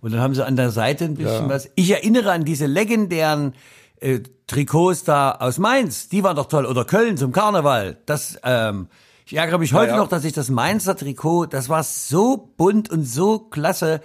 und 0.00 0.12
dann 0.12 0.20
haben 0.20 0.34
sie 0.34 0.44
an 0.44 0.56
der 0.56 0.70
Seite 0.70 1.04
ein 1.04 1.14
bisschen 1.14 1.44
ja. 1.44 1.48
was. 1.48 1.70
Ich 1.74 1.90
erinnere 1.90 2.32
an 2.32 2.44
diese 2.44 2.66
legendären 2.66 3.54
äh, 4.00 4.20
Trikots 4.46 5.04
da 5.04 5.32
aus 5.32 5.58
Mainz, 5.58 6.08
die 6.08 6.24
waren 6.24 6.36
doch 6.36 6.46
toll 6.46 6.64
oder 6.64 6.84
Köln 6.84 7.16
zum 7.16 7.32
Karneval. 7.32 7.98
Das 8.06 8.38
ähm, 8.44 8.88
ich 9.30 9.36
ärgere 9.36 9.58
mich 9.58 9.74
heute 9.74 9.90
ja, 9.90 9.96
ja. 9.96 10.02
noch, 10.02 10.08
dass 10.08 10.24
ich 10.24 10.32
das 10.32 10.48
Mainzer 10.48 10.96
Trikot, 10.96 11.46
das 11.46 11.68
war 11.68 11.82
so 11.82 12.50
bunt 12.56 12.90
und 12.90 13.04
so 13.04 13.38
klasse 13.38 14.00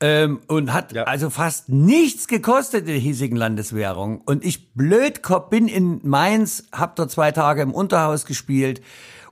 ähm, 0.00 0.40
und 0.48 0.74
hat 0.74 0.92
ja. 0.92 1.04
also 1.04 1.30
fast 1.30 1.70
nichts 1.70 2.28
gekostet 2.28 2.80
in 2.80 2.86
der 2.88 2.96
hiesigen 2.96 3.36
Landeswährung. 3.38 4.20
Und 4.20 4.44
ich 4.44 4.74
Blödkopf 4.74 5.48
bin 5.48 5.66
in 5.66 6.00
Mainz, 6.02 6.64
hab 6.72 6.94
dort 6.96 7.10
zwei 7.10 7.32
Tage 7.32 7.62
im 7.62 7.72
Unterhaus 7.72 8.26
gespielt 8.26 8.82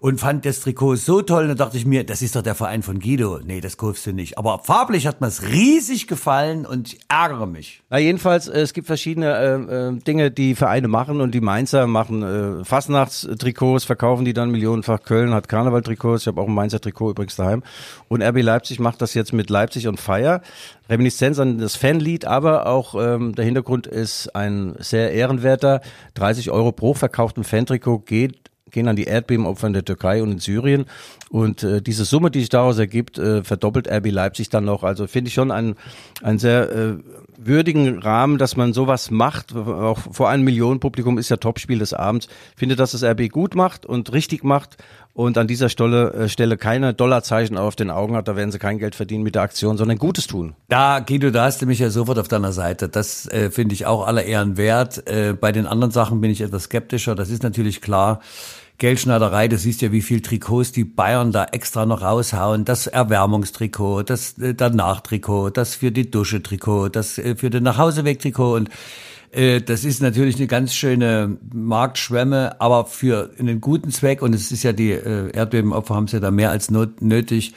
und 0.02 0.18
fand 0.18 0.44
das 0.44 0.58
Trikot 0.58 0.96
so 0.96 1.22
toll. 1.22 1.46
Da 1.46 1.54
dachte 1.54 1.76
ich 1.76 1.86
mir, 1.86 2.02
das 2.04 2.22
ist 2.22 2.34
doch 2.34 2.42
der 2.42 2.56
Verein 2.56 2.82
von 2.82 2.98
Guido. 2.98 3.38
Nee, 3.44 3.60
das 3.60 3.76
kaufst 3.76 4.04
du 4.04 4.12
nicht. 4.12 4.36
Aber 4.36 4.58
farblich 4.58 5.06
hat 5.06 5.20
mir 5.20 5.28
es 5.28 5.44
riesig 5.44 6.08
gefallen 6.08 6.66
und 6.66 6.94
ich 6.94 6.98
ärgere 7.08 7.46
mich. 7.46 7.82
Na 7.88 7.98
jedenfalls, 7.98 8.48
äh, 8.48 8.62
es 8.62 8.72
gibt 8.72 8.88
verschiedene 8.88 9.32
äh, 9.32 9.90
äh, 9.90 9.98
Dinge, 10.00 10.32
die 10.32 10.56
Vereine 10.56 10.88
machen 10.88 11.20
und 11.20 11.32
die 11.32 11.40
Mainzer 11.40 11.86
machen 11.86 12.22
äh, 12.24 12.64
Fastnachtstrikots, 12.64 13.84
verkaufen 13.84 14.24
die 14.24 14.32
dann 14.32 14.50
millionenfach. 14.50 15.04
Köln 15.04 15.32
hat 15.34 15.48
Karnevaltrikots. 15.48 16.22
Ich 16.22 16.26
habe 16.26 16.40
auch 16.40 16.48
ein 16.48 16.54
Mainzer 16.54 16.80
Trikot 16.80 17.12
übrigens 17.12 17.36
daheim. 17.36 17.62
Und 18.08 18.24
RB 18.24 18.42
Leipzig 18.42 18.80
macht 18.80 19.00
das 19.02 19.14
jetzt 19.14 19.32
mit 19.32 19.50
Leipzig 19.50 19.86
und 19.86 20.00
Feier. 20.00 20.42
Reminiszenz 20.88 21.38
an 21.38 21.58
das 21.58 21.76
Fanlied, 21.76 22.24
aber 22.24 22.66
auch 22.66 22.96
ähm, 23.00 23.36
der 23.36 23.44
Hintergrund 23.44 23.86
ist 23.86 24.34
ein 24.34 24.74
sehr 24.80 25.12
ehrenwerter. 25.12 25.80
30 26.14 26.50
Euro 26.50 26.72
pro 26.72 26.92
verkauften 26.92 27.44
Fantrikot 27.44 28.00
geht 28.00 28.51
gehen 28.72 28.88
an 28.88 28.96
die 28.96 29.04
Erdbebenopfer 29.04 29.68
in 29.68 29.72
der 29.74 29.85
Türkei 29.85 30.22
und 30.22 30.32
in 30.32 30.38
Syrien. 30.38 30.87
Und 31.30 31.62
äh, 31.62 31.80
diese 31.80 32.04
Summe, 32.04 32.30
die 32.30 32.40
sich 32.40 32.48
daraus 32.48 32.78
ergibt, 32.78 33.18
äh, 33.18 33.44
verdoppelt 33.44 33.88
RB 33.90 34.11
Leipzig 34.11 34.48
dann 34.48 34.64
noch. 34.64 34.82
Also 34.82 35.06
finde 35.06 35.28
ich 35.28 35.35
schon 35.35 35.50
einen, 35.50 35.76
einen 36.22 36.38
sehr 36.38 36.70
äh, 36.70 36.94
würdigen 37.38 38.00
Rahmen, 38.00 38.38
dass 38.38 38.56
man 38.56 38.72
sowas 38.72 39.11
macht. 39.11 39.54
Auch 39.54 39.98
vor 40.11 40.28
einem 40.28 40.44
Millionenpublikum 40.44 41.18
ist 41.18 41.28
ja 41.28 41.37
Topspiel 41.37 41.78
des 41.78 41.94
Abends. 41.94 42.28
Finde, 42.56 42.76
dass 42.76 42.94
es 42.94 43.02
RB 43.02 43.30
gut 43.30 43.54
macht 43.54 43.87
und 43.87 44.12
richtig 44.12 44.44
macht 44.44 44.76
und 45.14 45.37
an 45.37 45.46
dieser 45.46 45.68
Stelle, 45.68 46.12
äh, 46.12 46.28
Stelle 46.28 46.56
keine 46.56 46.94
Dollarzeichen 46.94 47.58
auf 47.58 47.76
den 47.76 47.90
Augen 47.90 48.16
hat. 48.16 48.28
Da 48.28 48.37
werden 48.37 48.50
sie 48.50 48.58
kein 48.58 48.78
Geld 48.78 48.94
verdienen 48.94 49.22
mit 49.22 49.35
der 49.35 49.42
Aktion, 49.42 49.76
sondern 49.76 49.98
Gutes 49.98 50.26
tun. 50.26 50.54
Da, 50.68 51.00
Guido, 51.00 51.30
da 51.30 51.44
hast 51.44 51.61
du 51.61 51.66
mich 51.66 51.78
ja 51.78 51.90
sofort 51.90 52.18
auf 52.18 52.28
deiner 52.28 52.52
Seite. 52.52 52.88
Das 52.88 53.26
äh, 53.28 53.50
finde 53.50 53.74
ich 53.74 53.87
auch 53.87 54.06
aller 54.06 54.24
Ehren 54.24 54.56
wert. 54.56 55.06
Äh, 55.06 55.35
bei 55.38 55.52
den 55.52 55.66
anderen 55.66 55.92
Sachen 55.92 56.20
bin 56.20 56.30
ich 56.30 56.40
etwas 56.40 56.64
skeptischer. 56.64 57.14
Das 57.14 57.28
ist 57.28 57.42
natürlich 57.42 57.80
klar. 57.80 58.20
Geldschneiderei, 58.83 59.47
du 59.47 59.57
siehst 59.59 59.81
ja, 59.81 59.92
wie 59.92 60.03
viel 60.03 60.23
Trikots 60.23 60.73
die 60.73 60.83
Bayern 60.83 61.31
da 61.31 61.45
extra 61.45 61.87
noch 61.87 62.03
raushauen. 62.03 62.64
Das 62.64 62.88
Erwärmungstrikot, 62.88 64.03
das 64.03 64.37
äh, 64.38 64.55
Danach-Trikot, 64.55 65.51
das 65.51 65.77
für 65.77 65.92
die 65.92 66.11
Dusche-Trikot, 66.11 66.88
das 66.88 67.16
äh, 67.16 67.37
für 67.37 67.49
den 67.49 67.62
Nachhauseweg-Trikot 67.62 68.57
und 68.57 68.71
äh, 69.31 69.61
das 69.61 69.85
ist 69.85 70.03
natürlich 70.03 70.35
eine 70.35 70.49
ganz 70.49 70.75
schöne 70.75 71.38
Marktschwemme, 71.55 72.61
aber 72.61 72.87
für 72.87 73.31
einen 73.38 73.61
guten 73.61 73.92
Zweck 73.92 74.21
und 74.21 74.35
es 74.35 74.51
ist 74.51 74.64
ja 74.64 74.73
die 74.73 74.90
äh, 74.90 75.31
Erdbebenopfer 75.31 75.95
haben 75.95 76.07
es 76.07 76.12
ja 76.12 76.18
da 76.18 76.33
mehr 76.33 76.51
als 76.51 76.68
not 76.73 77.03
nötig, 77.03 77.55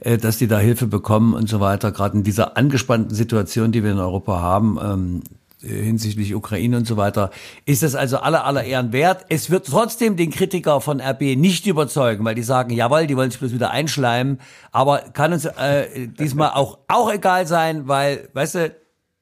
äh, 0.00 0.18
dass 0.18 0.36
die 0.36 0.46
da 0.46 0.58
Hilfe 0.58 0.86
bekommen 0.86 1.32
und 1.32 1.48
so 1.48 1.58
weiter. 1.58 1.90
Gerade 1.90 2.18
in 2.18 2.22
dieser 2.22 2.58
angespannten 2.58 3.14
Situation, 3.14 3.72
die 3.72 3.82
wir 3.82 3.92
in 3.92 3.98
Europa 3.98 4.42
haben, 4.42 4.78
ähm, 4.82 5.22
äh, 5.22 5.45
hinsichtlich 5.66 6.34
Ukraine 6.34 6.76
und 6.76 6.86
so 6.86 6.96
weiter, 6.96 7.30
ist 7.64 7.82
das 7.82 7.94
also 7.94 8.18
aller 8.18 8.44
aller 8.44 8.64
Ehren 8.64 8.92
wert. 8.92 9.26
Es 9.28 9.50
wird 9.50 9.66
trotzdem 9.66 10.16
den 10.16 10.30
Kritiker 10.30 10.80
von 10.80 11.00
RB 11.00 11.36
nicht 11.36 11.66
überzeugen, 11.66 12.24
weil 12.24 12.34
die 12.34 12.42
sagen, 12.42 12.70
jawohl, 12.70 13.06
die 13.06 13.16
wollen 13.16 13.30
sich 13.30 13.40
bloß 13.40 13.52
wieder 13.52 13.70
einschleimen, 13.70 14.40
aber 14.72 14.98
kann 14.98 15.32
uns 15.32 15.44
äh, 15.44 16.08
diesmal 16.08 16.50
auch 16.50 16.78
auch 16.88 17.12
egal 17.12 17.46
sein, 17.46 17.88
weil, 17.88 18.28
weißt 18.32 18.54
du, 18.54 18.74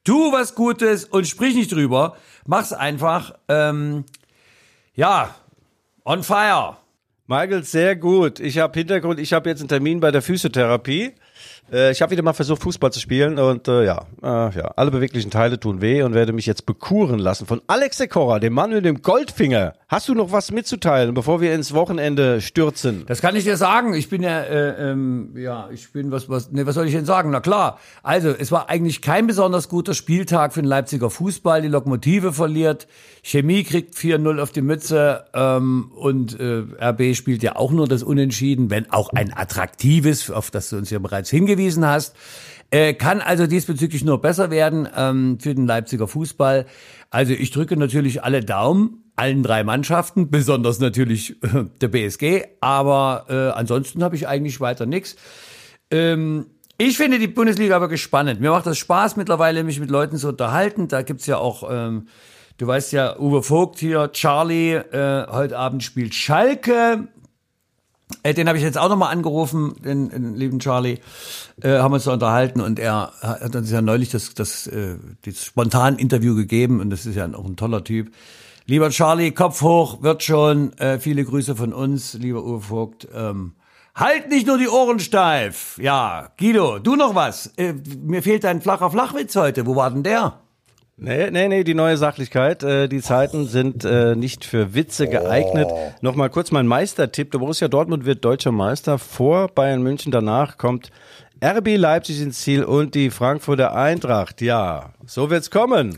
tu 0.03 0.31
was 0.31 0.55
Gutes 0.55 1.05
und 1.05 1.27
sprich 1.27 1.55
nicht 1.55 1.71
drüber, 1.71 2.15
mach's 2.45 2.73
einfach, 2.73 3.33
ähm, 3.49 4.05
ja, 4.93 5.35
on 6.05 6.23
fire. 6.23 6.77
Michael, 7.27 7.63
sehr 7.63 7.95
gut. 7.95 8.39
Ich 8.39 8.59
habe 8.59 8.77
Hintergrund, 8.77 9.19
ich 9.19 9.33
habe 9.33 9.49
jetzt 9.49 9.59
einen 9.59 9.67
Termin 9.67 9.99
bei 9.99 10.11
der 10.11 10.21
Physiotherapie. 10.21 11.13
Äh, 11.71 11.91
ich 11.91 12.01
habe 12.01 12.11
wieder 12.11 12.23
mal 12.23 12.33
versucht, 12.33 12.61
Fußball 12.61 12.91
zu 12.91 12.99
spielen 12.99 13.39
und 13.39 13.67
äh, 13.67 13.85
ja, 13.85 14.05
äh, 14.21 14.55
ja, 14.55 14.71
alle 14.75 14.91
beweglichen 14.91 15.31
Teile 15.31 15.59
tun 15.59 15.81
weh 15.81 16.03
und 16.03 16.13
werde 16.13 16.33
mich 16.33 16.45
jetzt 16.45 16.65
bekuren 16.65 17.19
lassen 17.19 17.45
von 17.45 17.61
Alex 17.67 17.97
Sekora, 17.97 18.39
dem 18.39 18.53
Mann 18.53 18.71
mit 18.71 18.85
dem 18.85 19.01
Goldfinger. 19.01 19.73
Hast 19.87 20.09
du 20.09 20.13
noch 20.13 20.31
was 20.31 20.51
mitzuteilen, 20.51 21.13
bevor 21.13 21.41
wir 21.41 21.53
ins 21.53 21.73
Wochenende 21.73 22.41
stürzen? 22.41 23.05
Das 23.07 23.21
kann 23.21 23.35
ich 23.35 23.43
dir 23.43 23.57
sagen. 23.57 23.93
Ich 23.93 24.09
bin 24.09 24.23
ja, 24.23 24.41
äh, 24.41 24.91
ähm, 24.91 25.33
ja, 25.35 25.69
ich 25.71 25.91
bin 25.91 26.11
was, 26.11 26.29
was, 26.29 26.51
ne, 26.51 26.65
was 26.65 26.75
soll 26.75 26.87
ich 26.87 26.93
denn 26.93 27.05
sagen? 27.05 27.29
Na 27.31 27.39
klar. 27.39 27.79
Also, 28.03 28.29
es 28.29 28.51
war 28.51 28.69
eigentlich 28.69 29.01
kein 29.01 29.27
besonders 29.27 29.69
guter 29.69 29.93
Spieltag 29.93 30.53
für 30.53 30.61
den 30.61 30.67
Leipziger 30.67 31.09
Fußball. 31.09 31.61
Die 31.61 31.67
Lokomotive 31.67 32.33
verliert, 32.33 32.87
Chemie 33.23 33.63
kriegt 33.63 33.95
4-0 33.95 34.39
auf 34.39 34.51
die 34.51 34.61
Mütze 34.61 35.25
ähm, 35.33 35.91
und 35.95 36.39
äh, 36.39 36.63
RB 36.79 37.15
spielt 37.15 37.41
ja 37.41 37.55
auch 37.55 37.71
nur 37.71 37.87
das 37.87 38.03
Unentschieden, 38.03 38.69
wenn 38.69 38.91
auch 38.91 39.09
ein 39.13 39.35
attraktives, 39.35 40.29
auf 40.29 40.51
das 40.51 40.69
du 40.69 40.77
uns 40.77 40.89
ja 40.89 40.99
bereits 40.99 41.29
hingewiesen 41.35 41.85
hast. 41.85 42.15
Äh, 42.71 42.93
kann 42.93 43.21
also 43.21 43.45
diesbezüglich 43.45 44.03
nur 44.03 44.21
besser 44.21 44.49
werden 44.49 44.87
ähm, 44.95 45.37
für 45.39 45.53
den 45.53 45.67
Leipziger 45.67 46.07
Fußball. 46.07 46.65
Also 47.09 47.33
ich 47.33 47.51
drücke 47.51 47.77
natürlich 47.77 48.23
alle 48.23 48.41
Daumen 48.41 49.05
allen 49.15 49.43
drei 49.43 49.63
Mannschaften, 49.63 50.29
besonders 50.29 50.79
natürlich 50.79 51.41
äh, 51.43 51.65
der 51.81 51.87
BSG, 51.87 52.43
aber 52.59 53.25
äh, 53.29 53.57
ansonsten 53.57 54.03
habe 54.03 54.15
ich 54.15 54.27
eigentlich 54.27 54.59
weiter 54.59 54.85
nichts. 54.85 55.15
Ähm, 55.89 56.47
ich 56.77 56.97
finde 56.97 57.19
die 57.19 57.27
Bundesliga 57.27 57.79
wirklich 57.79 58.01
spannend. 58.01 58.41
Mir 58.41 58.51
macht 58.51 58.65
das 58.65 58.77
Spaß 58.77 59.15
mittlerweile, 59.15 59.63
mich 59.63 59.79
mit 59.79 59.89
Leuten 59.89 60.17
zu 60.17 60.27
unterhalten. 60.27 60.89
Da 60.89 61.03
gibt's 61.03 61.25
ja 61.25 61.37
auch, 61.37 61.63
ähm, 61.71 62.07
du 62.57 62.67
weißt 62.67 62.91
ja, 62.91 63.17
Uwe 63.17 63.43
Vogt 63.43 63.79
hier, 63.79 64.11
Charlie, 64.11 64.73
äh, 64.73 65.27
heute 65.31 65.57
Abend 65.57 65.83
spielt 65.83 66.13
Schalke. 66.13 67.07
Äh, 68.23 68.33
den 68.33 68.47
habe 68.47 68.57
ich 68.57 68.63
jetzt 68.63 68.77
auch 68.77 68.89
nochmal 68.89 69.11
angerufen, 69.11 69.75
den, 69.83 70.09
den 70.09 70.35
lieben 70.35 70.59
Charlie, 70.59 70.99
äh, 71.61 71.79
haben 71.79 71.93
uns 71.93 72.03
da 72.03 72.13
unterhalten 72.13 72.61
und 72.61 72.79
er 72.79 73.11
hat 73.21 73.55
uns 73.55 73.71
ja 73.71 73.81
neulich 73.81 74.09
das, 74.09 74.33
das, 74.33 74.67
äh, 74.67 74.97
das 75.25 75.43
spontan 75.43 75.97
Interview 75.97 76.35
gegeben 76.35 76.81
und 76.81 76.89
das 76.89 77.05
ist 77.05 77.15
ja 77.15 77.27
auch 77.33 77.45
ein 77.45 77.55
toller 77.55 77.83
Typ. 77.83 78.11
Lieber 78.67 78.89
Charlie, 78.89 79.31
Kopf 79.31 79.61
hoch, 79.61 80.01
wird 80.01 80.23
schon. 80.23 80.73
Äh, 80.79 80.99
viele 80.99 81.23
Grüße 81.23 81.55
von 81.55 81.71
uns, 81.71 82.13
lieber 82.15 82.43
Uwe 82.43 82.61
Vogt. 82.61 83.07
Ähm, 83.13 83.53
halt 83.93 84.29
nicht 84.29 84.47
nur 84.47 84.57
die 84.57 84.67
Ohren 84.67 84.99
steif. 84.99 85.77
Ja, 85.79 86.31
Guido, 86.39 86.79
du 86.79 86.95
noch 86.95 87.13
was? 87.13 87.53
Äh, 87.57 87.73
mir 88.03 88.23
fehlt 88.23 88.43
dein 88.43 88.61
flacher 88.61 88.89
Flachwitz 88.89 89.35
heute. 89.35 89.67
Wo 89.67 89.75
war 89.75 89.91
denn 89.91 90.01
der? 90.01 90.39
Nee, 90.97 91.29
nee, 91.29 91.49
nee, 91.49 91.63
die 91.65 91.73
neue 91.73 91.97
Sachlichkeit. 91.97 92.63
Äh, 92.63 92.87
die 92.87 93.01
Zeiten 93.01 93.47
sind 93.47 93.83
äh, 93.83 94.15
nicht 94.15 94.45
für 94.45 94.73
Witze 94.73 95.07
geeignet. 95.07 95.67
Oh. 95.69 95.91
Nochmal 96.01 96.29
kurz 96.29 96.51
mein 96.51 96.67
Meistertipp. 96.67 97.31
Der 97.31 97.39
Borussia 97.39 97.67
Dortmund 97.67 98.05
wird 98.05 98.23
deutscher 98.23 98.53
Meister. 98.53 98.97
Vor 98.97 99.49
Bayern 99.49 99.83
München. 99.83 100.13
Danach 100.13 100.57
kommt 100.57 100.91
RB 101.43 101.75
Leipzig 101.75 102.21
ins 102.21 102.39
Ziel 102.39 102.63
und 102.63 102.95
die 102.95 103.09
Frankfurter 103.09 103.75
Eintracht. 103.75 104.41
Ja, 104.41 104.93
so 105.05 105.29
wird's 105.29 105.51
kommen. 105.51 105.97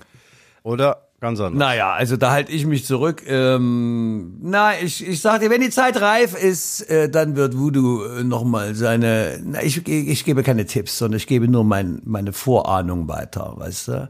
Oder 0.63 1.03
ganz 1.21 1.39
anders. 1.39 1.59
Naja, 1.59 1.93
also 1.93 2.17
da 2.17 2.31
halte 2.31 2.51
ich 2.51 2.65
mich 2.65 2.83
zurück. 2.83 3.21
Ähm, 3.27 4.39
na, 4.41 4.79
ich, 4.81 5.07
ich 5.07 5.21
sag 5.21 5.41
dir, 5.41 5.51
wenn 5.51 5.61
die 5.61 5.69
Zeit 5.69 6.01
reif 6.01 6.33
ist, 6.33 6.89
äh, 6.89 7.07
dann 7.07 7.35
wird 7.35 7.55
Voodoo 7.55 8.03
äh, 8.03 8.23
nochmal 8.23 8.73
seine. 8.73 9.39
Na, 9.43 9.61
ich, 9.61 9.87
ich 9.87 10.25
gebe 10.25 10.41
keine 10.41 10.65
Tipps, 10.65 10.97
sondern 10.97 11.17
ich 11.17 11.27
gebe 11.27 11.47
nur 11.47 11.63
mein, 11.63 12.01
meine 12.03 12.33
Vorahnung 12.33 13.07
weiter, 13.07 13.53
weißt 13.57 13.87
du? 13.89 14.09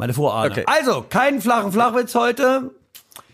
Meine 0.00 0.14
Vorahnung. 0.14 0.52
Okay. 0.52 0.64
Also, 0.66 1.04
keinen 1.06 1.42
flachen 1.42 1.72
Flachwitz 1.72 2.14
heute. 2.14 2.70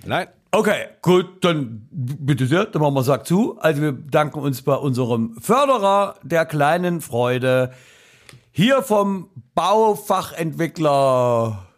Nein. 0.04 0.26
Okay, 0.50 0.86
gut, 1.00 1.44
dann 1.44 1.86
bitte 1.92 2.46
sehr, 2.46 2.64
dann 2.64 2.82
machen 2.82 2.94
wir 2.94 3.04
Sack 3.04 3.24
zu. 3.24 3.56
Also 3.60 3.82
wir 3.82 3.92
bedanken 3.92 4.40
uns 4.40 4.62
bei 4.62 4.74
unserem 4.74 5.36
Förderer 5.40 6.16
der 6.24 6.44
kleinen 6.44 7.02
Freude, 7.02 7.72
hier 8.50 8.82
vom 8.82 9.30
Baufachentwickler. 9.54 11.68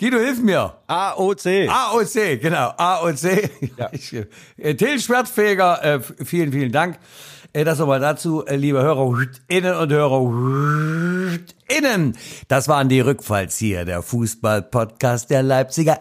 Guido, 0.00 0.18
hilf 0.18 0.40
mir. 0.40 0.74
AOC. 0.88 1.68
AOC, 1.68 2.40
genau, 2.40 2.72
AOC. 2.76 3.48
Ja. 3.76 3.90
Ich, 3.92 4.12
äh, 4.56 4.74
Till 4.74 4.98
Schwertfeger, 4.98 5.84
äh, 5.84 6.00
vielen, 6.00 6.50
vielen 6.50 6.72
Dank. 6.72 6.98
Äh, 7.52 7.64
das 7.64 7.78
nochmal 7.78 8.00
dazu, 8.00 8.44
äh, 8.44 8.56
liebe 8.56 8.82
Hörerinnen 8.82 9.76
und 9.76 9.92
Hörerinnen. 11.68 12.16
Das 12.48 12.66
waren 12.68 12.88
die 12.88 13.00
Rückfallzieher, 13.00 13.84
der 13.84 14.00
Fußball-Podcast 14.02 15.28
der 15.30 15.42
Leipziger 15.42 15.98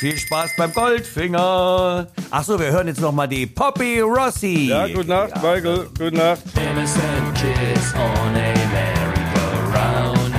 Viel 0.00 0.16
Spaß 0.16 0.52
beim 0.56 0.72
Goldfinger. 0.72 2.06
Ach 2.30 2.42
so, 2.42 2.58
wir 2.58 2.72
hören 2.72 2.86
jetzt 2.86 3.02
noch 3.02 3.12
mal 3.12 3.26
die 3.26 3.44
Poppy 3.44 4.00
Rossi. 4.00 4.68
Ja, 4.70 4.86
gute 4.86 5.10
Nacht, 5.10 5.34
Michael. 5.42 5.90
Gute 5.90 6.16
Nacht. 6.16 6.40
Innocent 6.56 7.34
kids 7.34 7.92
on 7.94 8.34
a 8.34 8.54
merry-go-round. 8.72 10.34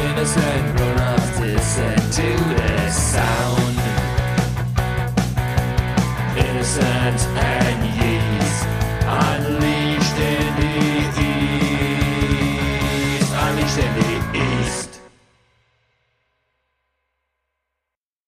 Innocent 0.00 0.76
grown-ups 0.76 1.40
listen 1.40 1.96
to 2.12 2.38
the 2.54 2.92
sound. 2.92 3.80
Innocent 6.36 7.61